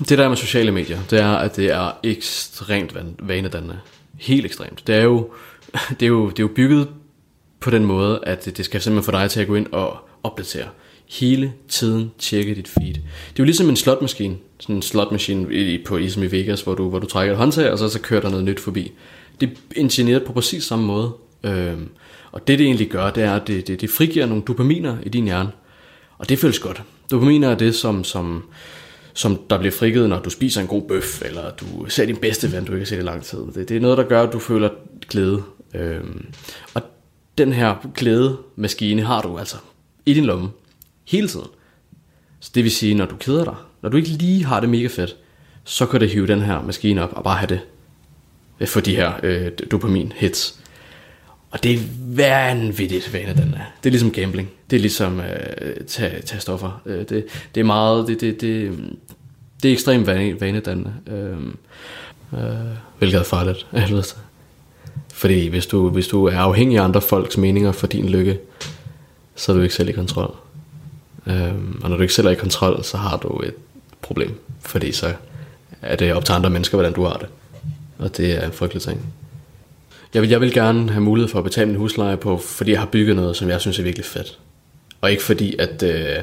Det 0.10 0.18
der 0.18 0.30
med 0.30 0.38
sociale 0.38 0.72
medier, 0.72 1.00
det 1.10 1.20
er, 1.20 1.32
at 1.32 1.56
det 1.56 1.72
er 1.72 1.92
ekstremt 2.04 2.96
vanedannende. 3.20 3.80
Helt 4.18 4.46
ekstremt. 4.46 4.88
Det 4.88 4.96
er 4.96 5.02
jo, 5.02 5.30
det 6.00 6.04
er 6.04 6.08
jo, 6.08 6.30
det 6.30 6.40
er 6.40 6.44
jo 6.44 6.50
bygget 6.56 6.88
på 7.60 7.70
den 7.70 7.86
måde, 7.86 8.20
at 8.24 8.46
det, 8.46 8.58
det 8.58 8.66
skal 8.66 8.82
simpelthen 8.82 9.06
få 9.06 9.20
dig 9.20 9.30
til 9.30 9.42
at 9.42 9.48
gå 9.48 9.56
ind 9.56 9.68
og 9.72 9.98
opdatere. 10.24 10.68
Hele 11.10 11.54
tiden 11.70 12.12
tjekke 12.20 12.56
dit 12.56 12.68
feed. 12.68 12.94
Det 12.94 13.04
er 13.04 13.40
jo 13.40 13.44
ligesom 13.44 13.70
en 13.70 13.76
slotmaskine. 13.76 14.38
Sådan 14.60 14.76
en 14.76 14.82
slotmaskine 14.82 15.54
i, 15.54 15.84
på 15.84 15.98
ligesom 15.98 16.24
i 16.24 16.32
Vegas, 16.32 16.62
hvor 16.62 16.76
du, 16.76 16.90
hvor 16.90 17.00
du 17.00 17.08
trækker 17.08 17.34
et 17.34 17.38
håndtag, 17.38 17.72
og 17.72 17.78
så, 17.78 17.90
så 17.90 18.00
kører 18.00 18.22
der 18.22 18.30
noget 18.30 18.46
nyt 18.46 18.60
forbi. 18.60 18.92
Det 19.42 19.50
er 19.50 19.54
ingenieret 19.76 20.24
på 20.24 20.34
præcis 20.34 20.64
samme 20.64 20.86
måde. 20.86 21.12
Øhm, 21.44 21.90
og 22.32 22.48
det 22.48 22.60
det 22.60 22.66
egentlig 22.66 22.90
gør, 22.90 23.10
det 23.10 23.24
er, 23.24 23.36
at 23.36 23.48
det, 23.48 23.68
det, 23.68 23.82
det 23.82 23.90
frigiver 23.90 24.26
nogle 24.26 24.44
dopaminer 24.44 24.98
i 25.04 25.10
din 25.10 25.24
hjerne. 25.24 25.52
Og 26.18 26.30
det 26.30 26.40
føles 26.40 26.60
godt. 26.60 26.84
Dopaminer 27.12 27.50
er 27.50 27.56
det, 27.56 27.76
som, 27.76 28.04
som, 28.04 28.44
som 29.14 29.42
der 29.50 29.58
bliver 29.58 29.72
frigivet, 29.72 30.10
når 30.10 30.20
du 30.20 30.30
spiser 30.30 30.62
en 30.62 30.68
god 30.68 30.82
bøf, 30.82 31.22
eller 31.26 31.52
du 31.52 31.90
ser 31.90 32.06
din 32.06 32.18
bedste 32.18 32.52
ven, 32.52 32.66
du 32.66 32.72
ikke 32.72 32.82
har 32.82 32.86
set 32.86 32.98
i 32.98 33.02
lang 33.02 33.24
tid. 33.24 33.40
Det, 33.56 33.70
det 33.70 33.78
er 33.78 33.82
noget, 33.82 33.98
der 33.98 34.04
gør, 34.04 34.24
at 34.24 34.34
du 34.34 34.40
føler 34.40 34.70
glæde. 35.10 35.44
Øhm, 35.74 36.26
og 36.74 36.82
den 37.38 37.54
her 37.54 37.92
glædemaskine 37.96 39.02
har 39.02 39.22
du 39.22 39.38
altså 39.38 39.58
i 40.06 40.14
din 40.14 40.26
lomme 40.26 40.50
hele 41.08 41.28
tiden. 41.28 41.48
Så 42.40 42.52
det 42.56 42.64
vil 42.64 42.72
sige, 42.72 42.96
når 42.96 43.06
du 43.06 43.16
keder 43.16 43.44
dig, 43.44 43.56
når 43.82 43.90
du 43.90 43.98
ikke 43.98 44.10
lige 44.10 44.46
har 44.46 44.60
det 44.60 44.70
mega 44.70 44.88
fedt, 44.88 45.16
så 45.64 45.86
kan 45.86 46.00
det 46.00 46.10
hive 46.10 46.28
den 46.28 46.42
her 46.42 46.62
maskine 46.62 47.04
op 47.04 47.14
og 47.14 47.24
bare 47.24 47.38
have 47.38 47.48
det 47.48 47.60
øh, 48.60 48.68
Få 48.68 48.74
for 48.74 48.80
de 48.80 48.96
her 48.96 49.14
øh, 49.24 49.52
dopamin-hits. 49.74 50.61
Og 51.52 51.64
det 51.64 51.74
er 51.74 51.80
vanvittigt 51.98 53.08
hvad 53.08 53.22
den 53.22 53.54
er. 53.54 53.74
Det 53.84 53.90
er 53.90 53.92
ligesom 53.92 54.12
gambling. 54.12 54.50
Det 54.70 54.76
er 54.76 54.82
ligesom 54.82 55.20
øh, 55.20 55.86
tage, 55.88 56.22
tage 56.22 56.40
stoffer. 56.42 56.82
Øh, 56.86 57.00
det, 57.00 57.26
det 57.56 57.62
er 57.62 57.66
meget, 57.66 58.08
det, 58.08 58.22
det, 58.22 58.42
det, 58.42 58.80
det 59.64 59.70
er 59.70 59.74
ekstremt 59.74 60.08
vanedannende. 60.42 60.94
Øh, 61.08 61.38
øh, 62.40 62.56
hvilket 62.98 63.20
er 63.20 63.24
farligt, 63.24 63.68
af 63.72 63.82
helvede. 63.82 64.04
Fordi 65.14 65.48
hvis 65.48 65.66
du, 65.66 65.90
hvis 65.90 66.08
du 66.08 66.26
er 66.26 66.38
afhængig 66.38 66.78
af 66.78 66.84
andre 66.84 67.02
folks 67.02 67.38
meninger 67.38 67.72
for 67.72 67.88
din 67.88 68.10
lykke, 68.10 68.40
så 69.36 69.52
er 69.52 69.56
du 69.56 69.62
ikke 69.62 69.76
selv 69.76 69.90
i 69.90 69.92
kontrol. 69.92 70.36
Øh, 71.28 71.54
og 71.82 71.90
når 71.90 71.96
du 71.98 72.02
ikke 72.02 72.14
selv 72.14 72.28
er 72.28 72.32
i 72.32 72.36
kontrol, 72.36 72.84
så 72.84 72.98
har 72.98 73.18
du 73.18 73.40
et 73.40 73.54
problem. 74.02 74.40
Fordi 74.62 74.92
så 74.92 75.14
er 75.82 75.96
det 75.96 76.14
op 76.14 76.26
til 76.26 76.34
andre 76.34 76.50
mennesker, 76.50 76.78
hvordan 76.78 76.94
du 76.94 77.04
har 77.04 77.18
det. 77.18 77.28
Og 77.98 78.18
det 78.18 78.44
er 78.44 78.46
en 78.46 78.52
frygtelig 78.52 78.82
ting. 78.82 79.14
Jeg 80.14 80.22
vil, 80.22 80.30
jeg 80.30 80.42
vil 80.42 80.54
gerne 80.54 80.90
have 80.90 81.02
mulighed 81.02 81.30
for 81.30 81.38
at 81.38 81.44
betale 81.44 81.68
min 81.68 81.76
husleje 81.76 82.18
på, 82.18 82.38
fordi 82.38 82.72
jeg 82.72 82.80
har 82.80 82.88
bygget 82.88 83.16
noget, 83.16 83.36
som 83.36 83.50
jeg 83.50 83.62
synes 83.62 83.80
er 83.80 83.84
virkelig 83.84 84.06
fedt. 84.06 84.40
Og 85.02 85.12
ikke 85.12 85.24
fordi, 85.24 85.56
at 85.60 85.84
øh, 85.84 86.16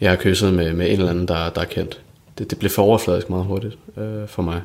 jeg 0.00 0.10
har 0.10 0.16
kysset 0.16 0.54
med, 0.54 0.72
med 0.72 0.86
en 0.86 0.92
eller 0.92 1.10
anden, 1.10 1.28
der, 1.28 1.50
der 1.50 1.60
er 1.60 1.64
kendt. 1.64 2.00
Det, 2.38 2.50
det 2.50 2.58
blev 2.58 2.70
for 2.70 2.82
overfladisk 2.82 3.30
meget 3.30 3.44
hurtigt 3.44 3.78
øh, 3.96 4.28
for 4.28 4.42
mig. 4.42 4.62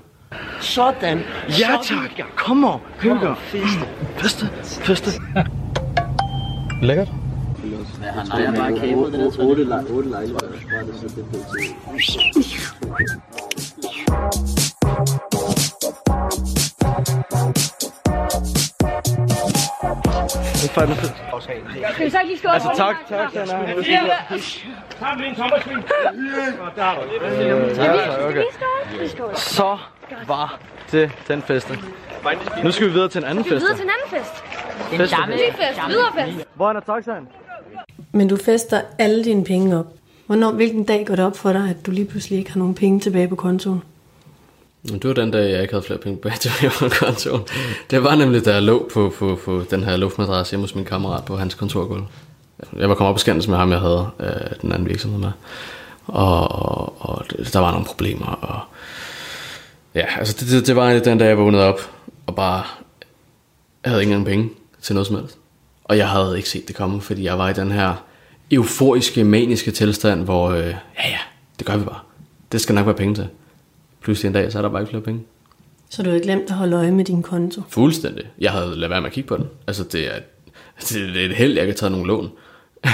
Sådan. 0.62 1.20
Ja 1.50 1.78
tak. 1.84 2.28
Kom 2.36 2.64
on. 2.64 2.80
Hygger. 3.00 3.36
Feste. 4.18 4.50
Feste. 4.60 5.12
Lækkert. 6.82 7.08
Han 8.04 8.28
har 8.28 8.56
bare 8.56 8.80
kæbet 8.80 9.14
den 9.14 9.22
der 9.22 9.32
træning. 9.32 9.52
8 9.92 10.10
lejligheder. 10.10 10.40
Bare 10.40 10.86
det 10.88 10.96
så 11.02 11.08
det 11.16 11.26
på 15.32 15.45
er 20.26 20.72
fandme 20.74 20.96
fedt. 20.96 21.14
Skal 21.94 22.06
vi 22.06 22.10
så 22.10 22.20
ikke 22.20 22.28
lige 22.28 22.38
stå 22.40 22.50
Altså 22.50 22.70
tak, 22.78 22.96
tak, 23.10 23.34
tak. 23.34 23.48
Så 29.36 29.78
var 30.28 30.60
det 30.92 31.12
den 31.28 31.42
fest. 31.42 31.72
Nu 32.64 32.72
skal 32.72 32.88
vi 32.88 32.92
videre 32.92 33.10
til 33.10 33.20
en 33.20 33.26
anden 33.26 33.44
Skal 33.44 33.56
vi 33.56 33.60
fest. 33.60 33.64
videre 33.64 33.78
til 33.78 33.84
en 33.84 33.90
anden 33.90 34.20
fest? 34.20 34.44
Fest. 34.90 35.16
Ny 35.28 35.64
fest, 35.64 35.88
videre 35.88 36.12
fest. 36.16 36.48
Hvor 36.56 36.70
er 36.70 36.80
taxaen? 36.80 37.28
Men 38.12 38.28
du 38.28 38.38
fester 38.38 38.82
alle 39.00 39.24
dine 39.24 39.44
penge 39.44 39.80
op. 39.80 39.86
Hvornår, 40.26 40.52
hvilken 40.52 40.84
dag 40.84 41.06
går 41.06 41.16
det 41.16 41.26
op 41.26 41.38
for 41.38 41.54
dig, 41.54 41.70
at 41.70 41.86
du 41.86 41.92
lige 41.92 42.06
pludselig 42.08 42.40
ikke 42.40 42.52
har 42.52 42.60
nogen 42.60 42.76
penge 42.76 43.00
tilbage 43.00 43.28
på 43.28 43.36
kontoen? 43.36 43.84
Men 44.90 45.00
Det 45.00 45.08
var 45.08 45.14
den 45.14 45.32
dag, 45.32 45.52
jeg 45.52 45.62
ikke 45.62 45.74
havde 45.74 45.86
flere 45.86 46.00
penge 46.00 46.32
tilbage 46.40 46.72
på 46.80 46.90
kontoen. 46.90 47.42
Det 47.90 48.04
var 48.04 48.16
nemlig, 48.16 48.46
da 48.46 48.54
jeg 48.54 48.64
lå 48.64 48.90
på, 48.94 49.14
på, 49.20 49.40
på 49.46 49.64
den 49.72 49.84
her 49.84 49.98
luftmadras 49.98 50.50
hjemme 50.50 50.64
hos 50.64 50.76
min 50.76 50.86
kammerat 50.86 51.26
på 51.26 51.38
hans 51.38 51.54
kontorgulv. 51.54 52.04
Jeg 52.78 52.90
var 52.90 52.96
kommet 52.96 53.10
op 53.10 53.16
på 53.16 53.20
skændes 53.20 53.48
med 53.48 53.58
ham, 53.58 53.72
jeg 53.72 53.80
havde 53.80 54.10
øh, 54.20 54.62
den 54.62 54.72
anden 54.72 54.90
virksomhed 54.90 55.20
med. 55.20 55.32
Og, 56.06 56.52
og, 56.62 57.02
og 57.02 57.26
der 57.54 57.60
var 57.60 57.72
nogle 57.72 57.86
problemer. 57.86 58.26
Og 58.26 58.60
ja, 59.96 60.06
altså 60.18 60.36
det, 60.40 60.50
det, 60.50 60.68
det 60.68 60.76
var 60.76 60.84
egentlig 60.84 61.06
den 61.06 61.18
dag, 61.18 61.28
jeg 61.28 61.38
vågnede 61.38 61.64
op 61.64 61.92
og 62.28 62.36
bare 62.36 62.64
jeg 63.84 63.92
havde 63.92 64.04
ingen 64.04 64.26
penge 64.26 64.50
til 64.82 64.96
noget 64.96 65.08
som 65.08 65.16
helst. 65.16 65.38
Og 65.84 65.98
jeg 65.98 66.10
havde 66.10 66.38
ikke 66.38 66.50
set 66.50 66.68
det 66.68 66.76
komme, 66.76 67.02
fordi 67.02 67.24
jeg 67.24 67.38
var 67.38 67.50
i 67.50 67.54
den 67.54 67.72
her 67.72 67.94
euforiske, 68.52 69.24
maniske 69.24 69.72
tilstand, 69.72 70.24
hvor 70.24 70.50
øh, 70.50 70.68
ja 70.98 71.10
ja, 71.10 71.20
det 71.60 71.68
gør 71.68 71.78
vi 71.78 71.86
bare. 71.86 72.00
Det 72.52 72.62
skal 72.62 72.76
nok 72.76 72.86
være 72.86 72.96
penge 72.96 73.16
til. 73.16 73.28
Pludselig 74.06 74.28
en 74.28 74.34
dag, 74.34 74.52
så 74.52 74.58
er 74.58 74.62
der 74.62 74.70
bare 74.70 74.82
ikke 74.82 74.90
flere 74.90 75.04
penge. 75.04 75.22
Så 75.90 76.04
du 76.04 76.10
har 76.10 76.20
glemt 76.20 76.44
at 76.50 76.52
holde 76.56 76.76
øje 76.78 76.92
med 76.92 77.06
din 77.06 77.24
konto. 77.24 77.62
Fuldstændig. 77.70 78.26
Jeg 78.40 78.52
havde 78.52 78.76
lavet 78.76 78.90
være 78.90 79.02
med 79.02 79.08
at 79.08 79.14
kigge 79.14 79.28
på 79.28 79.38
den. 79.38 79.46
Altså, 79.68 79.84
det 79.84 80.16
er, 80.16 80.20
det 80.90 81.22
er 81.22 81.26
et 81.26 81.36
held, 81.36 81.58
jeg 81.58 81.66
kan 81.66 81.76
tage 81.76 81.90
nogle 81.90 82.08
lån. 82.08 82.30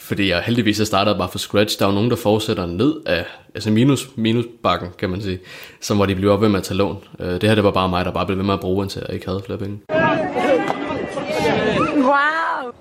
Fordi 0.00 0.28
jeg 0.30 0.42
heldigvis 0.42 0.78
har 0.78 0.84
startet 0.84 1.16
bare 1.18 1.28
fra 1.28 1.38
scratch. 1.38 1.78
Der 1.78 1.84
er 1.84 1.88
jo 1.88 1.94
nogen, 1.94 2.10
der 2.10 2.16
fortsætter 2.16 2.66
ned 2.66 2.94
af 3.06 3.24
altså 3.54 3.70
minus, 3.70 4.08
minusbakken, 4.16 4.88
kan 4.98 5.10
man 5.10 5.22
sige. 5.22 5.38
Så 5.80 5.94
må 5.94 6.06
de 6.06 6.14
blive 6.14 6.32
op 6.32 6.40
ved 6.40 6.48
med 6.48 6.58
at 6.58 6.64
tage 6.64 6.78
lån. 6.78 6.98
Øh, 7.20 7.28
Det 7.32 7.42
her, 7.42 7.54
det 7.54 7.64
var 7.64 7.70
bare 7.70 7.88
mig, 7.88 8.04
der 8.04 8.10
bare 8.12 8.26
blev 8.26 8.38
ved 8.38 8.44
med 8.44 8.54
at 8.54 8.60
bruge, 8.60 8.84
indtil 8.84 9.02
jeg 9.08 9.14
ikke 9.14 9.26
havde 9.26 9.42
flere 9.46 9.58
penge. 9.58 9.78
Wow. 11.96 12.72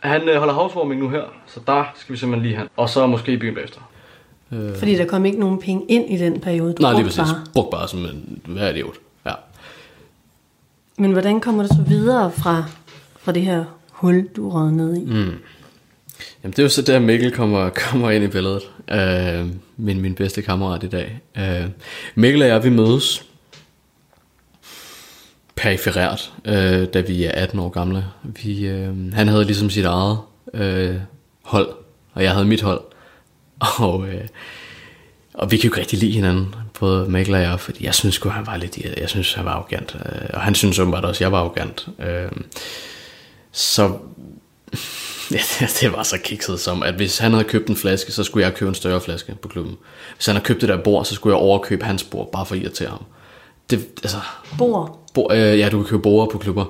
Han 0.00 0.28
øh, 0.28 0.36
holder 0.38 0.54
housewarming 0.54 1.00
nu 1.00 1.08
her, 1.08 1.22
så 1.46 1.60
der 1.66 1.84
skal 1.96 2.12
vi 2.12 2.18
simpelthen 2.18 2.46
lige 2.48 2.58
hen. 2.58 2.68
Og 2.76 2.88
så 2.88 3.06
måske 3.06 3.32
i 3.32 3.36
byen 3.36 3.54
bagefter. 3.54 3.80
Øh, 4.52 4.76
Fordi 4.76 4.96
der 4.96 5.04
kom 5.04 5.24
ikke 5.24 5.40
nogen 5.40 5.58
penge 5.60 5.84
ind 5.88 6.10
i 6.10 6.16
den 6.16 6.40
periode, 6.40 6.72
du 6.72 6.82
Nej, 6.82 6.92
lige 6.92 7.02
brugte 7.04 7.18
præcis. 7.20 7.32
bare. 7.34 7.44
Brug 7.52 7.68
bare 7.70 7.88
som 7.88 7.98
en 8.04 8.40
hver 8.46 8.68
idiot. 8.70 8.94
Ja. 9.26 9.32
Men 10.98 11.12
hvordan 11.12 11.40
kommer 11.40 11.62
du 11.62 11.68
så 11.68 11.82
videre 11.88 12.32
fra, 12.32 12.64
fra 13.20 13.32
det 13.32 13.42
her 13.42 13.64
hul, 13.90 14.28
du 14.36 14.50
røget 14.50 14.72
ned 14.74 14.96
i? 14.96 15.04
Mm. 15.04 15.14
Jamen 16.42 16.50
det 16.52 16.58
er 16.58 16.62
jo 16.62 16.68
så 16.68 16.82
der 16.82 16.98
Mikkel 16.98 17.30
kommer, 17.32 17.68
kommer 17.90 18.10
ind 18.10 18.24
i 18.24 18.28
billedet. 18.28 18.62
Øh, 18.90 19.46
min, 19.76 20.00
min 20.00 20.14
bedste 20.14 20.42
kammerat 20.42 20.82
i 20.82 20.88
dag. 20.88 21.20
Øh, 21.38 21.68
Mikkel 22.14 22.42
og 22.42 22.48
jeg, 22.48 22.64
vi 22.64 22.70
mødes 22.70 23.24
periferært, 25.56 26.32
øh, 26.44 26.86
da 26.94 27.00
vi 27.00 27.24
er 27.24 27.30
18 27.32 27.58
år 27.58 27.68
gamle. 27.68 28.04
Vi, 28.22 28.66
øh, 28.66 29.12
han 29.12 29.28
havde 29.28 29.44
ligesom 29.44 29.70
sit 29.70 29.84
eget 29.84 30.18
øh, 30.54 30.94
hold, 31.42 31.68
og 32.12 32.22
jeg 32.22 32.32
havde 32.32 32.44
mit 32.44 32.62
hold. 32.62 32.80
Og, 33.60 34.08
øh, 34.08 34.24
og 35.34 35.50
vi 35.50 35.56
kan 35.56 35.64
jo 35.64 35.72
ikke 35.72 35.80
rigtig 35.80 35.98
lide 35.98 36.12
hinanden, 36.12 36.54
både 36.80 37.10
Mikkel 37.10 37.34
og 37.34 37.40
jeg, 37.40 37.60
fordi 37.60 37.84
jeg 37.84 37.94
synes 37.94 38.14
sgu, 38.14 38.28
han 38.28 38.46
var 38.46 38.56
lidt, 38.56 38.78
jeg 38.78 39.08
synes, 39.08 39.32
han 39.34 39.44
var 39.44 39.52
arrogant. 39.52 39.96
Øh, 40.06 40.28
og 40.34 40.40
han 40.40 40.54
synes 40.54 40.78
åbenbart 40.78 41.04
også, 41.04 41.18
at 41.18 41.20
jeg 41.20 41.32
var 41.32 41.38
arrogant. 41.38 41.88
Øh, 41.98 42.30
så 43.52 43.92
Ja, 45.30 45.66
det 45.80 45.92
var 45.92 46.02
så 46.02 46.18
kikset 46.24 46.60
som, 46.60 46.82
at 46.82 46.94
hvis 46.94 47.18
han 47.18 47.32
havde 47.32 47.44
købt 47.44 47.68
en 47.68 47.76
flaske, 47.76 48.12
så 48.12 48.24
skulle 48.24 48.46
jeg 48.46 48.54
købe 48.54 48.68
en 48.68 48.74
større 48.74 49.00
flaske 49.00 49.34
på 49.42 49.48
klubben. 49.48 49.76
Hvis 50.14 50.26
han 50.26 50.34
havde 50.34 50.44
købt 50.44 50.60
det 50.60 50.68
der 50.68 50.82
bord, 50.82 51.04
så 51.04 51.14
skulle 51.14 51.36
jeg 51.36 51.42
overkøbe 51.42 51.84
hans 51.84 52.04
bord, 52.04 52.32
bare 52.32 52.46
for 52.46 52.54
at 52.54 52.60
irritere 52.60 52.88
ham. 52.88 53.04
Det, 53.70 53.86
altså, 54.02 54.16
Bord. 54.58 55.06
bord, 55.14 55.32
øh, 55.32 55.58
ja, 55.58 55.68
du 55.68 55.82
kan 55.82 55.90
købe 55.90 56.02
bord 56.02 56.30
på 56.30 56.38
klubber 56.38 56.64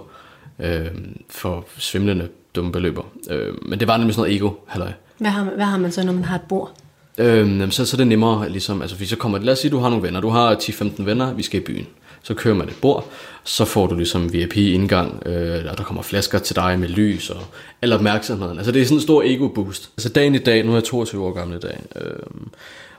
øh, 0.58 0.86
for 1.30 1.64
svimlende 1.78 2.28
dumme 2.54 2.72
beløber. 2.72 3.02
Øh, 3.30 3.54
men 3.62 3.80
det 3.80 3.88
var 3.88 3.96
nemlig 3.96 4.14
sådan 4.14 4.22
noget 4.28 4.36
ego, 4.36 4.50
halløj. 4.66 4.92
Hvad 5.18 5.30
har, 5.30 5.44
man, 5.44 5.54
hvad 5.54 5.64
har 5.64 5.78
man 5.78 5.92
så, 5.92 6.02
når 6.02 6.12
man 6.12 6.24
har 6.24 6.36
et 6.36 6.42
bord? 6.48 6.72
Øhm, 7.18 7.70
så, 7.70 7.86
så 7.86 7.96
er 7.96 7.98
det 7.98 8.06
nemmere, 8.06 8.48
ligesom, 8.48 8.82
altså, 8.82 8.96
hvis 8.96 9.08
så 9.08 9.16
kommer 9.16 9.38
lad 9.38 9.52
os 9.52 9.58
sige, 9.58 9.70
du 9.70 9.78
har 9.78 9.88
nogle 9.88 10.04
venner, 10.04 10.20
du 10.20 10.28
har 10.28 10.54
10-15 10.54 11.02
venner, 11.04 11.34
vi 11.34 11.42
skal 11.42 11.60
i 11.60 11.64
byen. 11.64 11.86
Så 12.22 12.34
kører 12.34 12.54
man 12.54 12.68
et 12.68 12.76
bord, 12.80 13.08
så 13.44 13.64
får 13.64 13.86
du 13.86 13.94
ligesom 13.94 14.32
VIP-indgang, 14.32 15.22
øh, 15.26 15.64
og 15.70 15.78
der 15.78 15.84
kommer 15.84 16.02
flasker 16.02 16.38
til 16.38 16.56
dig 16.56 16.78
med 16.78 16.88
lys 16.88 17.30
og 17.30 17.42
al 17.82 17.92
opmærksomheden. 17.92 18.56
Altså 18.58 18.72
det 18.72 18.82
er 18.82 18.86
sådan 18.86 18.96
en 18.98 19.02
stor 19.02 19.22
ego-boost. 19.22 19.90
Altså 19.96 20.08
dagen 20.08 20.34
i 20.34 20.38
dag, 20.38 20.64
nu 20.64 20.70
er 20.70 20.76
jeg 20.76 20.84
22 20.84 21.24
år 21.26 21.32
gammel 21.32 21.56
i 21.56 21.60
dag, 21.60 21.80
øh, 21.96 22.12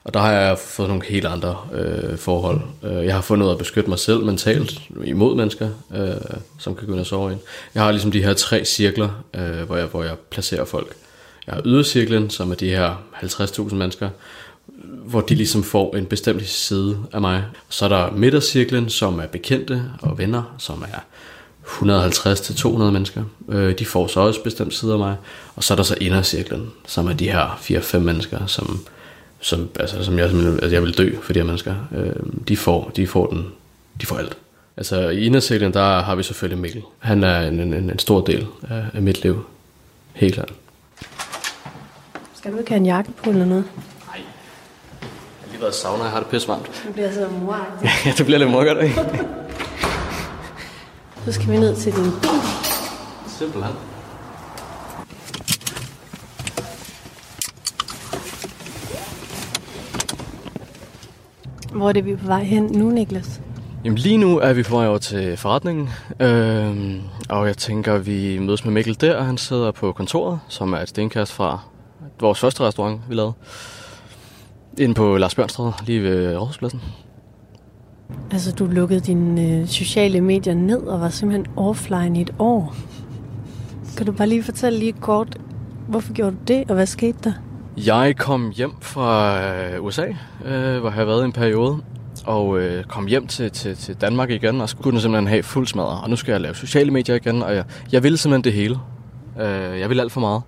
og 0.03 0.13
der 0.13 0.19
har 0.19 0.31
jeg 0.31 0.57
fået 0.57 0.89
nogle 0.89 1.03
helt 1.05 1.25
andre 1.25 1.57
øh, 1.73 2.17
forhold. 2.17 2.61
Øh, 2.83 3.05
Jeg 3.05 3.13
har 3.15 3.21
fundet 3.21 3.45
ud 3.45 3.49
af 3.49 3.53
at 3.53 3.59
beskytte 3.59 3.89
mig 3.89 3.99
selv 3.99 4.23
mentalt 4.25 4.81
imod 5.03 5.35
mennesker, 5.35 5.69
øh, 5.95 6.37
som 6.59 6.75
kan 6.75 6.87
gå 6.87 6.93
ind 6.93 6.99
og 6.99 7.05
sove 7.05 7.31
ind. 7.31 7.39
Jeg 7.75 7.83
har 7.83 7.91
ligesom 7.91 8.11
de 8.11 8.23
her 8.23 8.33
tre 8.33 8.65
cirkler, 8.65 9.23
øh, 9.33 9.61
hvor, 9.61 9.77
jeg, 9.77 9.85
hvor 9.85 10.03
jeg 10.03 10.15
placerer 10.29 10.65
folk. 10.65 10.95
Jeg 11.47 11.55
har 11.55 11.61
ydercirklen, 11.65 12.29
som 12.29 12.51
er 12.51 12.55
de 12.55 12.69
her 12.69 13.03
50.000 13.13 13.75
mennesker, 13.75 14.09
hvor 15.05 15.21
de 15.21 15.35
ligesom 15.35 15.63
får 15.63 15.95
en 15.95 16.05
bestemt 16.05 16.47
side 16.47 16.97
af 17.13 17.21
mig. 17.21 17.43
Så 17.69 17.85
er 17.85 17.89
der 17.89 18.11
midtercirklen, 18.11 18.89
som 18.89 19.19
er 19.19 19.27
bekendte 19.27 19.83
og 20.01 20.17
venner, 20.17 20.55
som 20.57 20.83
er 20.93 20.99
150-200 21.65 22.83
mennesker. 22.91 23.23
Øh, 23.49 23.79
de 23.79 23.85
får 23.85 24.07
så 24.07 24.19
også 24.19 24.43
bestemt 24.43 24.73
side 24.73 24.91
af 24.93 24.99
mig. 24.99 25.15
Og 25.55 25.63
så 25.63 25.73
er 25.73 25.75
der 25.75 25.83
så 25.83 25.95
indercirklen, 26.01 26.71
som 26.87 27.07
er 27.07 27.13
de 27.13 27.31
her 27.31 27.47
4-5 27.47 27.97
mennesker, 27.97 28.45
som, 28.45 28.79
som, 29.39 29.69
altså, 29.79 30.03
som 30.03 30.17
jeg, 30.17 30.25
altså, 30.25 30.67
jeg 30.71 30.81
vil 30.81 30.97
dø 30.97 31.15
for 31.21 31.33
de 31.33 31.39
her 31.39 31.45
mennesker. 31.45 31.75
Øh, 31.95 32.13
de, 32.47 32.57
får, 32.57 32.91
de, 32.95 33.07
får 33.07 33.27
den, 33.27 33.47
de 34.01 34.05
får 34.05 34.17
alt. 34.17 34.37
Altså 34.77 35.09
i 35.09 35.25
indercirklen, 35.25 35.73
der 35.73 36.01
har 36.01 36.15
vi 36.15 36.23
selvfølgelig 36.23 36.61
Mikkel. 36.61 36.81
Han 36.99 37.23
er 37.23 37.41
en, 37.41 37.59
en, 37.59 37.73
en 37.73 37.99
stor 37.99 38.21
del 38.21 38.47
af, 38.69 38.85
af 38.93 39.01
mit 39.01 39.23
liv. 39.23 39.45
Helt 40.13 40.33
klart. 40.33 40.53
Skal 42.41 42.53
du 42.53 42.57
ikke 42.57 42.71
have 42.71 42.77
en 42.77 42.85
jakke 42.85 43.11
på 43.23 43.29
eller 43.29 43.45
noget? 43.45 43.65
Jeg 44.13 44.21
har 45.41 45.47
lige 45.51 45.61
været 45.61 45.75
sauna, 45.75 46.03
jeg 46.03 46.11
har 46.11 46.19
det 46.19 46.27
pisse 46.27 46.47
varmt. 46.47 46.83
Nu 46.85 46.91
bliver 46.91 47.11
så 47.11 47.27
mor. 47.41 47.57
ja, 48.05 48.11
det 48.17 48.25
bliver 48.25 48.39
lidt 48.39 48.51
mukkert, 48.51 48.83
ikke? 48.83 48.95
Så 51.25 51.31
skal 51.31 51.51
vi 51.51 51.57
ned 51.57 51.75
til 51.75 51.95
din 51.95 52.03
bil. 52.03 52.29
Simpelthen. 53.27 53.75
Hvor 61.71 61.89
er 61.89 61.93
det, 61.93 62.05
vi 62.05 62.11
er 62.11 62.17
på 62.17 62.25
vej 62.25 62.43
hen 62.43 62.63
nu, 62.63 62.89
Niklas? 62.89 63.41
Jamen 63.83 63.97
lige 63.97 64.17
nu 64.17 64.39
er 64.39 64.53
vi 64.53 64.63
på 64.63 64.75
vej 64.75 64.87
over 64.87 64.97
til 64.97 65.37
forretningen, 65.37 65.89
øhm, 66.19 67.01
og 67.29 67.47
jeg 67.47 67.57
tænker, 67.57 67.97
vi 67.97 68.39
mødes 68.39 68.65
med 68.65 68.73
Mikkel 68.73 69.01
der, 69.01 69.23
han 69.23 69.37
sidder 69.37 69.71
på 69.71 69.91
kontoret, 69.91 70.39
som 70.47 70.73
er 70.73 70.77
et 70.77 70.89
stenkast 70.89 71.31
fra 71.31 71.59
vores 72.21 72.39
første 72.39 72.63
restaurant, 72.63 73.01
vi 73.09 73.15
lavede. 73.15 73.33
Inde 74.77 74.93
på 74.93 75.17
Lars 75.17 75.35
Bjørnstræde, 75.35 75.73
lige 75.85 76.03
ved 76.03 76.37
Rådhuspladsen. 76.37 76.81
Altså, 78.31 78.51
du 78.51 78.65
lukkede 78.65 78.99
dine 78.99 79.41
øh, 79.41 79.67
sociale 79.67 80.21
medier 80.21 80.53
ned 80.53 80.81
og 80.81 81.01
var 81.01 81.09
simpelthen 81.09 81.47
offline 81.57 82.19
i 82.19 82.21
et 82.21 82.33
år. 82.39 82.75
Kan 83.97 84.05
du 84.05 84.11
bare 84.11 84.27
lige 84.27 84.43
fortælle 84.43 84.79
lige 84.79 84.91
kort, 84.91 85.37
hvorfor 85.87 86.13
gjorde 86.13 86.31
du 86.31 86.41
det, 86.47 86.63
og 86.69 86.75
hvad 86.75 86.85
skete 86.85 87.17
der? 87.23 87.33
Jeg 87.85 88.15
kom 88.17 88.51
hjem 88.55 88.71
fra 88.81 89.41
øh, 89.45 89.83
USA, 89.83 90.05
øh, 90.45 90.79
hvor 90.79 90.89
jeg 90.89 90.93
havde 90.93 91.07
været 91.07 91.21
i 91.21 91.25
en 91.25 91.31
periode, 91.31 91.77
og 92.25 92.59
øh, 92.59 92.83
kom 92.83 93.07
hjem 93.07 93.27
til, 93.27 93.51
til, 93.51 93.75
til 93.75 93.95
Danmark 93.95 94.29
igen, 94.29 94.61
og 94.61 94.69
skulle 94.69 95.01
simpelthen 95.01 95.27
have 95.27 95.43
fuld 95.43 95.67
smadret. 95.67 96.03
Og 96.03 96.09
nu 96.09 96.15
skal 96.15 96.31
jeg 96.31 96.41
lave 96.41 96.55
sociale 96.55 96.91
medier 96.91 97.15
igen, 97.15 97.43
og 97.43 97.55
jeg, 97.55 97.63
jeg 97.91 98.03
ville 98.03 98.17
simpelthen 98.17 98.43
det 98.43 98.53
hele. 98.53 98.79
Øh, 99.39 99.79
jeg 99.79 99.89
ville 99.89 100.03
alt 100.03 100.11
for 100.11 100.21
meget. 100.21 100.41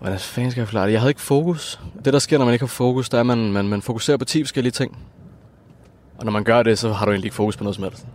Hvordan 0.00 0.18
fanden 0.18 0.50
skal 0.50 0.60
jeg 0.60 0.68
forklare 0.68 0.86
det? 0.86 0.92
Jeg 0.92 1.00
havde 1.00 1.10
ikke 1.10 1.20
fokus. 1.20 1.80
Det, 2.04 2.12
der 2.12 2.18
sker, 2.18 2.38
når 2.38 2.44
man 2.44 2.54
ikke 2.54 2.62
har 2.62 2.68
fokus, 2.68 3.08
det 3.08 3.16
er, 3.16 3.20
at 3.20 3.26
man, 3.26 3.52
man, 3.52 3.68
man 3.68 3.82
fokuserer 3.82 4.16
på 4.16 4.24
10 4.24 4.44
forskellige 4.44 4.72
ting. 4.72 4.98
Og 6.18 6.24
når 6.24 6.32
man 6.32 6.44
gør 6.44 6.62
det, 6.62 6.78
så 6.78 6.92
har 6.92 7.04
du 7.04 7.10
egentlig 7.10 7.26
ikke 7.26 7.36
fokus 7.36 7.56
på 7.56 7.64
noget 7.64 7.74
som 7.74 7.84
helst. 7.84 8.06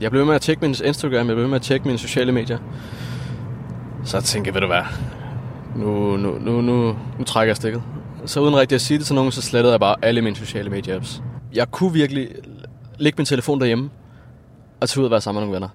Jeg 0.00 0.10
blev 0.10 0.20
ved 0.20 0.26
med 0.26 0.34
at 0.34 0.40
tjekke 0.40 0.60
min 0.60 0.74
Instagram, 0.84 1.14
jeg 1.14 1.24
blev 1.24 1.36
ved 1.36 1.46
med 1.46 1.56
at 1.56 1.62
tjekke 1.62 1.86
mine 1.86 1.98
sociale 1.98 2.32
medier. 2.32 2.58
Så 4.04 4.16
jeg 4.16 4.24
tænkte, 4.24 4.54
ved 4.54 4.60
du 4.60 4.66
hvad, 4.66 4.82
nu, 5.76 6.16
nu, 6.16 6.38
nu, 6.38 6.60
nu, 6.60 6.96
nu 7.18 7.24
trækker 7.24 7.50
jeg 7.50 7.56
stikket. 7.56 7.82
Så 8.26 8.40
uden 8.40 8.56
rigtig 8.56 8.74
at 8.74 8.80
sige 8.80 8.98
det 8.98 9.06
til 9.06 9.14
nogen, 9.14 9.32
så 9.32 9.42
slettede 9.42 9.72
jeg 9.72 9.80
bare 9.80 9.96
alle 10.02 10.22
mine 10.22 10.36
sociale 10.36 10.70
medie 10.70 10.94
apps. 10.94 11.22
Jeg 11.52 11.70
kunne 11.70 11.92
virkelig 11.92 12.28
lægge 12.98 13.16
min 13.16 13.26
telefon 13.26 13.60
derhjemme 13.60 13.90
og 14.80 14.88
tage 14.88 15.00
ud 15.00 15.04
og 15.04 15.10
være 15.10 15.20
sammen 15.20 15.40
med 15.40 15.46
nogle 15.46 15.54
venner. 15.54 15.68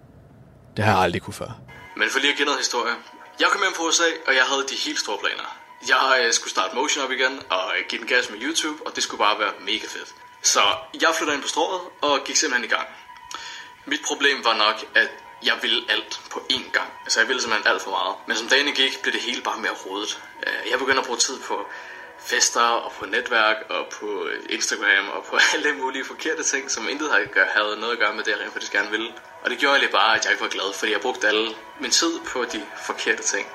Det 0.77 0.85
har 0.85 0.91
jeg 0.91 1.01
aldrig 1.01 1.21
kunne 1.21 1.33
før. 1.33 1.59
Men 1.97 2.07
for 2.11 2.19
lige 2.19 2.31
at 2.31 2.37
give 2.37 2.45
noget 2.45 2.59
historie. 2.59 2.93
Jeg 3.39 3.47
kom 3.51 3.61
hjem 3.61 3.73
på 3.73 3.83
USA, 3.87 4.09
og 4.27 4.35
jeg 4.35 4.43
havde 4.43 4.65
de 4.69 4.75
helt 4.75 4.99
store 4.99 5.17
planer. 5.17 5.57
Jeg 5.87 6.25
øh, 6.25 6.33
skulle 6.33 6.51
starte 6.51 6.75
Motion 6.75 7.05
op 7.05 7.11
igen, 7.11 7.41
og 7.49 7.73
øh, 7.77 7.85
give 7.89 7.99
den 7.99 8.07
gas 8.07 8.29
med 8.29 8.41
YouTube, 8.41 8.87
og 8.87 8.95
det 8.95 9.03
skulle 9.03 9.19
bare 9.19 9.39
være 9.39 9.53
mega 9.59 9.87
fedt. 9.87 10.15
Så 10.41 10.61
jeg 11.01 11.09
flyttede 11.17 11.35
ind 11.35 11.41
på 11.43 11.47
strået, 11.47 11.81
og 12.01 12.23
gik 12.25 12.35
simpelthen 12.35 12.71
i 12.71 12.73
gang. 12.75 12.87
Mit 13.85 14.01
problem 14.07 14.43
var 14.43 14.53
nok, 14.53 14.85
at 14.95 15.09
jeg 15.43 15.57
ville 15.61 15.83
alt 15.89 16.21
på 16.29 16.39
én 16.51 16.71
gang. 16.71 16.89
Altså 17.03 17.19
jeg 17.19 17.27
ville 17.27 17.41
simpelthen 17.41 17.73
alt 17.73 17.81
for 17.81 17.91
meget. 17.91 18.15
Men 18.27 18.37
som 18.37 18.47
dagen 18.47 18.73
gik, 18.73 19.01
blev 19.01 19.13
det 19.13 19.21
hele 19.21 19.41
bare 19.41 19.59
mere 19.59 19.75
rodet. 19.85 20.23
Øh, 20.47 20.71
jeg 20.71 20.79
begyndte 20.79 20.99
at 20.99 21.05
bruge 21.05 21.19
tid 21.19 21.39
på 21.39 21.67
fester 22.31 22.67
og 22.85 22.91
på 22.99 23.03
netværk 23.15 23.57
og 23.75 23.83
på 23.97 24.07
Instagram 24.57 25.05
og 25.15 25.21
på 25.29 25.35
alle 25.53 25.69
mulige 25.83 26.05
forkerte 26.11 26.43
ting, 26.51 26.63
som 26.75 26.83
intet 26.91 27.07
havde 27.13 27.27
gør- 27.35 27.51
havde 27.57 27.73
noget 27.81 27.93
at 27.95 27.99
gøre 28.03 28.13
med 28.17 28.23
det, 28.25 28.31
jeg 28.33 28.39
rent 28.41 28.53
faktisk 28.55 28.73
gerne 28.77 28.91
ville. 28.95 29.09
Og 29.43 29.47
det 29.51 29.57
gjorde 29.61 29.73
egentlig 29.75 29.93
bare, 30.01 30.11
at 30.17 30.21
jeg 30.25 30.31
ikke 30.33 30.43
var 30.47 30.53
glad, 30.57 30.69
fordi 30.79 30.91
jeg 30.95 31.01
brugte 31.05 31.23
alle 31.31 31.45
min 31.83 31.91
tid 32.01 32.13
på 32.31 32.37
de 32.53 32.59
forkerte 32.89 33.23
ting. 33.33 33.45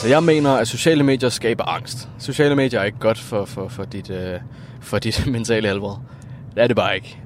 Så 0.00 0.06
jeg 0.08 0.22
mener, 0.32 0.52
at 0.62 0.68
sociale 0.68 1.02
medier 1.02 1.28
skaber 1.28 1.64
angst. 1.76 1.98
Sociale 2.28 2.54
medier 2.56 2.80
er 2.80 2.84
ikke 2.84 2.98
godt 3.08 3.18
for, 3.18 3.44
for, 3.44 3.68
for, 3.68 3.84
dit, 3.84 4.10
øh, 4.10 4.40
for 4.82 4.98
dit 4.98 5.26
mentale 5.36 5.68
helbred. 5.68 5.96
Det 6.54 6.62
er 6.62 6.66
det 6.66 6.76
bare 6.76 6.94
ikke. 6.94 7.18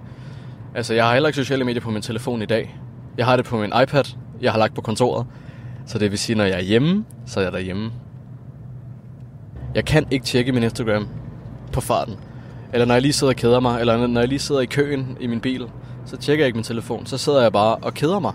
Altså, 0.75 0.95
jeg 0.95 1.05
har 1.05 1.13
heller 1.13 1.29
ikke 1.29 1.37
sociale 1.45 1.65
medier 1.65 1.81
på 1.83 1.91
min 1.91 2.03
telefon 2.03 2.43
i 2.43 2.47
dag. 2.47 2.79
Jeg 3.19 3.27
har 3.27 3.37
det 3.37 3.45
på 3.45 3.57
min 3.59 3.73
iPad. 3.83 4.05
Jeg 4.41 4.53
har 4.53 4.59
lagt 4.59 4.75
på 4.75 4.81
kontoret. 4.81 5.27
Så 5.87 5.99
det 5.99 6.11
vil 6.11 6.19
sige, 6.19 6.37
når 6.37 6.45
jeg 6.45 6.57
er 6.57 6.61
hjemme, 6.63 7.05
så 7.27 7.41
er 7.41 7.45
jeg 7.45 7.53
derhjemme. 7.53 7.93
Jeg 9.75 9.85
kan 9.85 10.07
ikke 10.11 10.27
tjekke 10.27 10.53
min 10.53 10.63
Instagram 10.63 11.09
på 11.73 11.81
farten. 11.81 12.15
Eller 12.73 12.87
når 12.87 12.95
jeg 12.95 13.03
lige 13.03 13.13
sidder 13.13 13.33
og 13.33 13.37
keder 13.37 13.61
mig, 13.61 13.81
eller 13.81 14.07
når 14.07 14.21
jeg 14.21 14.29
lige 14.29 14.39
sidder 14.39 14.61
i 14.61 14.67
køen 14.67 15.17
i 15.21 15.27
min 15.27 15.41
bil, 15.41 15.67
så 16.07 16.17
tjekker 16.17 16.45
jeg 16.45 16.47
ikke 16.47 16.57
min 16.57 16.65
telefon. 16.65 17.07
Så 17.07 17.19
sidder 17.19 17.43
jeg 17.43 17.53
bare 17.53 17.77
og 17.77 17.95
keder 17.95 18.19
mig. 18.19 18.33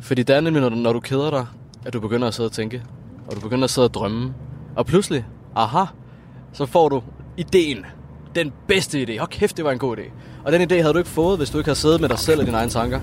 Fordi 0.00 0.22
det 0.22 0.36
er 0.36 0.40
nemlig, 0.40 0.62
når 0.62 0.68
du, 0.68 0.76
når 0.76 0.92
du 0.92 1.00
keder 1.00 1.30
dig, 1.30 1.46
at 1.86 1.92
du 1.92 2.00
begynder 2.00 2.28
at 2.28 2.34
sidde 2.34 2.46
og 2.46 2.52
tænke. 2.52 2.82
Og 3.28 3.36
du 3.36 3.40
begynder 3.40 3.64
at 3.64 3.70
sidde 3.70 3.86
og 3.86 3.94
drømme. 3.94 4.34
Og 4.76 4.86
pludselig, 4.86 5.24
aha, 5.56 5.84
så 6.52 6.66
får 6.66 6.88
du 6.88 7.02
ideen. 7.36 7.86
Den 8.34 8.52
bedste 8.68 9.02
idé. 9.02 9.18
Hold 9.18 9.30
kæft, 9.30 9.56
det 9.56 9.64
var 9.64 9.72
en 9.72 9.78
god 9.78 9.96
idé. 9.96 10.02
Og 10.44 10.52
den 10.52 10.62
idé 10.62 10.74
havde 10.74 10.92
du 10.92 10.98
ikke 10.98 11.10
fået, 11.10 11.36
hvis 11.38 11.50
du 11.50 11.58
ikke 11.58 11.68
havde 11.68 11.78
siddet 11.78 12.00
med 12.00 12.08
dig 12.08 12.18
selv 12.18 12.40
og 12.40 12.46
dine 12.46 12.56
egne 12.56 12.70
tanker. 12.70 13.00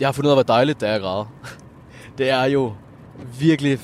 Jeg 0.00 0.08
har 0.08 0.12
fundet 0.12 0.28
ud 0.28 0.32
af, 0.32 0.36
hvor 0.36 0.54
dejligt 0.54 0.80
det 0.80 0.88
er 0.88 0.94
at 0.94 1.00
græde. 1.00 1.26
Det 2.18 2.30
er 2.30 2.44
jo 2.44 2.72
virkelig 3.40 3.78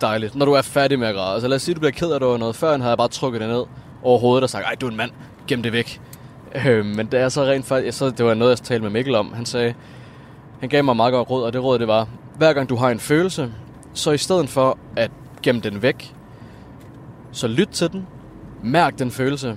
dejligt, 0.00 0.34
når 0.34 0.46
du 0.46 0.52
er 0.52 0.62
færdig 0.62 0.98
med 0.98 1.08
at 1.08 1.14
græde. 1.14 1.32
Altså 1.32 1.48
lad 1.48 1.56
os 1.56 1.62
sige, 1.62 1.72
at 1.72 1.76
du 1.76 1.80
bliver 1.80 1.92
ked 1.92 2.10
af 2.10 2.20
det 2.20 2.28
over 2.28 2.38
noget. 2.38 2.56
Før 2.56 2.76
havde 2.76 2.88
jeg 2.88 2.98
bare 2.98 3.08
trukket 3.08 3.40
det 3.40 3.48
ned 3.48 3.64
over 4.02 4.18
hovedet 4.18 4.42
og 4.42 4.50
sagt, 4.50 4.64
ej, 4.64 4.74
du 4.74 4.86
er 4.86 4.90
en 4.90 4.96
mand, 4.96 5.10
gem 5.46 5.62
det 5.62 5.72
væk. 5.72 6.00
Øh, 6.66 6.86
men 6.86 7.06
det 7.06 7.20
er 7.20 7.28
så 7.28 7.44
rent 7.44 7.66
faktisk, 7.66 7.98
så 7.98 8.10
det 8.10 8.26
var 8.26 8.34
noget, 8.34 8.50
jeg 8.50 8.58
talte 8.58 8.82
med 8.82 8.90
Mikkel 8.90 9.14
om. 9.14 9.32
Han 9.32 9.46
sagde, 9.46 9.74
han 10.60 10.68
gav 10.68 10.84
mig 10.84 10.96
meget 10.96 11.12
godt 11.12 11.30
råd, 11.30 11.44
og 11.44 11.52
det 11.52 11.62
råd 11.62 11.78
det 11.78 11.88
var, 11.88 12.08
hver 12.36 12.52
gang 12.52 12.68
du 12.68 12.76
har 12.76 12.90
en 12.90 13.00
følelse, 13.00 13.52
så 13.94 14.10
i 14.10 14.18
stedet 14.18 14.48
for 14.48 14.78
at 14.96 15.10
gemme 15.42 15.60
den 15.60 15.82
væk, 15.82 16.14
så 17.32 17.48
lyt 17.48 17.68
til 17.68 17.92
den, 17.92 18.06
mærk 18.62 18.98
den 18.98 19.10
følelse, 19.10 19.56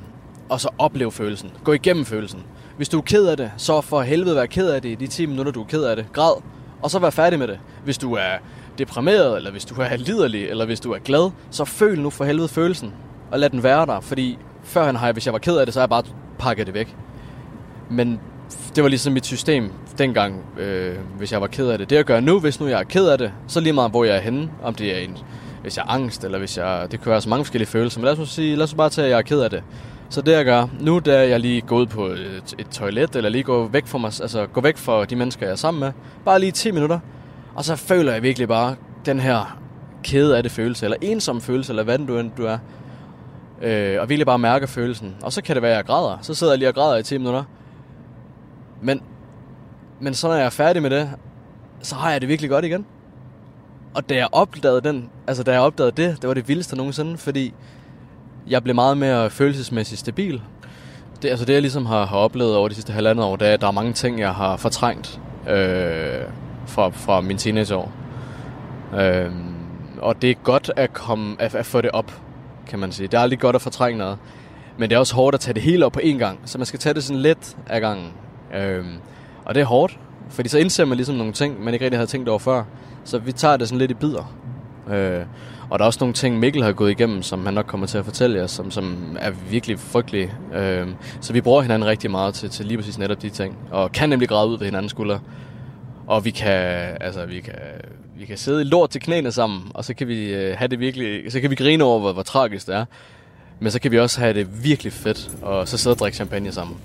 og 0.50 0.62
så 0.62 0.70
oplev 0.78 1.12
følelsen. 1.12 1.52
Gå 1.64 1.74
igennem 1.74 2.06
følelsen. 2.06 2.44
Hvis 2.78 2.90
du 2.90 2.98
er 2.98 3.02
ked 3.02 3.26
af 3.26 3.38
det, 3.38 3.52
så 3.58 3.82
for 3.82 4.02
helvede 4.02 4.36
vær 4.36 4.46
ked 4.46 4.70
af 4.70 4.82
det 4.82 4.90
i 4.90 4.96
de 4.96 5.08
10 5.08 5.26
minutter, 5.26 5.52
du 5.52 5.62
er 5.62 5.66
ked 5.66 5.84
af 5.84 5.96
det. 5.96 6.06
Græd, 6.14 6.42
og 6.82 6.92
så 6.92 7.00
vær 7.00 7.10
færdig 7.10 7.40
med 7.40 7.48
det. 7.48 7.60
Hvis 7.84 7.98
du 7.98 8.14
er 8.14 8.34
deprimeret, 8.78 9.38
eller 9.38 9.52
hvis 9.52 9.66
du 9.66 9.76
er 9.82 9.98
liderlig, 9.98 10.46
eller 10.46 10.66
hvis 10.66 10.80
du 10.80 10.92
er 10.92 11.00
glad, 11.00 11.32
så 11.52 11.66
føl 11.66 12.00
nu 12.00 12.10
for 12.10 12.26
helvede 12.26 12.48
følelsen, 12.48 12.94
og 13.32 13.40
lad 13.40 13.50
den 13.50 13.64
være 13.64 13.86
der. 13.86 14.00
Fordi 14.00 14.38
førhen 14.64 14.96
har 14.96 15.08
jeg, 15.08 15.14
hvis 15.14 15.26
jeg 15.26 15.34
var 15.34 15.40
ked 15.40 15.58
af 15.58 15.66
det, 15.66 15.74
så 15.74 15.80
har 15.80 15.84
jeg 15.84 15.90
bare 15.90 16.04
pakket 16.40 16.68
det 16.68 16.74
væk. 16.74 16.96
Men 17.90 18.20
det 18.76 18.84
var 18.84 18.90
ligesom 18.90 19.14
mit 19.14 19.26
system 19.26 19.72
dengang, 19.98 20.46
øh, 20.60 20.96
hvis 21.18 21.32
jeg 21.32 21.42
var 21.42 21.48
ked 21.48 21.68
af 21.68 21.78
det. 21.78 21.90
Det 21.90 21.96
jeg 21.96 22.06
gør 22.06 22.20
nu, 22.20 22.40
hvis 22.40 22.60
nu 22.60 22.68
jeg 22.68 22.80
er 22.80 22.84
ked 22.84 23.08
af 23.08 23.18
det, 23.18 23.32
så 23.48 23.60
lige 23.60 23.74
meget 23.74 23.92
hvor 23.92 24.04
jeg 24.04 24.16
er 24.16 24.22
henne, 24.22 24.50
om 24.64 24.76
det 24.76 24.96
er 24.96 25.00
en, 25.00 25.18
hvis 25.62 25.78
jeg 25.78 25.84
er 25.84 25.90
angst, 25.90 26.24
eller 26.24 26.38
hvis 26.40 26.58
jeg, 26.58 26.88
det 26.92 27.02
kan 27.02 27.12
være 27.12 27.22
så 27.22 27.30
mange 27.30 27.46
forskellige 27.46 27.70
følelser, 27.70 28.00
men 28.00 28.06
lad 28.06 28.20
os, 28.20 28.30
sige, 28.30 28.56
lad 28.56 28.64
os 28.64 28.74
bare 28.74 28.90
tage, 28.90 29.06
at 29.06 29.12
jeg 29.12 29.18
er 29.18 29.22
ked 29.22 29.40
af 29.40 29.50
det. 29.50 29.64
Så 30.10 30.22
det 30.22 30.32
jeg 30.32 30.46
gør, 30.46 30.68
nu 30.80 31.00
da 31.00 31.30
jeg 31.30 31.40
lige 31.40 31.62
går 31.62 31.78
ud 31.78 31.86
på 31.86 32.06
et, 32.06 32.56
et 32.58 32.68
toilet, 32.72 33.16
eller 33.16 33.30
lige 33.30 33.44
går 33.44 33.68
væk 33.68 33.88
fra 33.88 33.98
mig, 33.98 34.08
altså 34.22 34.46
gå 34.54 34.62
væk 34.62 34.78
fra 34.78 35.06
de 35.06 35.16
mennesker, 35.16 35.46
jeg 35.46 35.52
er 35.52 35.56
sammen 35.56 35.80
med, 35.80 35.92
bare 36.26 36.40
lige 36.40 36.52
10 36.52 36.72
minutter, 36.72 37.00
og 37.56 37.66
så 37.66 37.76
føler 37.76 38.14
jeg 38.14 38.24
virkelig 38.24 38.48
bare 38.48 38.76
den 39.06 39.20
her 39.20 39.60
kede 40.04 40.38
af 40.38 40.44
det 40.44 40.52
følelse, 40.52 40.86
eller 40.86 40.98
ensom 41.02 41.42
følelse, 41.42 41.72
eller 41.72 41.84
hvad 41.84 41.98
den 41.98 42.06
du 42.06 42.18
end 42.18 42.32
du 42.38 42.46
er. 42.46 42.58
Øh, 43.62 44.02
og 44.02 44.10
virkelig 44.10 44.26
bare 44.26 44.40
mærke 44.40 44.68
følelsen. 44.68 45.16
Og 45.22 45.34
så 45.34 45.42
kan 45.42 45.56
det 45.56 45.62
være, 45.62 45.72
at 45.72 45.78
jeg 45.78 45.86
græder. 45.86 46.18
Så 46.22 46.34
sidder 46.34 46.54
jeg 46.54 46.58
lige 46.60 46.70
og 46.70 46.76
græder 46.76 46.98
i 46.98 47.04
10 47.04 47.18
minutter. 47.18 47.44
Men, 48.82 49.02
men 50.00 50.14
så 50.14 50.28
når 50.28 50.36
jeg 50.36 50.46
er 50.46 50.50
færdig 50.50 50.82
med 50.82 50.90
det, 50.90 51.10
så 51.82 51.96
har 51.96 52.12
jeg 52.12 52.22
det 52.22 52.30
virkelig 52.30 52.50
godt 52.50 52.66
igen. 52.66 52.86
Og 53.94 54.10
da 54.10 54.16
jeg 54.16 54.28
opdagede 54.32 54.82
den, 54.82 55.10
altså 55.28 55.44
da 55.44 55.52
jeg 55.52 55.62
opdagede 55.62 55.92
det, 55.92 56.22
det 56.22 56.28
var 56.28 56.34
det 56.34 56.48
vildeste 56.48 56.76
nogensinde, 56.76 57.18
fordi 57.18 57.54
jeg 58.48 58.64
blev 58.64 58.76
meget 58.76 58.98
mere 58.98 59.30
følelsesmæssigt 59.30 60.00
stabil. 60.00 60.42
Det, 61.22 61.30
altså 61.30 61.46
det 61.46 61.54
jeg 61.54 61.62
ligesom 61.62 61.86
har, 61.86 62.06
har 62.06 62.18
oplevet 62.18 62.56
over 62.56 62.68
de 62.68 62.76
sidste 62.76 62.94
halvandet 62.94 63.26
år, 63.26 63.36
det 63.36 63.48
er, 63.48 63.54
at 63.54 63.62
der 63.62 63.68
er 63.68 63.72
mange 63.72 63.94
ting, 63.94 64.20
jeg 64.20 64.34
har 64.34 64.58
fortrængt 64.58 65.20
øh, 65.50 66.22
fra, 66.68 66.90
fra 66.90 67.22
min 67.22 67.38
teenageår. 67.38 67.92
Øh, 69.00 69.32
og 70.02 70.22
det 70.22 70.30
er 70.30 70.36
godt 70.44 70.72
at, 70.76 70.94
komme, 70.94 71.36
at, 71.40 71.56
at 71.56 71.66
få 71.66 71.82
det 71.82 71.92
op, 71.92 72.22
kan 72.68 72.80
man 72.80 72.92
sige. 72.92 73.08
Det 73.08 73.18
er 73.18 73.22
aldrig 73.22 73.40
godt 73.40 73.56
at 73.56 73.62
fortrænge 73.62 73.98
noget. 73.98 74.18
Men 74.78 74.90
det 74.90 74.96
er 74.96 75.00
også 75.00 75.16
hårdt 75.16 75.34
at 75.34 75.40
tage 75.40 75.54
det 75.54 75.62
hele 75.62 75.86
op 75.86 75.92
på 75.92 76.00
én 76.00 76.18
gang. 76.18 76.40
Så 76.46 76.58
man 76.58 76.66
skal 76.66 76.80
tage 76.80 76.94
det 76.94 77.04
sådan 77.04 77.22
lidt 77.22 77.58
af 77.68 77.82
gangen. 77.82 78.12
Øh, 78.56 78.86
og 79.46 79.56
det 79.56 79.62
er 79.62 79.66
hårdt, 79.66 80.00
fordi 80.30 80.50
så 80.50 80.58
indser 80.58 80.86
man 80.86 80.96
ligesom 80.96 81.16
nogle 81.16 81.34
ting, 81.34 81.64
man 81.64 81.74
ikke 81.74 81.86
rigtig 81.86 81.98
havde 81.98 82.10
tænkt 82.10 82.30
over 82.30 82.40
før. 82.40 82.64
Så 83.04 83.18
vi 83.18 83.32
tager 83.32 83.58
det 83.58 83.68
sådan 83.68 83.80
lidt 83.80 83.92
i 83.92 83.94
bidder. 83.94 84.36
Øh, 84.90 85.26
og 85.70 85.80
der 85.80 85.86
er 85.86 85.88
også 85.88 86.00
nogle 86.02 86.14
ting, 86.14 86.40
Mikkel 86.40 86.64
har 86.64 86.72
gået 86.72 86.92
igennem, 86.92 87.24
som 87.24 87.46
han 87.46 87.54
nok 87.54 87.66
kommer 87.66 87.88
til 87.88 87.98
at 87.98 88.06
fortælle 88.06 88.40
jer, 88.40 88.48
som, 88.48 88.72
som 88.72 89.18
er 89.20 89.32
virkelig 89.50 89.80
frygtelige. 89.80 90.32
Øh, 90.54 90.88
så 91.22 91.34
vi 91.34 91.42
bruger 91.42 91.62
hinanden 91.62 91.90
rigtig 91.90 92.12
meget 92.12 92.34
til, 92.34 92.50
til 92.50 92.66
lige 92.66 92.78
præcis 92.78 92.98
netop 92.98 93.22
de 93.22 93.30
ting. 93.30 93.58
Og 93.72 93.92
kan 93.92 94.10
nemlig 94.10 94.30
græde 94.30 94.48
ud 94.48 94.58
ved 94.58 94.66
hinandens 94.66 94.92
skuldre. 94.92 95.20
Og 96.08 96.26
vi 96.26 96.32
kan, 96.32 96.52
altså, 97.02 97.26
vi 97.26 97.40
kan, 97.40 97.54
vi 98.18 98.26
kan 98.26 98.38
sidde 98.38 98.62
i 98.62 98.66
lort 98.66 98.90
til 98.90 99.02
knæene 99.02 99.32
sammen, 99.32 99.62
og 99.74 99.86
så 99.86 99.94
kan 99.94 100.08
vi 100.08 100.34
øh, 100.34 100.58
have 100.58 100.68
det 100.68 100.80
virkelig, 100.80 101.32
så 101.32 101.42
kan 101.42 101.50
vi 101.50 101.56
grine 101.56 101.84
over, 101.84 102.00
hvor, 102.00 102.14
hvor 102.14 102.24
tragisk 102.24 102.68
det 102.68 102.76
er. 102.76 102.86
Men 103.60 103.72
så 103.72 103.80
kan 103.80 103.92
vi 103.92 104.00
også 104.00 104.20
have 104.20 104.34
det 104.34 104.64
virkelig 104.64 104.94
fedt, 104.94 105.32
og 105.42 105.68
så 105.68 105.78
sidde 105.78 105.94
og 105.94 106.00
drikke 106.00 106.16
champagne 106.16 106.52
sammen. 106.52 106.78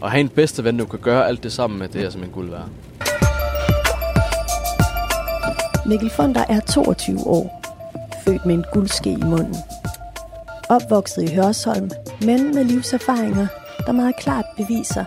Og 0.00 0.10
have 0.10 0.20
en 0.20 0.28
bedste 0.28 0.64
ven, 0.64 0.78
du 0.78 0.86
kan 0.86 0.98
gøre 0.98 1.28
alt 1.28 1.42
det 1.42 1.52
sammen 1.52 1.78
med, 1.78 1.88
det 1.88 2.04
er 2.04 2.10
simpelthen 2.10 2.34
guld 2.34 2.50
værd. 2.50 2.68
Mikkel 5.86 6.10
Fonder 6.10 6.44
er 6.48 6.60
22 6.60 7.26
år, 7.26 7.62
født 8.24 8.46
med 8.46 8.54
en 8.54 8.64
guldske 8.72 9.10
i 9.10 9.16
munden. 9.16 9.56
Opvokset 10.68 11.22
i 11.22 11.34
Hørsholm, 11.34 11.90
men 12.20 12.54
med 12.54 12.64
livserfaringer, 12.64 13.46
der 13.86 13.92
meget 13.92 14.16
klart 14.16 14.44
beviser, 14.56 15.04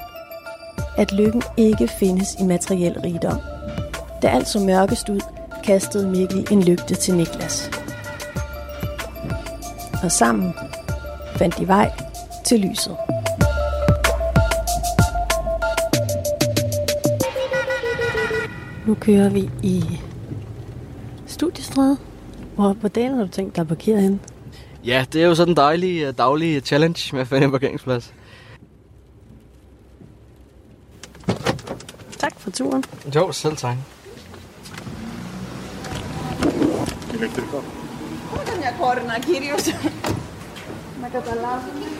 at 0.97 1.11
lykken 1.11 1.43
ikke 1.57 1.88
findes 1.88 2.36
i 2.39 2.43
materiel 2.43 2.99
rigdom. 2.99 3.38
Da 4.21 4.28
alt 4.28 4.47
så 4.47 4.59
mørkest 4.59 5.09
ud, 5.09 5.19
kastede 5.63 6.09
Mikkel 6.09 6.47
en 6.51 6.63
lygte 6.63 6.95
til 6.95 7.15
Niklas. 7.15 7.71
Og 10.03 10.11
sammen 10.11 10.53
fandt 11.36 11.57
de 11.57 11.67
vej 11.67 11.91
til 12.45 12.59
lyset. 12.59 12.97
Nu 18.88 18.93
kører 18.93 19.30
vi 19.30 19.49
i 19.63 19.84
studiestræde. 21.38 21.97
Hvor, 22.55 22.73
hvordan 22.73 23.15
har 23.15 23.23
du 23.23 23.29
tænkt 23.29 23.55
dig 23.55 23.61
at 23.61 23.67
parkere 23.67 24.01
henne? 24.01 24.19
Ja, 24.85 25.05
det 25.13 25.23
er 25.23 25.27
jo 25.27 25.35
sådan 25.35 25.51
en 25.51 25.57
dejlig 25.57 26.01
øh, 26.01 26.13
daglig 26.17 26.61
challenge 26.61 27.09
med 27.15 27.21
at 27.21 27.27
finde 27.27 27.45
en 27.45 27.51
parkeringsplads. 27.51 28.13
Tak 32.17 32.39
for 32.39 32.51
turen. 32.51 32.83
Jo, 33.15 33.31
selv 33.31 33.57
tak. 33.57 33.77
Elektriker. 37.13 37.61
Hvordan 38.33 38.61
jeg 38.63 38.73
går, 38.79 38.93
Kyrios? 39.21 39.69
Man 41.01 41.11
kan 41.11 41.21
da 41.21 41.33
lave 41.35 41.96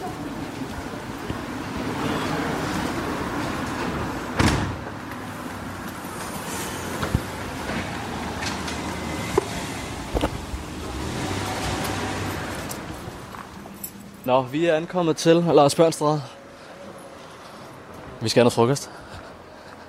Nå, 14.28 14.42
vi 14.42 14.66
er 14.66 14.76
ankommet 14.76 15.18
til 15.18 15.36
Lars 15.36 15.76
Børnstræde. 15.76 16.24
Vi 18.22 18.30
skal 18.30 18.40
have 18.40 18.44
noget 18.44 18.54
frokost. 18.54 18.90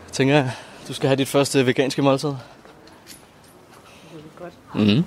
Jeg 0.06 0.12
tænker, 0.12 0.50
du 0.88 0.94
skal 0.94 1.08
have 1.08 1.16
dit 1.16 1.28
første 1.28 1.66
veganske 1.66 2.02
måltid. 2.02 2.28
Det 2.28 2.36
er 4.14 4.38
godt. 4.38 4.52
Mhm. 4.74 5.04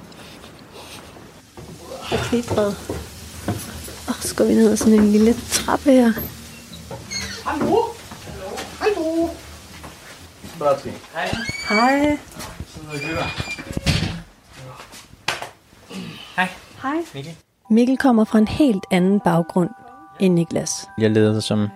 Og. 2.57 2.65
Og 4.07 4.15
så 4.19 4.35
går 4.35 4.45
vi 4.45 4.53
ned 4.53 4.71
ad 4.71 4.77
sådan 4.77 4.93
en 4.93 5.11
lille 5.11 5.33
trappe 5.33 5.91
her. 5.91 6.13
Hallo? 7.45 7.83
Hallo? 8.79 9.29
Bratski. 10.59 10.89
Hej. 11.13 11.35
Hej. 11.69 12.17
Så 12.67 12.79
noget. 12.83 13.01
Hej. 16.35 16.47
Hej. 16.81 16.95
Mikkel 17.13 17.35
kommer 17.99 18.23
fra 18.23 18.37
en 18.37 18.47
helt 18.47 18.85
anden 18.91 19.19
baggrund 19.19 19.69
end 20.19 20.33
Niklas. 20.33 20.89
Jeg 20.97 21.11
levede 21.11 21.41
som, 21.41 21.69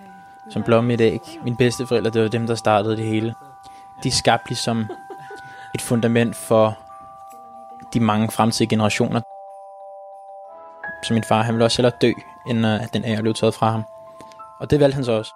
som 0.50 0.62
blomme 0.62 0.94
i 0.94 0.96
æg. 1.00 1.20
Mine 1.44 1.56
bedste 1.56 1.86
forældre, 1.86 2.10
det 2.10 2.22
var 2.22 2.28
dem, 2.28 2.46
der 2.46 2.54
startede 2.54 2.96
det 2.96 3.04
hele. 3.04 3.34
De 4.02 4.10
skabte 4.10 4.48
ligesom 4.48 4.86
et 5.74 5.80
fundament 5.80 6.36
for 6.36 6.78
de 7.94 8.00
mange 8.00 8.30
fremtidige 8.30 8.70
generationer. 8.70 9.20
Så 11.02 11.14
min 11.14 11.24
far, 11.24 11.42
han 11.42 11.54
ville 11.54 11.64
også 11.64 11.82
hellere 11.82 11.96
dø, 12.00 12.12
end 12.48 12.66
øh, 12.66 12.82
at 12.82 12.94
den 12.94 13.04
ære 13.04 13.22
blev 13.22 13.34
taget 13.34 13.54
fra 13.54 13.70
ham. 13.70 13.82
Og 14.60 14.70
det 14.70 14.80
valgte 14.80 14.94
han 14.94 15.04
så 15.04 15.12
også. 15.12 15.32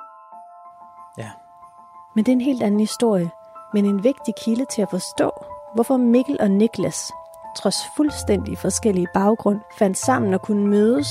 Men 2.15 2.25
det 2.25 2.33
er 2.33 2.37
en 2.37 2.41
helt 2.41 2.63
anden 2.63 2.81
historie, 2.81 3.31
men 3.73 3.85
en 3.85 4.05
vigtig 4.05 4.35
kilde 4.45 4.65
til 4.65 4.83
at 4.83 4.91
forstå, 4.91 5.31
hvorfor 5.75 5.97
Mikkel 5.97 6.37
og 6.41 6.51
Niklas, 6.51 7.13
trods 7.57 7.77
fuldstændig 7.97 8.59
forskellige 8.59 9.07
baggrund, 9.15 9.61
fandt 9.79 9.99
sammen 9.99 10.35
og 10.35 10.43
kunne 10.43 10.67
mødes. 10.67 11.09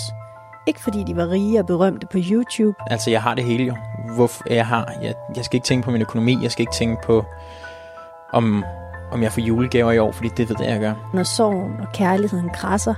Ikke 0.68 0.82
fordi 0.84 1.04
de 1.04 1.16
var 1.16 1.30
rige 1.30 1.60
og 1.60 1.66
berømte 1.66 2.08
på 2.12 2.18
YouTube, 2.32 2.78
Altså, 2.88 3.10
jeg 3.12 3.22
har 3.22 3.36
det 3.36 3.44
hele 3.44 3.64
jo. 3.64 3.76
Hvorfor 4.16 4.54
jeg 4.54 4.68
har... 4.68 4.94
Jeg, 5.02 5.14
jeg 5.36 5.46
skal 5.46 5.58
ikke 5.58 5.66
tænke 5.66 5.86
på 5.86 5.92
min 5.92 6.02
økonomi. 6.02 6.38
Jeg 6.44 6.52
skal 6.52 6.62
ikke 6.64 6.74
tænke 6.74 7.02
på, 7.04 7.26
om, 8.34 8.64
om 9.12 9.24
jeg 9.24 9.32
får 9.32 9.42
julegaver 9.42 9.92
i 9.92 9.98
år, 9.98 10.12
fordi 10.12 10.30
det 10.38 10.50
ved 10.50 10.56
jeg, 10.60 10.70
jeg 10.70 10.80
gør. 10.80 11.10
når 11.14 11.24
sorgen 11.24 11.80
og 11.80 11.88
kærligheden 11.94 12.50
krasser, 12.50 12.94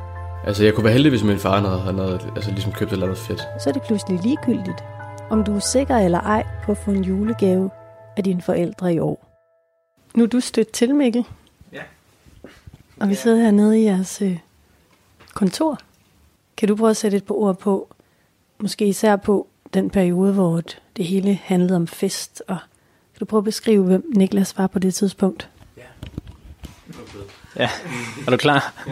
Altså, 0.47 0.63
jeg 0.63 0.73
kunne 0.73 0.83
være 0.83 0.93
heldig, 0.93 1.09
hvis 1.09 1.23
min 1.23 1.39
far 1.39 1.59
havde, 1.59 1.79
han 1.81 1.97
havde 1.97 2.19
altså, 2.35 2.51
ligesom 2.51 2.71
købt 2.71 2.89
et 2.89 2.93
eller 2.93 3.05
andet 3.05 3.19
fedt. 3.19 3.41
så 3.59 3.69
er 3.69 3.73
det 3.73 3.81
pludselig 3.81 4.19
ligegyldigt, 4.19 4.83
om 5.29 5.43
du 5.43 5.55
er 5.55 5.59
sikker 5.59 5.97
eller 5.97 6.19
ej 6.19 6.43
på 6.63 6.71
at 6.71 6.77
få 6.77 6.91
en 6.91 7.03
julegave 7.03 7.69
af 8.17 8.23
dine 8.23 8.41
forældre 8.41 8.93
i 8.93 8.99
år. 8.99 9.25
Nu 10.15 10.23
er 10.23 10.27
du 10.27 10.39
stødt 10.39 10.71
til, 10.71 10.95
Mikkel. 10.95 11.25
Ja. 13.02 13.06
Og 13.06 13.10
vi 13.10 13.16
sidder 13.16 13.38
hernede 13.38 13.82
i 13.82 13.84
jeres 13.84 14.22
øh, 14.22 14.38
kontor. 15.34 15.80
Kan 16.58 16.68
du 16.68 16.76
prøve 16.76 16.89
at 16.89 16.97
sætte 16.97 17.18
et 17.18 17.24
par 17.24 17.36
ord 17.36 17.60
på, 17.60 17.93
måske 18.60 18.88
især 18.88 19.16
på 19.16 19.47
den 19.74 19.89
periode, 19.89 20.34
hvor 20.34 20.62
det 20.97 21.06
hele 21.06 21.39
handlede 21.43 21.76
om 21.76 21.88
fest, 21.88 22.43
og 22.47 22.58
kan 23.14 23.20
du 23.20 23.26
prøve 23.26 23.39
at 23.39 23.45
beskrive, 23.45 23.84
hvem 23.84 24.12
Niklas 24.16 24.58
var 24.58 24.68
på 24.68 24.80
det 24.80 24.93
tidspunkt? 24.93 25.49
Ja, 27.56 27.70
er 28.28 28.32
du 28.32 28.38
klar? 28.38 28.86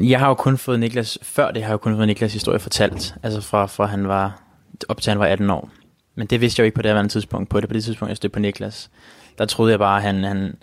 Jeg 0.00 0.18
har 0.18 0.28
jo 0.28 0.34
kun 0.34 0.58
fået 0.58 0.80
Niklas, 0.80 1.18
før 1.22 1.50
det 1.50 1.62
har 1.62 1.68
jeg 1.68 1.72
jo 1.72 1.78
kun 1.78 1.96
fået 1.96 2.06
Niklas 2.06 2.32
historie 2.32 2.58
fortalt, 2.58 3.14
altså 3.22 3.40
fra, 3.40 3.66
fra 3.66 3.86
han 3.86 4.08
var, 4.08 4.42
op 4.88 5.00
til 5.00 5.10
han 5.10 5.18
var 5.18 5.26
18 5.26 5.50
år. 5.50 5.70
Men 6.14 6.26
det 6.26 6.40
vidste 6.40 6.60
jeg 6.60 6.64
jo 6.64 6.66
ikke 6.66 6.74
på 6.74 6.82
det 6.82 6.88
andet 6.88 7.10
tidspunkt. 7.10 7.48
På 7.48 7.60
det 7.60 7.68
på 7.68 7.72
det 7.72 7.84
tidspunkt, 7.84 8.08
jeg 8.08 8.16
stødte 8.16 8.32
på 8.32 8.38
Niklas, 8.38 8.90
der 9.38 9.46
troede 9.46 9.70
jeg 9.70 9.78
bare, 9.78 9.96
at 9.96 10.02
han, 10.02 10.24
han 10.24 10.54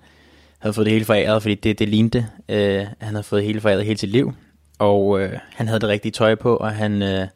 havde 0.64 0.74
fået 0.74 0.86
det 0.86 0.94
hele 0.94 1.06
foræret, 1.06 1.42
fordi 1.42 1.56
det, 1.56 1.80
det 1.80 1.90
lignede, 1.90 2.26
øh, 2.50 2.86
han 3.00 3.14
havde 3.14 3.24
fået 3.24 3.40
det 3.40 3.48
hele 3.48 3.62
foræret 3.62 3.86
hele 3.86 4.00
sit 4.00 4.10
liv. 4.10 4.34
Og 4.80 5.22
øh, 5.22 5.40
han 5.56 5.68
havde 5.68 5.80
det 5.80 5.90
rigtige 5.90 6.12
tøj 6.12 6.36
på, 6.36 6.56
og 6.56 6.72
han 6.72 7.02
øh, 7.02 7.28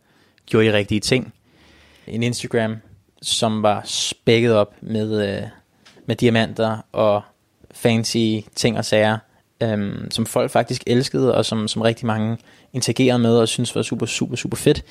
gjorde 0.45 0.67
de 0.67 0.73
rigtige 0.73 0.99
ting. 0.99 1.34
En 2.07 2.23
Instagram, 2.23 2.75
som 3.21 3.63
var 3.63 3.82
spækket 3.86 4.53
op 4.53 4.73
med, 4.82 5.38
øh, 5.38 5.43
med 6.05 6.15
diamanter 6.15 6.78
og 6.91 7.21
fancy 7.71 8.47
ting 8.55 8.78
og 8.78 8.86
sager, 8.86 9.17
øh, 9.63 9.95
som 10.11 10.25
folk 10.25 10.51
faktisk 10.51 10.84
elskede, 10.88 11.36
og 11.36 11.45
som, 11.45 11.67
som 11.67 11.82
rigtig 11.82 12.05
mange 12.05 12.38
interagerede 12.73 13.19
med, 13.19 13.38
og 13.38 13.47
synes 13.47 13.75
var 13.75 13.82
super, 13.82 14.05
super, 14.05 14.36
super 14.36 14.57
fedt. 14.57 14.84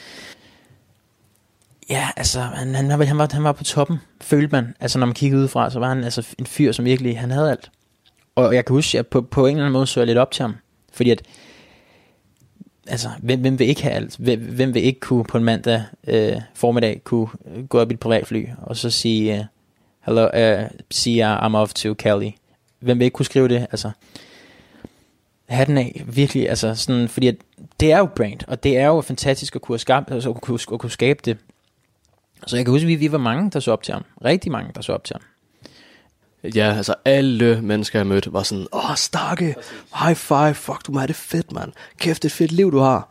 Ja, 1.91 2.09
altså, 2.17 2.41
han, 2.41 2.75
han, 2.75 2.91
han, 2.91 3.19
var, 3.19 3.29
han 3.33 3.45
var 3.45 3.53
på 3.53 3.65
toppen, 3.65 3.99
følte 4.21 4.53
man. 4.53 4.75
Altså, 4.81 4.99
når 4.99 5.07
man 5.07 5.15
kiggede 5.15 5.41
udefra, 5.41 5.71
så 5.71 5.79
var 5.79 5.89
han 5.89 6.05
altså 6.05 6.27
en 6.39 6.47
fyr, 6.47 6.73
som 6.73 6.85
virkelig, 6.85 7.21
han 7.21 7.31
havde 7.31 7.51
alt. 7.51 7.71
Og 8.37 8.55
jeg 8.55 8.65
kan 8.65 8.75
huske, 8.75 8.99
at 8.99 9.07
på, 9.07 9.21
på 9.21 9.47
en 9.47 9.51
eller 9.51 9.65
anden 9.65 9.73
måde 9.73 9.87
så 9.87 10.01
jeg 10.01 10.07
lidt 10.07 10.19
op 10.19 10.31
til 10.31 10.43
ham. 10.43 10.57
Fordi 10.93 11.11
at, 11.11 11.23
altså, 12.87 13.09
hvem, 13.23 13.41
hvem 13.41 13.59
vil 13.59 13.69
ikke 13.69 13.83
have 13.83 13.95
alt? 13.95 14.17
Hvem, 14.17 14.41
hvem 14.41 14.75
vil 14.75 14.85
ikke 14.85 15.01
kunne 15.01 15.25
på 15.25 15.39
en 15.39 15.45
mandag 15.45 15.85
øh, 16.07 16.37
formiddag 16.55 17.01
kunne 17.05 17.29
øh, 17.47 17.67
gå 17.67 17.81
op 17.81 17.91
i 17.91 17.95
et 17.95 18.01
privatfly, 18.01 18.47
og 18.63 18.77
så 18.77 18.91
sige, 18.91 19.39
øh, 19.39 19.45
hello, 20.07 20.29
øh, 20.35 20.63
uh, 20.63 20.69
sige, 20.91 21.25
uh, 21.25 21.47
I'm 21.47 21.57
off 21.57 21.75
to 21.75 21.95
Cali. 21.95 22.37
Hvem 22.81 22.99
vil 22.99 23.05
ikke 23.05 23.15
kunne 23.15 23.27
skrive 23.27 23.49
det? 23.49 23.67
Altså, 23.71 23.91
hatten 25.49 25.79
af, 25.79 26.05
virkelig, 26.07 26.49
altså 26.49 26.75
sådan, 26.75 27.09
fordi 27.09 27.27
at 27.27 27.37
det 27.81 27.93
er 27.93 27.99
jo 27.99 28.07
brand, 28.07 28.41
og 28.49 28.63
det 28.63 28.79
er 28.79 28.87
jo 28.87 29.01
fantastisk 29.01 29.57
at 29.57 29.63
kunne, 29.63 29.79
skabe, 29.79 30.15
altså, 30.15 30.31
at 30.31 30.41
kunne, 30.41 30.59
at 30.73 30.79
kunne 30.79 30.91
skabe 30.91 31.21
det. 31.25 31.39
Så 32.47 32.57
jeg 32.57 32.65
kan 32.65 32.73
huske, 32.73 32.85
at 32.85 32.89
vi, 32.89 32.95
vi 32.95 33.13
var 33.13 33.19
mange, 33.19 33.51
der 33.51 33.61
så 33.61 33.73
op 33.73 33.83
til 33.83 33.95
ham. 33.95 34.05
Rigtig 34.25 34.53
mange, 34.53 34.71
der 34.75 34.81
så 34.81 34.93
op 34.93 35.05
til 35.05 35.15
ham. 35.15 35.23
Ja, 36.55 36.75
altså 36.77 36.95
alle 37.05 37.63
mennesker, 37.63 37.99
jeg 37.99 38.07
mødte, 38.07 38.33
var 38.33 38.43
sådan, 38.43 38.67
åh, 38.73 38.95
Stakke, 38.97 39.55
high 39.95 40.17
five, 40.17 40.55
fuck, 40.55 40.87
du 40.87 40.93
må 40.93 41.07
det 41.07 41.17
fedt, 41.17 41.53
mand. 41.53 41.73
Kæft, 41.99 42.23
det 42.23 42.29
er 42.29 42.33
et 42.33 42.37
fedt 42.37 42.53
liv, 42.53 42.73
du 42.73 42.79
har. 42.79 43.09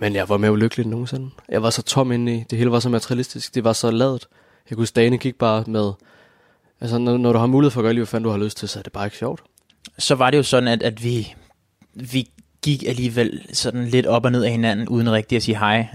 Men 0.00 0.14
jeg 0.14 0.28
var 0.28 0.36
mere 0.36 0.52
ulykkelig 0.52 0.84
end 0.84 0.90
nogensinde. 0.90 1.30
Jeg 1.48 1.62
var 1.62 1.70
så 1.70 1.82
tom 1.82 2.12
indeni. 2.12 2.44
Det 2.50 2.58
hele 2.58 2.70
var 2.70 2.80
så 2.80 2.88
materialistisk. 2.88 3.54
Det 3.54 3.64
var 3.64 3.72
så 3.72 3.90
ladet. 3.90 4.28
Jeg 4.70 4.76
kunne 4.76 4.82
huske, 4.82 4.94
dagene 4.94 5.18
gik 5.18 5.34
bare 5.34 5.64
med... 5.66 5.92
Altså, 6.80 6.98
når, 6.98 7.16
når 7.16 7.32
du 7.32 7.38
har 7.38 7.46
mulighed 7.46 7.70
for 7.70 7.80
at 7.80 7.82
gøre 7.82 7.92
lige, 7.92 8.00
hvad 8.00 8.06
fanden 8.06 8.24
du 8.24 8.30
har 8.30 8.38
lyst 8.38 8.56
til, 8.56 8.68
så 8.68 8.78
er 8.78 8.82
det 8.82 8.92
bare 8.92 9.06
ikke 9.06 9.16
sjovt. 9.16 9.42
Så 9.98 10.14
var 10.14 10.30
det 10.30 10.38
jo 10.38 10.42
sådan, 10.42 10.68
at, 10.68 10.82
at 10.82 11.04
vi, 11.04 11.34
vi 11.94 12.30
gik 12.62 12.84
alligevel 12.88 13.40
sådan 13.52 13.84
lidt 13.84 14.06
op 14.06 14.24
og 14.24 14.32
ned 14.32 14.44
af 14.44 14.50
hinanden, 14.50 14.88
uden 14.88 15.12
rigtig 15.12 15.36
at 15.36 15.42
sige 15.42 15.58
hej. 15.58 15.86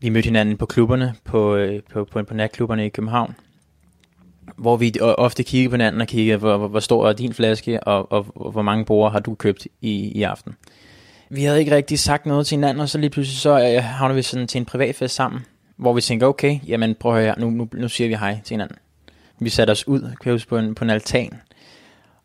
Vi 0.00 0.08
mødte 0.08 0.26
hinanden 0.26 0.56
på 0.56 0.66
klubberne, 0.66 1.14
på, 1.24 1.56
øh, 1.56 1.82
på, 1.92 2.04
på, 2.04 2.22
på 2.22 2.34
natklubberne 2.34 2.86
i 2.86 2.88
København, 2.88 3.34
hvor 4.56 4.76
vi 4.76 4.94
ofte 5.00 5.42
kigger 5.42 5.70
på 5.70 5.74
hinanden 5.74 6.00
og 6.00 6.06
kigger, 6.06 6.36
hvor, 6.36 6.68
hvor, 6.68 6.80
stor 6.80 7.08
er 7.08 7.12
din 7.12 7.32
flaske, 7.32 7.84
og, 7.84 8.12
og, 8.12 8.26
og 8.34 8.50
hvor 8.50 8.62
mange 8.62 8.84
borer 8.84 9.10
har 9.10 9.20
du 9.20 9.34
købt 9.34 9.66
i, 9.80 9.90
i 9.90 10.22
aften. 10.22 10.54
Vi 11.30 11.44
havde 11.44 11.58
ikke 11.58 11.76
rigtig 11.76 11.98
sagt 11.98 12.26
noget 12.26 12.46
til 12.46 12.56
hinanden, 12.56 12.80
og 12.80 12.88
så 12.88 12.98
lige 12.98 13.10
pludselig 13.10 13.38
så 13.38 13.50
øh, 13.50 13.84
havner 13.84 14.14
vi 14.14 14.22
sådan 14.22 14.46
til 14.46 14.58
en 14.58 14.64
privatfest 14.64 15.14
sammen, 15.14 15.40
hvor 15.76 15.92
vi 15.92 16.00
tænker, 16.00 16.26
okay, 16.26 16.58
jamen 16.66 16.94
prøv 16.94 17.16
at 17.16 17.22
høre, 17.22 17.40
nu, 17.40 17.50
nu, 17.50 17.68
nu 17.74 17.88
siger 17.88 18.08
vi 18.08 18.14
hej 18.14 18.38
til 18.44 18.54
hinanden. 18.54 18.76
Vi 19.38 19.50
satte 19.50 19.70
os 19.70 19.88
ud, 19.88 20.10
kan 20.20 20.40
på 20.48 20.58
en, 20.58 20.74
på 20.74 20.84
en 20.84 20.90
altan, 20.90 21.40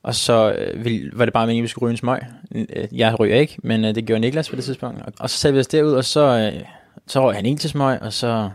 og 0.03 0.15
så 0.15 0.51
øh, 0.51 1.09
var 1.13 1.26
det 1.26 1.34
bare 1.34 1.45
meningen, 1.45 1.61
at 1.61 1.63
vi 1.63 1.68
skulle 1.68 1.86
ryge 1.86 1.91
en 1.91 1.97
smøg. 1.97 2.20
Øh, 2.55 2.65
jeg 2.91 3.20
ryger 3.20 3.36
ikke, 3.36 3.57
men 3.63 3.86
øh, 3.86 3.95
det 3.95 4.05
gjorde 4.05 4.20
Niklas 4.20 4.49
på 4.49 4.55
det 4.55 4.63
tidspunkt. 4.63 5.01
Og, 5.01 5.13
og 5.20 5.30
så 5.30 5.38
satte 5.38 5.53
vi 5.53 5.59
os 5.59 5.68
derud, 5.68 5.91
og 5.93 6.05
så, 6.05 6.51
øh, 6.53 6.61
så 7.07 7.22
røg 7.22 7.36
han 7.36 7.45
en 7.45 7.57
til 7.57 7.70
smøg, 7.70 8.01
og 8.01 8.13
så 8.13 8.49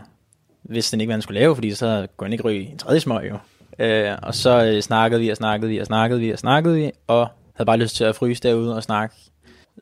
vidste 0.63 0.95
han 0.95 1.01
ikke, 1.01 1.07
hvad 1.07 1.15
han 1.15 1.21
skulle 1.21 1.39
lave, 1.39 1.55
fordi 1.55 1.71
så 1.71 2.07
kunne 2.17 2.25
han 2.25 2.33
ikke 2.33 2.43
ryge 2.43 2.71
en 2.71 2.77
tredje 2.77 2.99
smøg 2.99 3.29
jo. 3.29 3.37
Øh, 3.79 4.11
og 4.23 4.35
så 4.35 4.65
øh, 4.65 4.81
snakkede 4.81 5.21
vi, 5.21 5.29
og 5.29 5.37
snakkede 5.37 5.71
vi, 5.71 5.77
og 5.77 5.85
snakkede 5.85 6.19
vi, 6.19 6.31
og 6.31 6.39
snakkede 6.39 6.75
vi, 6.75 6.91
og 7.07 7.27
havde 7.53 7.65
bare 7.65 7.77
lyst 7.77 7.95
til 7.95 8.03
at 8.03 8.15
fryse 8.15 8.43
derude 8.43 8.75
og 8.75 8.83
snakke. 8.83 9.15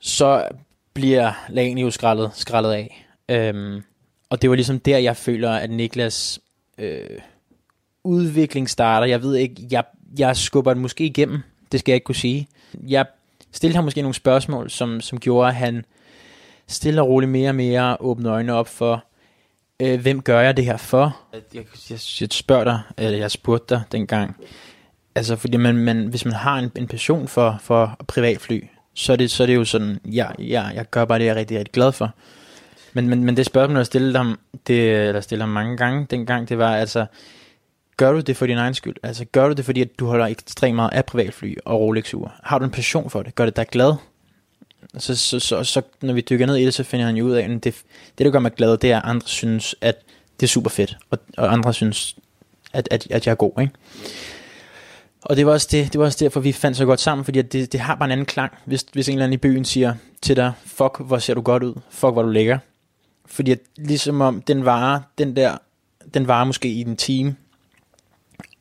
Så 0.02 0.48
bliver 0.94 1.46
lagene 1.50 1.82
jo 1.82 1.92
skrællet, 1.92 2.32
skrællet 2.34 2.72
af. 2.72 3.08
Øhm, 3.30 3.84
og 4.30 4.42
det 4.42 4.50
var 4.50 4.56
ligesom 4.56 4.80
der, 4.80 4.98
jeg 4.98 5.18
føler, 5.18 5.52
at 5.52 5.70
Niklas 5.70 6.40
øh, 6.78 7.20
udvikling 8.04 8.70
starter. 8.70 9.08
Jeg 9.08 9.22
ved 9.22 9.36
ikke, 9.36 9.68
jeg, 9.72 9.84
jeg 10.20 10.38
skubber 10.38 10.74
den 10.74 10.82
måske 10.82 11.06
igennem. 11.06 11.42
Det 11.72 11.80
skal 11.80 11.92
jeg 11.92 11.96
ikke 11.96 12.06
kunne 12.06 12.16
sige. 12.16 12.48
Jeg 12.88 13.06
stillede 13.52 13.76
ham 13.76 13.84
måske 13.84 14.02
nogle 14.02 14.16
spørgsmål, 14.16 14.70
som, 14.70 15.02
som 15.02 15.20
gjorde, 15.20 15.48
at 15.48 15.56
han 15.56 15.86
stille 16.68 17.02
og 17.02 17.08
roligt 17.08 17.32
mere 17.32 17.50
og 17.50 17.56
mere 17.56 17.98
åbnede 18.00 18.34
øjnene 18.34 18.54
op 18.54 18.68
for, 18.68 19.06
øh, 19.82 20.02
hvem 20.02 20.22
gør 20.22 20.40
jeg 20.40 20.58
det 20.58 20.66
her 20.66 20.78
for? 20.78 21.18
Jeg, 21.34 21.42
jeg, 21.54 22.00
jeg 22.22 22.30
spørger 22.32 22.64
dig, 22.64 22.82
eller 22.98 23.18
jeg 23.18 23.32
spurgte 23.32 23.76
dig 23.76 23.84
dengang, 23.92 24.36
altså 25.16 25.36
fordi 25.36 25.58
man, 25.58 25.78
man, 25.78 26.08
hvis 26.08 26.26
man 26.26 26.34
har 26.34 26.60
en, 26.60 26.72
en 26.76 26.88
passion 26.88 27.28
for, 27.28 27.58
for 27.62 27.98
privatfly, 28.08 28.64
så 28.94 29.12
er, 29.12 29.16
det, 29.16 29.32
så 29.32 29.44
er 29.44 29.48
det 29.48 29.56
jo 29.56 29.66
sådan, 29.66 30.00
ja, 30.06 30.28
ja, 30.40 30.64
jeg 30.64 30.86
gør 30.92 31.06
bare 31.06 31.20
det, 31.20 31.26
jeg 31.26 31.32
er 31.32 31.36
rigtig, 31.36 31.58
rigtig 31.58 31.74
glad 31.74 31.92
for. 31.92 32.14
Men, 32.94 33.10
men, 33.10 33.24
men 33.24 33.38
det 33.38 33.46
spørgsmål, 33.46 33.78
jeg 33.78 33.86
stillede 33.86 34.18
ham, 34.18 34.40
det, 34.68 35.08
eller 35.08 35.22
stillede 35.22 35.44
ham 35.44 35.54
mange 35.54 35.78
gange 35.78 36.08
dengang, 36.10 36.50
det 36.50 36.58
var 36.58 36.76
altså, 36.76 37.06
gør 37.98 38.12
du 38.12 38.20
det 38.20 38.38
for 38.38 38.46
din 38.46 38.58
egen 38.58 38.74
skyld? 38.74 38.96
Altså 39.04 39.26
gør 39.26 39.48
du 39.48 39.54
det, 39.54 39.66
fordi 39.66 39.82
at 39.82 40.00
du 40.00 40.06
holder 40.06 40.26
ekstremt 40.26 40.76
meget 40.76 40.94
af 40.94 41.06
privatfly 41.06 41.56
og 41.66 41.80
Rolex-ure? 41.80 42.30
Har 42.44 42.60
du 42.60 42.66
en 42.66 42.72
passion 42.72 43.10
for 43.10 43.24
det? 43.24 43.36
Gør 43.36 43.46
det 43.46 43.56
dig 43.56 43.68
glad? 43.68 43.94
Så, 44.98 45.16
så, 45.16 45.40
så, 45.40 45.64
så 45.64 45.82
når 46.02 46.14
vi 46.14 46.22
dykker 46.22 46.46
ned 46.46 46.56
i 46.56 46.66
det, 46.66 46.74
så 46.74 46.84
finder 46.84 47.06
han 47.06 47.16
jo 47.16 47.26
ud 47.26 47.32
af, 47.32 47.44
at 47.44 47.64
det, 47.64 47.76
det 48.18 48.26
der 48.26 48.32
gør 48.32 48.40
mig 48.40 48.54
glad, 48.54 48.78
det 48.78 48.92
er, 48.92 48.98
at 48.98 49.10
andre 49.10 49.28
synes, 49.28 49.76
at 49.82 49.96
det 50.40 50.46
er 50.46 50.50
super 50.50 50.70
fedt, 50.70 50.98
og, 51.10 51.20
og 51.38 51.54
andre 51.54 51.74
synes, 51.74 52.16
at, 52.74 52.88
at, 52.92 53.08
at 53.12 53.26
jeg 53.26 53.32
er 53.32 53.36
god, 53.36 53.62
ikke? 53.62 53.74
Og 55.22 55.38
det 55.38 55.46
var, 55.46 55.52
også 55.52 55.68
det, 55.72 55.94
det 55.94 56.00
var 56.00 56.06
også 56.06 56.26
derfor, 56.26 56.40
vi 56.40 56.52
fandt 56.52 56.78
så 56.78 56.86
godt 56.86 57.00
sammen, 57.00 57.26
fordi 57.26 57.40
at 57.40 57.54
det, 57.54 57.72
det 57.72 57.80
har 57.80 57.96
bare 57.96 58.06
en 58.06 58.12
anden 58.12 58.26
klang, 58.26 58.54
hvis, 58.66 58.86
hvis 58.94 59.08
en 59.08 59.14
eller 59.14 59.24
anden 59.24 59.34
i 59.34 59.38
byen 59.38 59.66
siger 59.66 59.94
til 60.22 60.36
dig, 60.36 60.54
fuck, 60.66 61.00
hvor 61.00 61.18
ser 61.18 61.34
du 61.34 61.42
godt 61.42 61.64
ud, 61.64 61.74
fuck, 61.90 62.14
hvor 62.14 62.22
du 62.22 62.30
lækker. 62.30 62.58
Fordi 63.26 63.52
at, 63.52 63.60
ligesom 63.78 64.22
om 64.22 64.42
den 64.42 64.66
varer, 64.66 65.02
den 65.18 65.36
der, 65.36 65.58
den 66.14 66.28
varer 66.28 66.46
måske 66.46 66.70
i 66.70 66.82
en 66.82 66.98
time, 66.98 67.36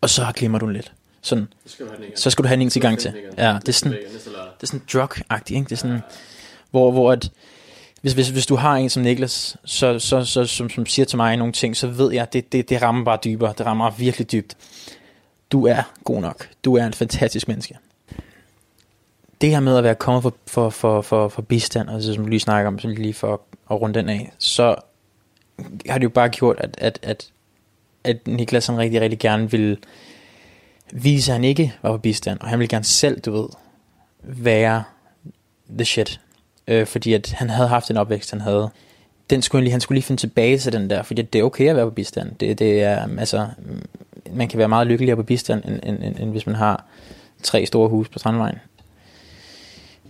og 0.01 0.11
så 0.11 0.33
glemmer 0.35 0.59
du 0.59 0.67
den 0.67 0.73
lidt. 0.73 0.93
Sådan, 1.23 1.49
skal 1.67 1.87
du 1.87 1.91
have 1.91 2.05
den 2.05 2.17
så 2.17 2.31
skal 2.31 2.43
du 2.43 2.49
have 2.49 2.61
en 2.61 2.71
til 2.71 2.83
gang 2.83 2.99
til. 2.99 3.15
Ja, 3.39 3.59
det 3.61 3.69
er 3.69 3.73
sådan, 3.73 3.93
det 3.93 4.63
er 4.63 4.67
sådan 4.67 4.83
drug-agtigt, 4.93 5.57
ikke? 5.57 5.65
Det 5.65 5.73
er 5.73 5.77
sådan, 5.77 6.01
hvor, 6.71 6.91
hvor 6.91 7.13
at, 7.13 7.31
hvis, 8.01 8.13
hvis, 8.13 8.29
hvis 8.29 8.47
du 8.47 8.57
har 8.57 8.77
en 8.77 8.91
som 8.91 9.03
Niklas, 9.03 9.57
så, 9.65 9.99
så, 9.99 10.25
så, 10.25 10.45
som, 10.45 10.71
som 10.71 10.87
siger 10.87 11.07
til 11.07 11.17
mig 11.17 11.37
nogle 11.37 11.53
ting, 11.53 11.77
så 11.77 11.87
ved 11.87 12.13
jeg, 12.13 12.33
det, 12.33 12.53
det, 12.53 12.69
det 12.69 12.83
rammer 12.83 13.05
bare 13.05 13.19
dybere. 13.25 13.55
Det 13.59 13.67
rammer 13.67 13.91
virkelig 13.91 14.33
dybt. 14.33 14.57
Du 15.53 15.67
er 15.67 15.83
god 16.05 16.21
nok. 16.21 16.49
Du 16.65 16.77
er 16.77 16.87
en 16.87 16.93
fantastisk 16.93 17.49
menneske. 17.49 17.79
det 19.41 19.51
her 19.51 19.61
med 19.61 19.77
at 19.77 19.85
være 19.85 19.95
kommet 19.95 20.23
for, 20.23 20.35
for, 20.47 20.71
for, 20.71 21.03
for, 21.03 21.29
for 21.29 21.43
bistand, 21.43 21.91
altså 21.91 22.15
som 22.15 22.25
vi 22.25 22.31
lige 22.31 22.41
snakker 22.41 22.69
om, 22.69 22.79
så 22.79 22.89
lige 22.89 23.15
for 23.15 23.41
at, 23.71 23.81
runde 23.81 23.99
den 23.99 24.09
af, 24.09 24.33
så 24.39 24.75
har 25.89 25.99
det 25.99 26.05
jo 26.05 26.09
bare 26.09 26.29
gjort, 26.29 26.57
at, 26.59 26.75
at, 26.79 26.99
at, 27.03 27.31
at 28.05 28.27
Niklas 28.27 28.67
han 28.67 28.79
rigtig, 28.79 29.01
rigtig 29.01 29.19
gerne 29.19 29.51
vil 29.51 29.79
vise, 30.93 31.33
at 31.33 31.35
han 31.35 31.45
ikke 31.45 31.75
var 31.83 31.91
på 31.91 31.99
bistand, 31.99 32.41
og 32.41 32.49
han 32.49 32.59
vil 32.59 32.69
gerne 32.69 32.85
selv, 32.85 33.21
du 33.21 33.33
ved, 33.33 33.49
være 34.23 34.85
the 35.71 35.85
shit. 35.85 36.21
Øh, 36.69 36.87
fordi 36.87 37.13
at 37.13 37.33
han 37.33 37.51
havde 37.51 37.69
haft 37.69 37.91
en 37.91 37.97
opvækst, 37.97 38.31
han 38.31 38.41
havde. 38.41 38.71
Den 39.31 39.43
skulle 39.43 39.61
han, 39.61 39.65
lige, 39.65 39.73
han 39.73 39.81
skulle 39.81 39.97
lige 39.97 40.05
finde 40.05 40.21
tilbage 40.21 40.59
til 40.59 40.73
den 40.73 40.91
der, 40.91 41.03
fordi 41.03 41.23
det 41.23 41.39
er 41.39 41.43
okay 41.43 41.69
at 41.69 41.77
være 41.77 41.87
på 41.87 41.91
bistand. 41.91 42.35
Det, 42.41 42.59
det 42.59 42.83
er, 42.83 43.07
mm, 43.07 43.19
altså, 43.19 43.49
mm, 43.59 43.83
man 44.33 44.49
kan 44.49 44.59
være 44.59 44.69
meget 44.69 44.87
lykkeligere 44.87 45.17
på 45.17 45.23
bistand, 45.23 45.65
end, 45.65 45.81
end, 45.83 46.03
end, 46.03 46.17
end 46.19 46.31
hvis 46.31 46.47
man 46.47 46.55
har 46.55 46.85
tre 47.43 47.67
store 47.67 47.89
hus 47.89 48.09
på 48.09 48.19
Strandvejen. 48.19 48.59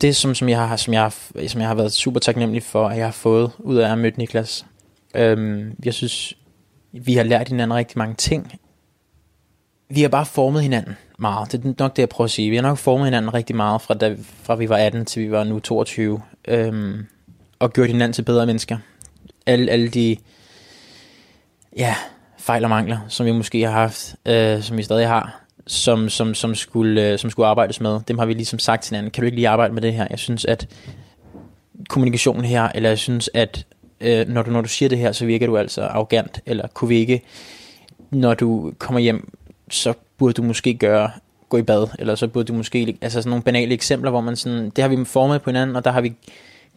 Det, 0.00 0.16
som, 0.16 0.34
som, 0.34 0.48
jeg 0.48 0.68
har, 0.68 0.76
som, 0.76 0.94
jeg 0.94 1.02
har, 1.02 1.14
som 1.48 1.60
jeg 1.60 1.68
har 1.68 1.74
været 1.74 1.92
super 1.92 2.20
taknemmelig 2.20 2.62
for, 2.62 2.88
at 2.88 2.96
jeg 2.96 3.06
har 3.06 3.12
fået 3.12 3.50
ud 3.58 3.76
af 3.76 3.92
at 3.92 3.98
møde 3.98 4.14
Niklas. 4.16 4.66
Øhm, 5.14 5.76
jeg 5.84 5.94
synes, 5.94 6.36
vi 6.92 7.14
har 7.14 7.22
lært 7.22 7.48
hinanden 7.48 7.76
rigtig 7.76 7.98
mange 7.98 8.14
ting. 8.14 8.52
Vi 9.92 10.02
har 10.02 10.08
bare 10.08 10.26
formet 10.26 10.62
hinanden 10.62 10.96
meget. 11.18 11.52
Det 11.52 11.64
er 11.64 11.72
nok 11.78 11.96
det, 11.96 12.02
jeg 12.02 12.08
prøver 12.08 12.26
at 12.26 12.30
sige. 12.30 12.50
Vi 12.50 12.56
har 12.56 12.62
nok 12.62 12.78
formet 12.78 13.06
hinanden 13.06 13.34
rigtig 13.34 13.56
meget, 13.56 13.82
fra, 13.82 13.94
da, 13.94 14.16
fra 14.42 14.54
vi 14.54 14.68
var 14.68 14.76
18 14.76 15.04
til 15.04 15.22
vi 15.22 15.30
var 15.30 15.44
nu 15.44 15.58
22. 15.58 16.22
Øhm, 16.48 17.06
og 17.58 17.72
gjort 17.72 17.86
hinanden 17.86 18.12
til 18.12 18.22
bedre 18.22 18.46
mennesker. 18.46 18.78
Alle, 19.46 19.70
alle 19.70 19.88
de 19.88 20.16
ja, 21.76 21.94
fejl 22.38 22.64
og 22.64 22.70
mangler, 22.70 22.98
som 23.08 23.26
vi 23.26 23.32
måske 23.32 23.62
har 23.62 23.70
haft, 23.70 24.16
øh, 24.26 24.62
som 24.62 24.76
vi 24.76 24.82
stadig 24.82 25.08
har, 25.08 25.40
som, 25.66 26.08
som, 26.08 26.34
som, 26.34 26.54
skulle, 26.54 27.12
øh, 27.12 27.18
som 27.18 27.30
skulle 27.30 27.46
arbejdes 27.46 27.80
med, 27.80 28.00
dem 28.08 28.18
har 28.18 28.26
vi 28.26 28.32
ligesom 28.32 28.58
sagt 28.58 28.82
til 28.82 28.90
hinanden, 28.90 29.10
kan 29.10 29.22
du 29.22 29.26
ikke 29.26 29.36
lige 29.36 29.48
arbejde 29.48 29.74
med 29.74 29.82
det 29.82 29.92
her? 29.92 30.06
Jeg 30.10 30.18
synes, 30.18 30.44
at 30.44 30.68
kommunikationen 31.88 32.44
her, 32.44 32.68
eller 32.74 32.88
jeg 32.88 32.98
synes, 32.98 33.30
at 33.34 33.66
øh, 34.00 34.28
når, 34.28 34.42
du, 34.42 34.50
når 34.50 34.60
du 34.60 34.68
siger 34.68 34.88
det 34.88 34.98
her, 34.98 35.12
så 35.12 35.26
virker 35.26 35.46
du 35.46 35.56
altså 35.56 35.82
arrogant, 35.82 36.40
eller 36.46 36.68
kunne 36.68 36.88
vi 36.88 36.96
ikke, 36.96 37.22
når 38.10 38.34
du 38.34 38.72
kommer 38.78 39.00
hjem, 39.00 39.32
så 39.70 39.94
burde 40.18 40.32
du 40.32 40.42
måske 40.42 40.74
gøre, 40.74 41.10
gå 41.48 41.56
i 41.56 41.62
bad, 41.62 41.86
eller 41.98 42.14
så 42.14 42.28
burde 42.28 42.48
du 42.48 42.54
måske, 42.54 42.98
altså 43.00 43.22
sådan 43.22 43.30
nogle 43.30 43.42
banale 43.42 43.74
eksempler, 43.74 44.10
hvor 44.10 44.20
man 44.20 44.36
sådan, 44.36 44.70
det 44.70 44.82
har 44.82 44.88
vi 44.88 45.04
formet 45.04 45.42
på 45.42 45.50
hinanden, 45.50 45.76
og 45.76 45.84
der 45.84 45.90
har 45.90 46.00
vi 46.00 46.14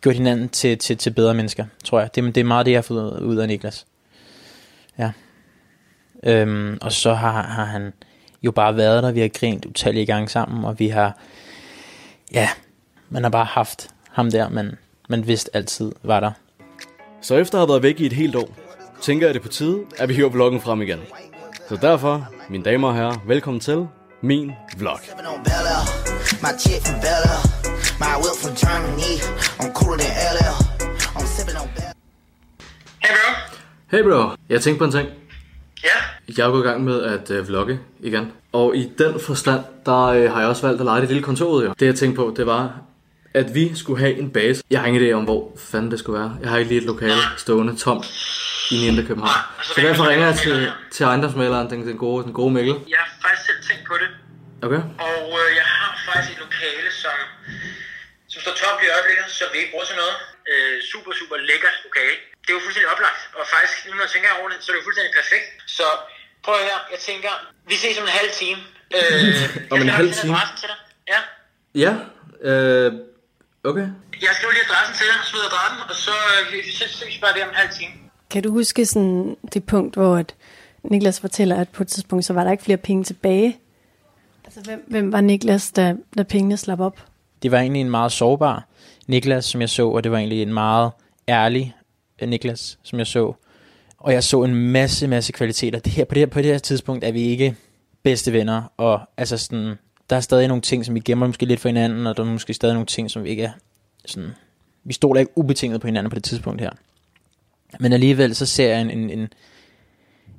gjort 0.01 0.15
hinanden 0.15 0.49
til, 0.49 0.77
til, 0.77 0.97
til 0.97 1.09
bedre 1.09 1.33
mennesker, 1.33 1.65
tror 1.83 1.99
jeg. 1.99 2.15
Det, 2.15 2.35
det 2.35 2.41
er 2.41 2.45
meget 2.45 2.65
det, 2.65 2.71
jeg 2.71 2.77
har 2.77 2.81
fået 2.81 3.19
ud 3.19 3.37
af 3.37 3.47
Niklas. 3.47 3.85
Ja. 4.99 5.11
Øhm, 6.23 6.77
og 6.81 6.91
så 6.91 7.13
har, 7.13 7.41
har 7.41 7.65
han 7.65 7.93
jo 8.43 8.51
bare 8.51 8.77
været 8.77 9.03
der, 9.03 9.11
vi 9.11 9.19
har 9.19 9.27
grint 9.27 9.65
utallige 9.65 10.05
gange 10.05 10.29
sammen, 10.29 10.65
og 10.65 10.79
vi 10.79 10.87
har, 10.87 11.17
ja, 12.33 12.49
man 13.09 13.23
har 13.23 13.29
bare 13.29 13.45
haft 13.45 13.89
ham 14.11 14.31
der, 14.31 14.49
men 14.49 14.75
man 15.09 15.27
vidste 15.27 15.55
altid 15.55 15.91
var 16.03 16.19
der. 16.19 16.31
Så 17.21 17.35
efter 17.35 17.57
at 17.57 17.61
have 17.61 17.69
været 17.69 17.83
væk 17.83 17.99
i 17.99 18.05
et 18.05 18.13
helt 18.13 18.35
år, 18.35 18.49
tænker 19.01 19.27
jeg 19.27 19.33
det 19.33 19.41
på 19.41 19.47
tide, 19.47 19.79
at 19.97 20.09
vi 20.09 20.13
hiver 20.13 20.29
vloggen 20.29 20.61
frem 20.61 20.81
igen. 20.81 20.99
Så 21.69 21.77
derfor, 21.81 22.27
mine 22.49 22.63
damer 22.63 22.87
og 22.87 22.95
herrer, 22.95 23.23
velkommen 23.27 23.59
til 23.59 23.87
min 24.21 24.51
vlog. 24.77 24.99
On 25.25 25.43
Bel 25.43 25.53
Hey 33.91 34.03
bro, 34.03 34.29
jeg 34.49 34.61
tænkte 34.61 34.77
på 34.79 34.85
en 34.85 34.91
ting. 34.91 35.09
Ja? 35.83 35.89
Jeg 36.37 36.47
er 36.47 36.51
gået 36.51 36.63
i 36.63 36.67
gang 36.67 36.83
med 36.83 37.03
at 37.03 37.31
øh, 37.31 37.47
vlogge 37.47 37.79
igen. 37.99 38.31
Og 38.51 38.75
i 38.77 38.91
den 38.97 39.19
forstand, 39.19 39.61
der 39.85 40.03
øh, 40.03 40.31
har 40.31 40.39
jeg 40.39 40.49
også 40.49 40.67
valgt 40.67 40.81
at 40.81 40.85
lege 40.85 41.01
det 41.01 41.09
lille 41.09 41.23
kontor 41.23 41.49
ud. 41.49 41.73
Det 41.79 41.85
jeg 41.85 41.95
tænkte 41.95 42.15
på, 42.15 42.33
det 42.37 42.45
var, 42.45 42.81
at 43.33 43.55
vi 43.55 43.75
skulle 43.75 43.99
have 43.99 44.19
en 44.19 44.29
base. 44.29 44.63
Jeg 44.69 44.79
har 44.79 44.87
ingen 44.87 45.03
idé 45.03 45.11
om, 45.11 45.23
hvor 45.23 45.51
fanden 45.57 45.91
det 45.91 45.99
skulle 45.99 46.19
være. 46.19 46.37
Jeg 46.41 46.49
har 46.49 46.57
ikke 46.57 46.69
lige 46.69 46.81
et 46.81 46.87
lokale 46.87 47.21
stående 47.37 47.75
tomt 47.75 48.05
i 48.71 48.73
den 48.77 48.83
indre 48.89 49.03
København. 49.09 49.41
Så 49.63 49.81
derfor 49.87 50.03
ringer 50.11 50.27
jeg 50.31 50.37
til, 50.45 50.57
til 50.95 51.03
ejendomsmaleren, 51.11 51.69
den, 51.71 51.79
den, 51.89 51.97
gode, 52.05 52.19
den 52.27 52.33
gode 52.39 52.51
Mikkel. 52.57 52.75
Jeg 52.95 52.99
har 53.03 53.09
faktisk 53.23 53.45
selv 53.49 53.59
tænkt 53.69 53.83
på 53.91 53.95
det. 54.03 54.09
Okay? 54.65 54.81
Og 55.09 55.23
øh, 55.41 55.49
jeg 55.59 55.67
har 55.77 55.91
faktisk 56.07 56.29
et 56.35 56.39
lokale, 56.45 56.89
som, 57.03 57.17
som 58.31 58.39
står 58.45 58.53
tomt 58.61 58.79
i 58.85 58.87
øjeblikket, 58.95 59.25
som 59.39 59.47
vi 59.53 59.57
ikke 59.61 59.71
bruger 59.73 59.87
til 59.91 59.97
noget. 60.03 60.15
Øh, 60.51 60.75
super, 60.91 61.11
super 61.19 61.35
lækkert 61.49 61.77
lokale. 61.87 62.15
Det 62.43 62.49
er 62.51 62.57
jo 62.59 62.63
fuldstændig 62.65 62.89
oplagt. 62.95 63.21
Og 63.39 63.43
faktisk, 63.53 63.75
nu 63.87 63.91
når 63.97 64.05
jeg 64.07 64.13
tænker 64.15 64.29
over 64.39 64.47
det, 64.51 64.57
så 64.61 64.67
er 64.69 64.73
det 64.73 64.79
jo 64.81 64.85
fuldstændig 64.87 65.13
perfekt. 65.21 65.47
Så 65.77 65.85
prøv 66.43 66.53
at 66.59 66.63
høre, 66.67 66.79
jeg 66.95 67.01
tænker, 67.09 67.33
vi 67.71 67.75
ses 67.83 67.95
om 68.01 68.05
en 68.09 68.15
halv 68.21 68.31
time. 68.41 68.59
Øh, 68.97 69.37
Om 69.73 69.77
en 69.85 69.89
halv 69.99 70.11
time? 70.19 70.31
adressen 70.33 70.57
til 70.61 70.67
dig. 70.71 70.79
Ja. 71.13 71.19
Ja, 71.85 71.93
øh, 72.49 72.89
okay. 73.71 73.87
Jeg 74.25 74.31
skriver 74.37 74.53
lige 74.57 74.65
adressen 74.69 74.93
til 74.99 75.05
dig, 75.11 75.17
smider 75.29 75.47
adressen, 75.51 75.79
og 75.91 75.95
så 76.05 76.15
øh, 76.31 76.41
vi, 76.51 76.57
vi 76.67 76.71
ses 76.79 76.91
ses 76.99 77.17
bare 77.23 77.33
der 77.37 77.43
om 77.47 77.53
en 77.55 77.59
halv 77.63 77.73
time. 77.79 77.93
Kan 78.33 78.43
du 78.43 78.51
huske 78.51 78.85
sådan 78.85 79.37
det 79.53 79.63
punkt, 79.63 79.95
hvor 79.95 80.15
at 80.15 80.35
Niklas 80.83 81.19
fortæller, 81.19 81.55
at 81.55 81.69
på 81.69 81.83
et 81.83 81.87
tidspunkt, 81.87 82.25
så 82.25 82.33
var 82.33 82.43
der 82.43 82.51
ikke 82.51 82.63
flere 82.63 82.77
penge 82.77 83.03
tilbage? 83.03 83.57
Altså, 84.45 84.61
hvem, 84.61 84.85
hvem 84.87 85.11
var 85.11 85.21
Niklas, 85.21 85.71
da, 85.71 85.95
da 86.17 86.23
pengene 86.23 86.57
slap 86.57 86.79
op? 86.79 87.05
Det 87.43 87.51
var 87.51 87.59
egentlig 87.59 87.81
en 87.81 87.89
meget 87.89 88.11
sårbar 88.11 88.67
Niklas, 89.07 89.45
som 89.45 89.61
jeg 89.61 89.69
så, 89.69 89.89
og 89.89 90.03
det 90.03 90.11
var 90.11 90.17
egentlig 90.17 90.41
en 90.41 90.53
meget 90.53 90.91
ærlig 91.27 91.75
øh, 92.21 92.29
Niklas, 92.29 92.79
som 92.83 92.99
jeg 92.99 93.07
så. 93.07 93.33
Og 93.97 94.13
jeg 94.13 94.23
så 94.23 94.43
en 94.43 94.55
masse, 94.55 95.07
masse 95.07 95.31
kvaliteter. 95.31 95.79
Det 95.79 95.91
her, 95.91 96.05
på, 96.05 96.13
det 96.13 96.21
her, 96.21 96.27
på 96.27 96.39
det 96.39 96.45
her 96.45 96.57
tidspunkt 96.57 97.03
er 97.03 97.11
vi 97.11 97.21
ikke 97.21 97.55
bedste 98.03 98.33
venner, 98.33 98.63
og 98.77 99.01
altså 99.17 99.37
sådan, 99.37 99.75
der 100.09 100.15
er 100.15 100.21
stadig 100.21 100.47
nogle 100.47 100.61
ting, 100.61 100.85
som 100.85 100.95
vi 100.95 100.99
gemmer 100.99 101.27
måske 101.27 101.45
lidt 101.45 101.59
for 101.59 101.69
hinanden, 101.69 102.07
og 102.07 102.17
der 102.17 102.23
er 102.23 102.27
måske 102.27 102.53
stadig 102.53 102.73
nogle 102.73 102.87
ting, 102.87 103.11
som 103.11 103.23
vi 103.23 103.29
ikke 103.29 103.43
er 103.43 103.51
sådan, 104.05 104.29
vi 104.83 104.93
stoler 104.93 105.19
ikke 105.19 105.31
ubetinget 105.35 105.81
på 105.81 105.87
hinanden 105.87 106.09
på 106.09 106.15
det 106.15 106.23
tidspunkt 106.23 106.61
her. 106.61 106.71
Men 107.79 107.93
alligevel 107.93 108.35
så 108.35 108.45
ser 108.45 108.69
jeg 108.69 108.81
en, 108.81 108.89
en, 108.89 109.09
en, 109.09 109.33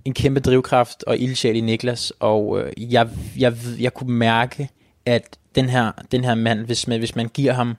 en 0.05 0.15
kæmpe 0.15 0.41
drivkraft 0.41 1.05
og 1.07 1.19
ildsjæl 1.19 1.57
i 1.57 1.61
Niklas, 1.61 2.13
og 2.21 2.61
øh, 2.61 2.93
jeg, 2.93 3.09
jeg, 3.39 3.55
jeg 3.79 3.95
kunne 3.95 4.13
mærke, 4.15 4.69
at 5.07 5.39
den 5.55 5.69
her, 5.69 5.93
den 6.13 6.25
her 6.25 6.35
mand, 6.35 6.67
hvis 6.67 6.89
man, 6.89 6.99
hvis 6.99 7.17
man 7.17 7.29
giver 7.29 7.53
ham 7.53 7.77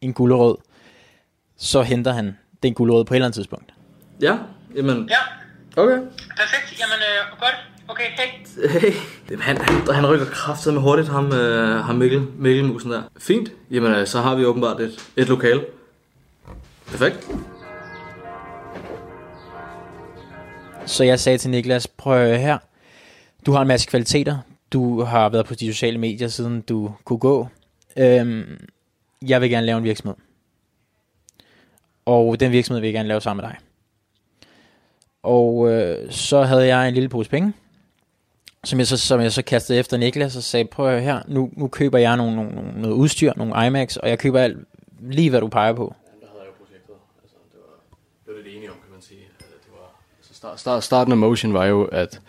en 0.00 0.12
gulerod, 0.12 0.56
så 1.56 1.82
henter 1.82 2.12
han 2.12 2.36
den 2.62 2.74
gulerod 2.74 3.04
på 3.04 3.14
et 3.14 3.16
eller 3.16 3.26
andet 3.26 3.34
tidspunkt. 3.34 3.72
Ja, 4.22 4.36
jamen, 4.76 5.10
Ja, 5.10 5.82
okay. 5.82 5.98
perfekt. 6.36 6.80
Jamen, 6.80 6.98
øh, 7.00 7.40
godt. 7.40 7.54
Okay, 7.88 8.04
hej. 8.16 8.80
Hey, 8.80 8.92
Jamen, 9.30 9.42
han, 9.42 9.56
han, 9.56 9.94
han 9.94 10.06
rykker 10.06 10.26
kraftigt 10.26 10.74
med 10.74 10.82
hurtigt, 10.82 11.08
ham, 11.08 11.32
øh, 11.32 11.84
ham 11.84 11.94
Mikkel, 11.94 12.26
Mikkelmusen 12.38 12.90
der. 12.90 13.02
Fint. 13.18 13.48
Jamen, 13.70 13.92
øh, 13.92 14.06
så 14.06 14.20
har 14.20 14.34
vi 14.34 14.44
åbenbart 14.44 14.80
et, 14.80 15.08
et 15.16 15.28
lokale. 15.28 15.64
Perfekt. 16.86 17.28
Så 20.86 21.04
jeg 21.04 21.20
sagde 21.20 21.38
til 21.38 21.50
Niklas, 21.50 21.86
prøv 21.86 22.22
at 22.22 22.28
høre 22.28 22.38
her, 22.38 22.58
du 23.46 23.52
har 23.52 23.62
en 23.62 23.68
masse 23.68 23.88
kvaliteter, 23.88 24.38
du 24.72 25.02
har 25.02 25.28
været 25.28 25.46
på 25.46 25.54
de 25.54 25.72
sociale 25.72 25.98
medier, 25.98 26.28
siden 26.28 26.60
du 26.60 26.94
kunne 27.04 27.18
gå. 27.18 27.48
Øhm, 27.96 28.66
jeg 29.22 29.40
vil 29.40 29.50
gerne 29.50 29.66
lave 29.66 29.78
en 29.78 29.84
virksomhed. 29.84 30.16
Og 32.04 32.40
den 32.40 32.52
virksomhed 32.52 32.80
vil 32.80 32.86
jeg 32.86 32.94
gerne 32.94 33.08
lave 33.08 33.20
sammen 33.20 33.42
med 33.44 33.50
dig. 33.50 33.58
Og 35.22 35.70
øh, 35.72 36.12
så 36.12 36.42
havde 36.42 36.66
jeg 36.66 36.88
en 36.88 36.94
lille 36.94 37.08
pose 37.08 37.30
penge, 37.30 37.52
som 38.64 38.78
jeg 38.78 38.86
så, 38.86 38.96
som 38.96 39.20
jeg 39.20 39.32
så 39.32 39.42
kastede 39.42 39.78
efter 39.78 39.96
Niklas 39.96 40.36
og 40.36 40.42
sagde, 40.42 40.64
prøv 40.64 40.86
at 40.86 40.92
høre 40.92 41.02
her, 41.02 41.22
nu, 41.28 41.50
nu 41.56 41.68
køber 41.68 41.98
jeg 41.98 42.16
nogle, 42.16 42.36
nogle, 42.36 42.80
noget 42.80 42.94
udstyr, 42.94 43.32
nogle 43.36 43.66
IMAX, 43.66 43.96
og 43.96 44.08
jeg 44.08 44.18
køber 44.18 44.40
alt, 44.40 44.58
lige 45.00 45.30
hvad 45.30 45.40
du 45.40 45.48
peger 45.48 45.72
på. 45.72 45.94
Det 48.26 48.34
var 48.34 48.42
lidt 48.42 48.56
enige 48.56 48.70
om, 48.70 48.76
kan 48.82 48.92
man 48.92 49.02
sige. 49.02 49.20
Det 49.38 49.72
var, 49.72 50.00
så 50.20 50.34
start, 50.46 50.60
start, 50.60 50.84
starten 50.84 51.12
af 51.12 51.18
Motion 51.18 51.54
var 51.54 51.66
jo, 51.66 51.84
at, 51.84 52.20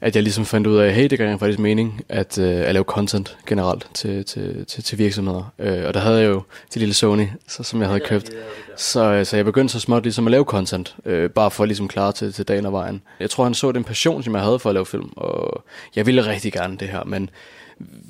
at 0.00 0.14
jeg 0.14 0.22
ligesom 0.22 0.44
fandt 0.44 0.66
ud 0.66 0.76
af, 0.76 0.94
hey, 0.94 1.06
det 1.06 1.18
gør 1.18 1.30
rent 1.30 1.40
faktisk 1.40 1.58
mening 1.58 2.04
at, 2.08 2.38
øh, 2.38 2.60
at 2.60 2.72
lave 2.72 2.84
content 2.84 3.36
generelt 3.46 3.88
til, 3.94 4.24
til, 4.24 4.66
til, 4.66 4.84
til 4.84 4.98
virksomheder. 4.98 5.52
Øh, 5.58 5.84
og 5.86 5.94
der 5.94 6.00
havde 6.00 6.20
jeg 6.20 6.28
jo 6.28 6.42
de 6.74 6.78
lille 6.78 6.94
Sony, 6.94 7.26
så, 7.48 7.62
som 7.62 7.80
jeg 7.80 7.88
havde 7.88 8.00
købt. 8.00 8.30
Så, 8.76 9.12
øh, 9.12 9.26
så 9.26 9.36
jeg 9.36 9.44
begyndte 9.44 9.72
så 9.72 9.80
småt 9.80 10.02
ligesom 10.02 10.26
at 10.26 10.30
lave 10.30 10.44
content, 10.44 10.96
øh, 11.04 11.30
bare 11.30 11.50
for 11.50 11.64
at 11.64 11.68
ligesom 11.68 11.88
klare 11.88 12.12
til, 12.12 12.32
til 12.32 12.48
dagen 12.48 12.66
og 12.66 12.72
vejen. 12.72 13.02
Jeg 13.20 13.30
tror, 13.30 13.44
han 13.44 13.54
så 13.54 13.72
den 13.72 13.84
passion, 13.84 14.22
som 14.22 14.34
jeg 14.34 14.42
havde 14.42 14.58
for 14.58 14.70
at 14.70 14.74
lave 14.74 14.86
film, 14.86 15.10
og 15.16 15.64
jeg 15.96 16.06
ville 16.06 16.26
rigtig 16.26 16.52
gerne 16.52 16.76
det 16.76 16.88
her, 16.88 17.04
men 17.04 17.30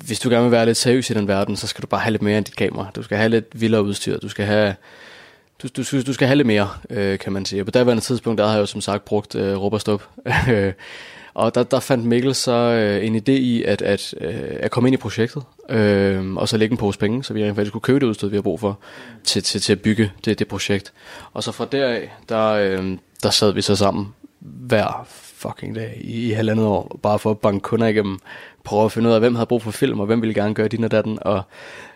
hvis 0.05 0.19
du 0.19 0.29
gerne 0.29 0.43
vil 0.43 0.51
være 0.51 0.65
lidt 0.65 0.77
seriøs 0.77 1.09
i 1.09 1.13
den 1.13 1.27
verden, 1.27 1.55
så 1.55 1.67
skal 1.67 1.81
du 1.81 1.87
bare 1.87 2.01
have 2.01 2.11
lidt 2.11 2.21
mere 2.21 2.37
end 2.37 2.45
dit 2.45 2.55
kamera. 2.55 2.87
Du 2.95 3.03
skal 3.03 3.17
have 3.17 3.29
lidt 3.29 3.61
vildere 3.61 3.83
udstyr, 3.83 4.19
du 4.19 4.29
skal 4.29 4.45
have 4.45 4.75
du, 5.63 5.67
du, 5.77 6.01
du 6.01 6.13
skal 6.13 6.27
have 6.27 6.35
lidt 6.35 6.47
mere, 6.47 6.69
øh, 6.89 7.19
kan 7.19 7.33
man 7.33 7.45
sige. 7.45 7.61
Og 7.61 7.65
på 7.65 7.71
daværende 7.71 8.03
tidspunkt, 8.03 8.37
der 8.37 8.45
har 8.45 8.53
jeg 8.53 8.61
jo 8.61 8.65
som 8.65 8.81
sagt 8.81 9.05
brugt 9.05 9.35
øh, 9.35 9.57
råb 9.57 9.73
og 9.73 10.01
og 11.33 11.55
der, 11.55 11.63
der 11.63 11.79
fandt 11.79 12.05
Mikkel 12.05 12.35
så 12.35 12.51
øh, 12.51 13.05
en 13.05 13.15
idé 13.15 13.31
i 13.31 13.63
at, 13.63 13.81
at, 13.81 14.13
øh, 14.21 14.57
at 14.59 14.71
komme 14.71 14.89
ind 14.89 14.93
i 14.93 14.97
projektet, 14.97 15.43
øh, 15.69 16.35
og 16.35 16.49
så 16.49 16.57
lægge 16.57 16.73
en 16.73 16.77
pose 16.77 16.99
penge, 16.99 17.23
så 17.23 17.33
vi 17.33 17.45
rent 17.45 17.55
faktisk 17.55 17.71
kunne 17.71 17.81
købe 17.81 17.99
det 17.99 18.05
udstyr, 18.05 18.27
vi 18.27 18.35
har 18.37 18.41
brug 18.41 18.59
for, 18.59 18.79
til, 19.23 19.43
til, 19.43 19.61
til 19.61 19.71
at 19.71 19.81
bygge 19.81 20.11
det, 20.25 20.39
det 20.39 20.47
projekt. 20.47 20.93
Og 21.33 21.43
så 21.43 21.51
fra 21.51 21.67
deraf, 21.71 22.11
der, 22.29 22.47
øh, 22.47 22.97
der 23.23 23.29
sad 23.29 23.53
vi 23.53 23.61
så 23.61 23.75
sammen 23.75 24.13
hver 24.39 25.07
fucking 25.07 25.75
dag 25.75 25.97
i, 26.01 26.29
i 26.29 26.31
halvandet 26.31 26.65
år, 26.65 26.99
bare 27.03 27.19
for 27.19 27.31
at 27.31 27.39
banke 27.39 27.63
kunder 27.63 27.87
igennem, 27.87 28.19
prøve 28.63 28.85
at 28.85 28.91
finde 28.91 29.09
ud 29.09 29.13
af, 29.13 29.19
hvem 29.19 29.35
havde 29.35 29.45
brug 29.45 29.61
for 29.61 29.71
film, 29.71 29.99
og 29.99 30.05
hvem 30.05 30.21
ville 30.21 30.33
gerne 30.33 30.53
gøre 30.53 30.67
din 30.67 30.83
og 30.83 30.91
datten, 30.91 31.19
og 31.21 31.41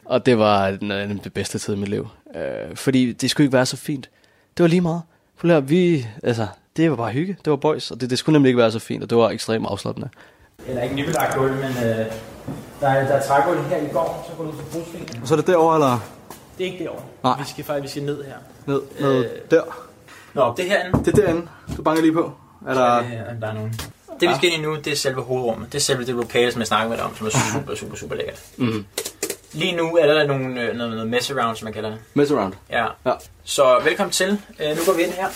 og 0.09 0.25
det 0.25 0.39
var 0.39 0.71
den, 0.71 0.89
den 0.89 1.31
bedste 1.33 1.59
tid 1.59 1.73
i 1.73 1.77
mit 1.77 1.89
liv. 1.89 2.07
Øh, 2.35 2.75
fordi 2.75 3.13
det 3.13 3.29
skulle 3.29 3.45
ikke 3.45 3.53
være 3.53 3.65
så 3.65 3.77
fint. 3.77 4.09
Det 4.57 4.63
var 4.63 4.67
lige 4.67 4.81
meget. 4.81 5.01
Prøv 5.39 5.51
at 5.51 5.69
vi, 5.69 6.07
altså, 6.23 6.47
det 6.77 6.89
var 6.89 6.95
bare 6.95 7.11
hygge. 7.11 7.37
Det 7.45 7.51
var 7.51 7.57
boys, 7.57 7.91
og 7.91 8.01
det, 8.01 8.09
det 8.09 8.19
skulle 8.19 8.33
nemlig 8.33 8.49
ikke 8.49 8.57
være 8.57 8.71
så 8.71 8.79
fint, 8.79 9.03
og 9.03 9.09
det 9.09 9.17
var 9.17 9.29
ekstremt 9.29 9.67
afslappende. 9.67 10.09
Eller 10.67 10.81
ikke 10.83 10.95
nybelagt 10.95 11.35
gulv, 11.35 11.51
men 11.51 11.63
øh, 11.63 12.05
der, 12.81 12.87
er, 12.87 13.07
der 13.07 13.13
er 13.13 13.23
trægulv 13.27 13.63
her 13.63 13.77
i 13.77 13.87
går, 13.93 14.25
så 14.29 14.35
går 14.37 14.43
du 14.43 14.49
ud 14.49 14.55
for 14.55 14.79
brusvingen. 14.79 15.21
Og 15.21 15.27
så 15.27 15.33
er 15.33 15.37
det 15.37 15.47
derovre, 15.47 15.75
eller? 15.75 15.99
Det 16.57 16.67
er 16.67 16.71
ikke 16.71 16.83
derovre. 16.83 17.03
Nej. 17.23 17.37
Vi 17.39 17.43
skal 17.47 17.63
faktisk 17.63 17.83
vi 17.83 17.89
skal 17.99 18.03
ned 18.03 18.23
her. 18.23 18.35
Ned, 18.65 18.81
ned 18.99 19.25
øh, 19.25 19.31
der. 19.51 19.61
Nå, 20.33 20.53
det 20.57 20.65
er 20.65 20.69
herinde. 20.69 20.99
Det 21.05 21.17
er 21.17 21.21
derinde. 21.21 21.47
Du 21.77 21.81
banker 21.81 22.01
lige 22.01 22.13
på. 22.13 22.31
Er 22.67 22.73
der... 22.73 22.95
Ja, 22.95 23.23
der 23.41 23.47
er 23.47 23.53
nogen. 23.53 23.79
Det 24.19 24.29
vi 24.29 24.33
skal 24.35 24.49
ind 24.49 24.61
i 24.61 24.65
nu, 24.65 24.75
det 24.75 24.87
er 24.87 24.95
selve 24.95 25.21
hovedrummet. 25.21 25.73
Det 25.73 25.77
er 25.77 25.81
selve 25.81 26.05
det 26.05 26.15
lokale, 26.15 26.51
som 26.51 26.59
jeg 26.59 26.67
snakker 26.67 26.89
med 26.89 26.97
dig 26.97 27.05
om, 27.05 27.15
som 27.15 27.27
er 27.27 27.31
super, 27.31 27.75
super, 27.75 27.95
super 27.95 28.15
lækkert. 28.15 28.41
Mm. 28.57 28.85
Lige 29.53 29.75
nu 29.75 29.97
er 29.97 30.07
der 30.13 30.27
nogle, 30.27 30.61
øh, 30.61 30.75
noget, 30.75 30.93
noget 30.93 31.07
mess 31.09 31.31
around, 31.31 31.57
som 31.57 31.65
man 31.65 31.73
kalder 31.73 31.89
det. 31.89 31.99
Mess 32.13 32.31
around. 32.31 32.53
Ja. 32.69 32.85
ja. 33.05 33.11
Så 33.43 33.79
velkommen 33.83 34.11
til. 34.11 34.41
Øh, 34.59 34.77
nu 34.77 34.81
går 34.85 34.93
vi 34.93 35.03
ind 35.03 35.11
her. 35.11 35.27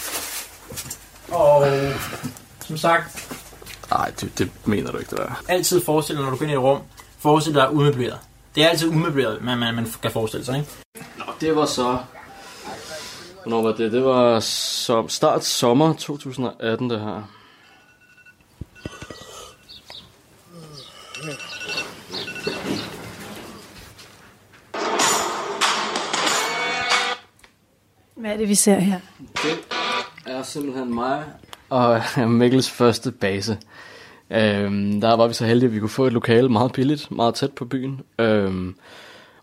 Og 1.31 1.67
som 2.67 2.77
sagt, 2.77 3.29
Nej, 3.89 4.11
det, 4.21 4.37
det 4.37 4.51
mener 4.65 4.91
du 4.91 4.97
ikke, 4.97 5.09
det 5.09 5.17
der. 5.17 5.43
altid 5.47 5.81
forestil 5.85 6.15
dig, 6.15 6.23
når 6.23 6.31
du 6.31 6.37
går 6.37 6.43
ind 6.43 6.51
i 6.51 6.55
et 6.55 6.61
rum, 6.61 6.79
forestil 7.19 7.53
dig 7.53 7.73
umøbleret. 7.73 8.19
Det 8.55 8.63
er 8.63 8.69
altid 8.69 8.87
umøbleret, 8.89 9.41
man, 9.43 9.57
man, 9.57 9.75
man 9.75 9.87
kan 10.01 10.11
forestille 10.11 10.45
sig, 10.45 10.57
ikke? 10.57 10.69
Nå, 11.17 11.23
det 11.41 11.55
var 11.55 11.65
så... 11.65 11.97
Hvornår 13.43 13.61
var 13.61 13.71
det? 13.71 13.91
Det 13.91 14.03
var 14.05 14.39
som 14.39 15.09
start 15.09 15.45
sommer 15.45 15.93
2018, 15.93 16.89
det 16.89 16.99
her. 16.99 17.32
Hvad 28.23 28.31
er 28.33 28.37
det, 28.37 28.49
vi 28.49 28.55
ser 28.55 28.79
her? 28.79 28.99
Det 29.43 29.59
er 30.25 30.43
simpelthen 30.43 30.93
mig 30.93 31.23
og 31.69 32.01
Mikkels 32.27 32.69
første 32.69 33.11
base. 33.11 33.57
Øhm, 34.29 35.01
der 35.01 35.13
var 35.15 35.27
vi 35.27 35.33
så 35.33 35.45
heldige, 35.45 35.67
at 35.67 35.73
vi 35.73 35.79
kunne 35.79 35.89
få 35.89 36.05
et 36.05 36.13
lokale 36.13 36.49
meget 36.49 36.71
billigt, 36.71 37.11
meget 37.11 37.35
tæt 37.35 37.51
på 37.51 37.65
byen. 37.65 38.01
Øhm, 38.19 38.75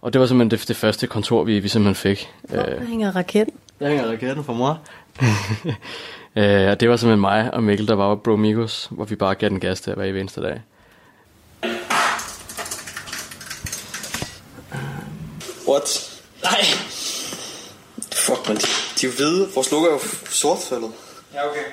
og 0.00 0.12
det 0.12 0.20
var 0.20 0.26
simpelthen 0.26 0.58
det, 0.58 0.68
det 0.68 0.76
første 0.76 1.06
kontor, 1.06 1.44
vi, 1.44 1.58
vi 1.58 1.68
simpelthen 1.68 1.94
fik. 1.94 2.28
Øh, 2.50 2.58
Der 2.58 2.84
hænger 2.84 3.16
raketten. 3.16 3.54
der 3.80 3.88
hænger 3.88 4.10
raketten 4.10 4.44
for 4.44 4.52
mor. 4.52 4.78
øh, 6.36 6.70
og 6.70 6.80
det 6.80 6.88
var 6.90 6.96
simpelthen 6.96 7.20
mig 7.20 7.54
og 7.54 7.62
Mikkel, 7.62 7.88
der 7.88 7.94
var 7.94 8.14
på 8.14 8.20
Bromigos, 8.20 8.88
hvor 8.90 9.04
vi 9.04 9.16
bare 9.16 9.34
gav 9.34 9.48
den 9.48 9.60
gas 9.60 9.80
til 9.80 9.94
hver 9.94 10.04
eneste 10.04 10.42
dag. 10.42 10.60
What? 15.68 16.20
Nej. 16.42 16.99
Fuck, 18.12 18.48
man. 18.48 18.56
De, 18.56 18.62
de 19.00 19.06
er 19.06 19.10
jo 19.10 19.10
hvide. 19.10 19.48
Vores 19.54 19.70
logo 19.70 19.84
er 19.84 19.90
jo 19.90 20.00
sortfældet. 20.30 20.92
Ja, 21.34 21.50
okay. 21.50 21.64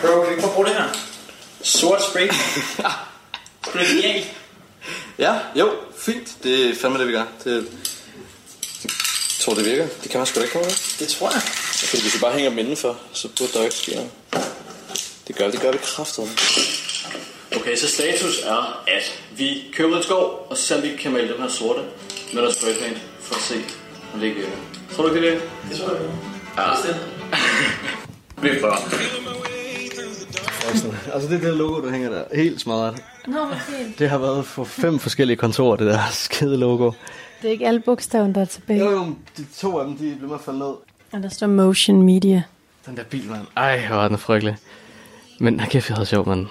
Bro, 0.00 0.24
kan 0.24 0.36
vi 0.36 0.40
prøve 0.40 0.50
at 0.50 0.54
bruge 0.54 0.66
det 0.66 0.74
her? 0.74 0.88
Sort 1.62 2.02
spray. 2.10 2.28
Skulle 3.66 3.86
det 3.86 3.94
genialt? 3.94 4.26
Ja, 5.18 5.38
jo, 5.54 5.72
fint. 5.98 6.36
Det 6.42 6.70
er 6.70 6.74
fandme 6.74 6.98
det, 6.98 7.06
vi 7.06 7.12
gør. 7.12 7.24
Det, 7.44 7.54
jeg 8.84 9.40
tror, 9.40 9.54
det 9.54 9.64
virker. 9.64 9.88
Det 10.02 10.10
kan 10.10 10.20
man 10.20 10.26
sgu 10.26 10.38
da 10.38 10.44
ikke 10.44 10.52
komme 10.52 10.68
Det 10.98 11.08
tror 11.08 11.30
jeg. 11.30 11.42
Okay, 11.84 12.02
hvis 12.02 12.14
vi 12.14 12.20
bare 12.20 12.32
hænger 12.32 12.50
dem 12.50 12.58
indenfor, 12.58 12.98
så 13.12 13.28
burde 13.38 13.52
der 13.52 13.58
jo 13.58 13.64
ikke 13.64 13.76
ske 13.76 13.94
noget. 13.94 14.10
Det 15.28 15.36
gør, 15.36 15.50
det 15.50 15.60
gør 15.60 15.72
vi 15.72 15.78
kraftigt. 15.78 16.28
Okay, 17.56 17.76
så 17.76 17.88
status 17.88 18.38
er, 18.42 18.82
at 18.86 19.22
vi 19.38 19.64
køber 19.74 19.96
en 19.96 20.02
skov, 20.02 20.46
og 20.50 20.56
så 20.58 20.80
vi 20.80 20.96
kan 20.96 21.12
male 21.12 21.32
den 21.32 21.42
her 21.42 21.48
sorte 21.48 21.80
med 22.32 22.42
noget 22.42 22.56
spraypaint, 22.56 22.98
for 23.20 23.34
at 23.34 23.42
se, 23.42 23.64
om 24.14 24.20
det 24.20 24.26
ikke 24.26 24.40
virker. 24.40 24.56
Tror 24.96 25.06
du 25.08 25.14
ikke, 25.14 25.30
det? 25.30 25.40
Det 25.70 25.76
tror 25.78 25.94
jeg. 25.94 26.02
Ja. 26.56 26.92
Vi 28.42 28.48
prøver. 28.60 28.76
Altså 31.14 31.28
det 31.28 31.36
er 31.44 31.48
det 31.48 31.56
logo, 31.56 31.82
der 31.86 31.90
hænger 31.90 32.10
der. 32.10 32.24
Helt 32.34 32.60
smadret. 32.60 33.02
Nå, 33.26 33.32
hvor 33.32 33.56
fint. 33.56 33.98
Det 33.98 34.10
har 34.10 34.18
været 34.18 34.46
for 34.46 34.64
fem 34.64 34.98
forskellige 34.98 35.36
kontorer, 35.36 35.76
det 35.76 35.86
der 35.86 35.98
skide 36.24 36.56
logo. 36.56 36.90
Det 37.42 37.48
er 37.48 37.52
ikke 37.52 37.66
alle 37.66 37.80
bogstaverne, 37.80 38.34
der 38.34 38.40
er 38.40 38.44
tilbage. 38.44 38.78
Jo, 38.80 38.90
jo, 38.90 39.04
de 39.36 39.46
to 39.58 39.78
af 39.78 39.86
dem, 39.86 39.96
de 39.96 40.14
bliver 40.16 40.28
med 40.28 40.34
at 40.34 40.40
falde 40.44 40.58
ned. 40.58 40.66
Og 41.12 41.22
der 41.22 41.28
står 41.28 41.46
Motion 41.46 42.02
Media. 42.02 42.42
Den 42.86 42.96
der 42.96 43.02
bil, 43.04 43.30
mand. 43.30 43.46
Ej, 43.56 43.86
hvor 43.86 43.96
var 43.96 44.08
den 44.08 44.18
frygtelig. 44.18 44.56
Men 45.40 45.58
kæft, 45.70 45.88
jeg 45.88 45.96
havde 45.96 46.06
sjovt, 46.06 46.26
mand. 46.26 46.46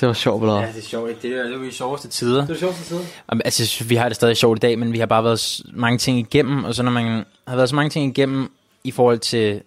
Det 0.00 0.08
var 0.08 0.14
sjovt, 0.14 0.42
eller? 0.42 0.60
Ja, 0.60 0.66
det 0.66 0.76
er 0.78 0.82
sjovt, 0.82 1.08
ikke? 1.10 1.22
Det 1.22 1.30
er, 1.38 1.42
det 1.42 1.52
er 1.52 1.56
jo 1.58 1.64
de 1.64 1.72
sjoveste 1.72 2.08
tider. 2.08 2.34
Det 2.40 2.42
er 2.42 2.46
det 2.46 2.58
sjoveste 2.58 2.84
tider. 2.84 3.00
Jamen, 3.30 3.42
Altså, 3.44 3.62
jeg 3.62 3.68
synes, 3.68 3.90
vi 3.90 3.94
har 3.96 4.08
det 4.08 4.16
stadig 4.16 4.36
sjovt 4.36 4.58
i 4.58 4.60
dag, 4.60 4.78
men 4.78 4.92
vi 4.92 4.98
har 4.98 5.06
bare 5.06 5.24
været 5.24 5.60
mange 5.72 5.98
ting 5.98 6.18
igennem, 6.18 6.64
og 6.64 6.74
så 6.74 6.82
når 6.82 6.90
man 6.90 7.24
har 7.46 7.56
været 7.56 7.68
så 7.68 7.74
mange 7.76 7.90
ting 7.90 8.18
igennem 8.18 8.52
i 8.84 8.90
forhold 8.90 9.18
til, 9.18 9.62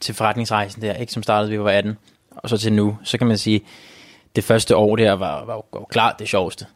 til 0.00 0.14
forretningsrejsen 0.14 0.82
der, 0.82 0.94
ikke, 0.94 1.12
som 1.12 1.22
startede, 1.22 1.50
vi 1.50 1.60
var 1.60 1.70
18, 1.70 1.98
og 2.36 2.48
så 2.50 2.56
til 2.58 2.72
nu, 2.72 2.98
så 3.04 3.18
kan 3.18 3.26
man 3.26 3.38
sige, 3.38 3.60
det 4.36 4.44
første 4.44 4.76
år 4.76 4.96
der 4.96 5.12
var, 5.12 5.44
var, 5.44 5.54
jo- 5.54 5.64
var 5.72 5.86
klart 5.90 6.18
det 6.18 6.28
sjoveste. 6.28 6.66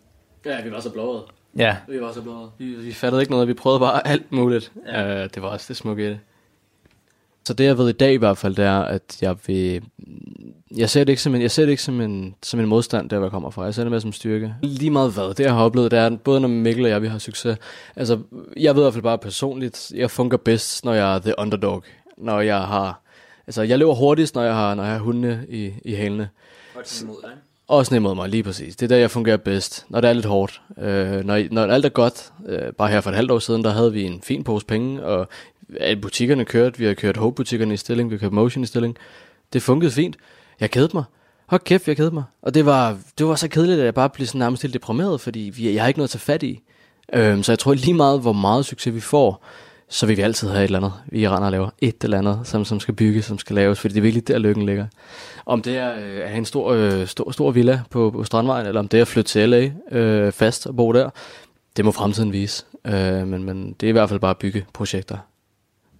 Ja, 0.44 0.62
vi 0.62 0.70
var 0.72 0.80
så 0.80 0.90
blåede. 0.90 1.22
Ja. 1.56 1.76
Vi 1.88 2.00
var 2.00 2.12
så 2.12 2.22
blåede. 2.22 2.50
Vi, 2.58 2.64
vi 2.74 2.92
fattede 2.92 3.22
ikke 3.22 3.32
noget, 3.32 3.48
vi 3.48 3.54
prøvede 3.54 3.80
bare 3.80 4.06
alt 4.06 4.32
muligt. 4.32 4.72
Ja. 4.86 5.22
Uh, 5.24 5.28
det 5.34 5.42
var 5.42 5.48
også 5.48 5.64
det 5.68 5.76
smukke 5.76 6.04
i 6.06 6.08
det. 6.08 6.18
Så 7.46 7.54
det 7.54 7.64
jeg 7.64 7.78
ved 7.78 7.88
i 7.88 7.92
dag 7.92 8.12
i 8.12 8.16
hvert 8.16 8.38
fald, 8.38 8.54
det 8.54 8.64
er, 8.64 8.78
at 8.80 9.18
jeg 9.20 9.36
vil... 9.46 9.82
Jeg 10.76 10.90
ser 10.90 11.04
det 11.04 11.12
ikke 11.12 11.22
som 11.22 11.34
en, 11.34 11.42
jeg 11.42 11.50
ser 11.50 11.64
det 11.64 11.70
ikke 11.70 11.82
som 11.82 12.00
en, 12.00 12.34
som 12.42 12.60
en 12.60 12.66
modstand, 12.66 13.10
der 13.10 13.16
hvor 13.16 13.26
jeg 13.26 13.32
kommer 13.32 13.50
fra. 13.50 13.64
Jeg 13.64 13.74
ser 13.74 13.82
det 13.82 13.90
mere 13.90 14.00
som 14.00 14.12
styrke. 14.12 14.54
Lige 14.62 14.90
meget 14.90 15.12
hvad, 15.12 15.34
det 15.34 15.40
jeg 15.40 15.54
har 15.54 15.64
oplevet, 15.64 15.90
det 15.90 15.98
er, 15.98 16.16
både 16.16 16.40
når 16.40 16.48
Mikkel 16.48 16.84
og 16.84 16.90
jeg, 16.90 17.02
vi 17.02 17.08
har 17.08 17.18
succes. 17.18 17.58
Altså, 17.96 18.18
jeg 18.56 18.74
ved 18.74 18.82
i 18.82 18.84
hvert 18.84 18.92
fald 18.92 19.02
bare 19.02 19.18
personligt, 19.18 19.92
jeg 19.94 20.10
fungerer 20.10 20.40
bedst, 20.44 20.84
når 20.84 20.94
jeg 20.94 21.14
er 21.14 21.18
the 21.18 21.34
underdog. 21.38 21.82
Når 22.18 22.40
jeg 22.40 22.60
har... 22.60 23.00
Altså, 23.46 23.62
jeg 23.62 23.78
løber 23.78 23.94
hurtigst, 23.94 24.34
når 24.34 24.42
jeg 24.42 24.54
har, 24.54 24.74
når 24.74 24.82
jeg 24.82 24.92
har 24.92 24.98
hundene 24.98 25.46
i, 25.48 25.72
i 25.84 25.94
hælene. 25.94 26.28
Også 27.68 27.94
ned 27.94 28.00
mod 28.00 28.14
mig, 28.14 28.28
lige 28.28 28.42
præcis. 28.42 28.76
Det 28.76 28.86
er 28.86 28.88
der, 28.88 28.96
jeg 28.96 29.10
fungerer 29.10 29.36
bedst, 29.36 29.86
når 29.88 30.00
det 30.00 30.10
er 30.10 30.14
lidt 30.14 30.26
hårdt. 30.26 30.62
Øh, 30.78 31.24
når, 31.24 31.42
når 31.50 31.62
alt 31.62 31.84
er 31.84 31.88
godt, 31.88 32.32
øh, 32.46 32.72
bare 32.72 32.88
her 32.88 33.00
for 33.00 33.10
et 33.10 33.16
halvt 33.16 33.30
år 33.30 33.38
siden, 33.38 33.64
der 33.64 33.70
havde 33.70 33.92
vi 33.92 34.02
en 34.02 34.20
fin 34.22 34.44
pose 34.44 34.66
penge, 34.66 35.04
og 35.04 35.28
alle 35.80 36.00
butikkerne 36.00 36.44
kørte. 36.44 36.78
Vi 36.78 36.84
har 36.84 36.94
kørt 36.94 37.16
Hope-butikkerne 37.16 37.74
i 37.74 37.76
stilling, 37.76 38.10
vi 38.10 38.14
har 38.14 38.20
kørt 38.20 38.32
Motion 38.32 38.64
i 38.64 38.66
stilling. 38.66 38.96
Det 39.52 39.62
fungerede 39.62 39.94
fint. 39.94 40.16
Jeg 40.60 40.70
kedede 40.70 40.90
mig. 40.94 41.04
Hold 41.46 41.60
kæft, 41.60 41.88
jeg 41.88 41.96
kedede 41.96 42.14
mig. 42.14 42.24
Og 42.42 42.54
det 42.54 42.66
var, 42.66 42.98
det 43.18 43.26
var 43.26 43.34
så 43.34 43.48
kedeligt, 43.48 43.78
at 43.78 43.84
jeg 43.84 43.94
bare 43.94 44.10
blev 44.10 44.26
sådan 44.26 44.38
nærmest 44.38 44.62
helt 44.62 44.74
deprimeret, 44.74 45.20
fordi 45.20 45.40
vi, 45.40 45.74
jeg 45.74 45.82
har 45.82 45.88
ikke 45.88 45.98
noget 45.98 46.08
at 46.08 46.10
tage 46.10 46.20
fat 46.20 46.42
i. 46.42 46.62
Øhm, 47.12 47.42
så 47.42 47.52
jeg 47.52 47.58
tror 47.58 47.74
lige 47.74 47.94
meget, 47.94 48.20
hvor 48.20 48.32
meget 48.32 48.66
succes 48.66 48.94
vi 48.94 49.00
får, 49.00 49.44
så 49.88 50.06
vil 50.06 50.16
vi 50.16 50.22
altid 50.22 50.48
have 50.48 50.60
et 50.60 50.64
eller 50.64 50.78
andet. 50.78 50.92
Vi 51.06 51.28
render 51.28 51.44
og 51.44 51.50
laver 51.52 51.70
et 51.78 52.04
eller 52.04 52.18
andet, 52.18 52.40
som, 52.44 52.64
som 52.64 52.80
skal 52.80 52.94
bygges, 52.94 53.24
som 53.24 53.38
skal 53.38 53.56
laves, 53.56 53.80
fordi 53.80 53.94
det 53.94 54.00
er 54.00 54.02
virkelig 54.02 54.28
der, 54.28 54.38
lykken 54.38 54.66
ligger. 54.66 54.86
Om 55.46 55.62
det 55.62 55.76
er 55.76 55.92
øh, 55.92 56.22
at 56.22 56.28
have 56.28 56.38
en 56.38 56.44
stor, 56.44 56.72
øh, 56.72 57.06
stor, 57.06 57.30
stor 57.30 57.50
villa 57.50 57.80
på, 57.90 58.10
på 58.10 58.24
Strandvejen, 58.24 58.66
eller 58.66 58.80
om 58.80 58.88
det 58.88 58.98
er 58.98 59.02
at 59.02 59.08
flytte 59.08 59.28
til 59.28 59.48
LA 59.48 59.70
øh, 59.98 60.32
fast 60.32 60.66
og 60.66 60.76
bo 60.76 60.92
der, 60.92 61.10
det 61.76 61.84
må 61.84 61.92
fremtiden 61.92 62.32
vise. 62.32 62.64
Øh, 62.84 63.26
men, 63.26 63.44
men 63.44 63.72
det 63.80 63.86
er 63.86 63.88
i 63.88 63.92
hvert 63.92 64.08
fald 64.08 64.20
bare 64.20 64.30
at 64.30 64.38
bygge 64.38 64.66
projekter. 64.72 65.18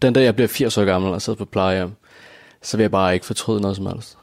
Den 0.03 0.13
dag 0.13 0.25
jeg 0.25 0.35
bliver 0.35 0.49
80 0.49 0.79
år 0.79 0.85
gammel 0.85 1.13
og 1.13 1.23
sidder 1.23 1.37
på 1.37 1.45
plejehjem, 1.45 1.93
så 2.63 2.77
vil 2.77 2.85
jeg 2.85 2.91
bare 2.91 3.15
ikke 3.15 3.27
fortryde 3.27 3.61
noget 3.61 3.77
som 3.77 3.87
helst. 3.87 4.19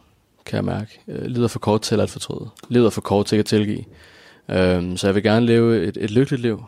Kan 0.46 0.56
jeg 0.56 0.66
mærke. 0.66 1.00
Øh, 1.08 1.26
Lider 1.26 1.48
for 1.48 1.60
kort 1.60 1.82
til 1.82 2.00
at 2.00 2.10
fortryde. 2.10 2.50
Lider 2.70 2.90
for 2.90 3.02
kort 3.02 3.26
til 3.26 3.36
at 3.36 3.46
tilgive. 3.46 3.84
Øhm, 4.50 4.98
så 4.98 5.08
jeg 5.08 5.16
vil 5.16 5.24
gerne 5.24 5.46
leve 5.46 5.84
et, 5.84 5.98
et 5.98 6.12
lykkeligt 6.12 6.42
liv. 6.42 6.64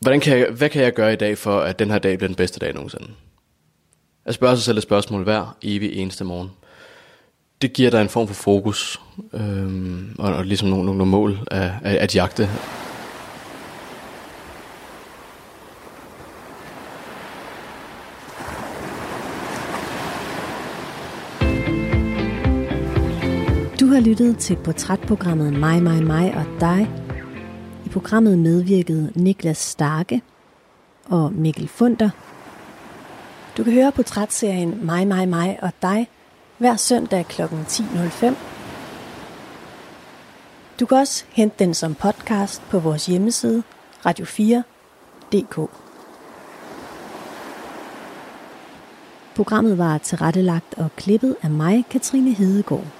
Hvordan 0.00 0.20
kan 0.20 0.38
jeg, 0.38 0.48
hvad 0.50 0.68
kan 0.68 0.82
jeg 0.82 0.94
gøre 0.94 1.12
i 1.12 1.16
dag 1.16 1.38
for, 1.38 1.60
at 1.60 1.78
den 1.78 1.90
her 1.90 1.98
dag 1.98 2.18
bliver 2.18 2.28
den 2.28 2.36
bedste 2.36 2.60
dag 2.60 2.74
nogensinde? 2.74 3.06
At 4.24 4.34
spørge 4.34 4.56
sig 4.56 4.64
selv 4.64 4.76
et 4.76 4.82
spørgsmål 4.82 5.22
hver 5.22 5.56
evig 5.62 5.92
eneste 5.92 6.24
morgen. 6.24 6.50
Det 7.62 7.72
giver 7.72 7.90
dig 7.90 8.02
en 8.02 8.08
form 8.08 8.26
for 8.26 8.34
fokus, 8.34 9.00
øhm, 9.32 10.16
og, 10.18 10.34
og 10.34 10.44
ligesom 10.44 10.68
nogle, 10.68 10.84
nogle 10.84 11.06
mål 11.06 11.38
at, 11.50 11.70
at, 11.82 11.96
at 11.96 12.14
jagte. 12.14 12.50
Du 23.80 23.86
har 23.86 24.00
lyttet 24.00 24.38
til 24.38 24.56
portrætprogrammet 24.56 25.52
Mig, 25.52 25.82
mig, 25.82 26.02
mig 26.02 26.34
og 26.34 26.60
dig. 26.60 26.90
I 27.86 27.88
programmet 27.88 28.38
medvirkede 28.38 29.12
Niklas 29.14 29.58
Starke 29.58 30.22
og 31.04 31.32
Mikkel 31.32 31.68
Funder. 31.68 32.10
Du 33.56 33.64
kan 33.64 33.72
høre 33.72 33.92
portrætserien 33.92 34.86
Mig, 34.86 35.06
mig, 35.06 35.28
mig 35.28 35.58
og 35.62 35.70
dig 35.82 36.08
hver 36.58 36.76
søndag 36.76 37.26
kl. 37.26 37.42
10.05. 37.42 38.34
Du 40.80 40.86
kan 40.86 40.98
også 40.98 41.24
hente 41.28 41.56
den 41.58 41.74
som 41.74 41.94
podcast 41.94 42.62
på 42.70 42.78
vores 42.78 43.06
hjemmeside 43.06 43.62
radio4.dk. 44.06 45.70
Programmet 49.36 49.78
var 49.78 49.98
tilrettelagt 49.98 50.74
og 50.76 50.90
klippet 50.96 51.36
af 51.42 51.50
mig, 51.50 51.84
Katrine 51.90 52.32
Hedegaard. 52.32 52.99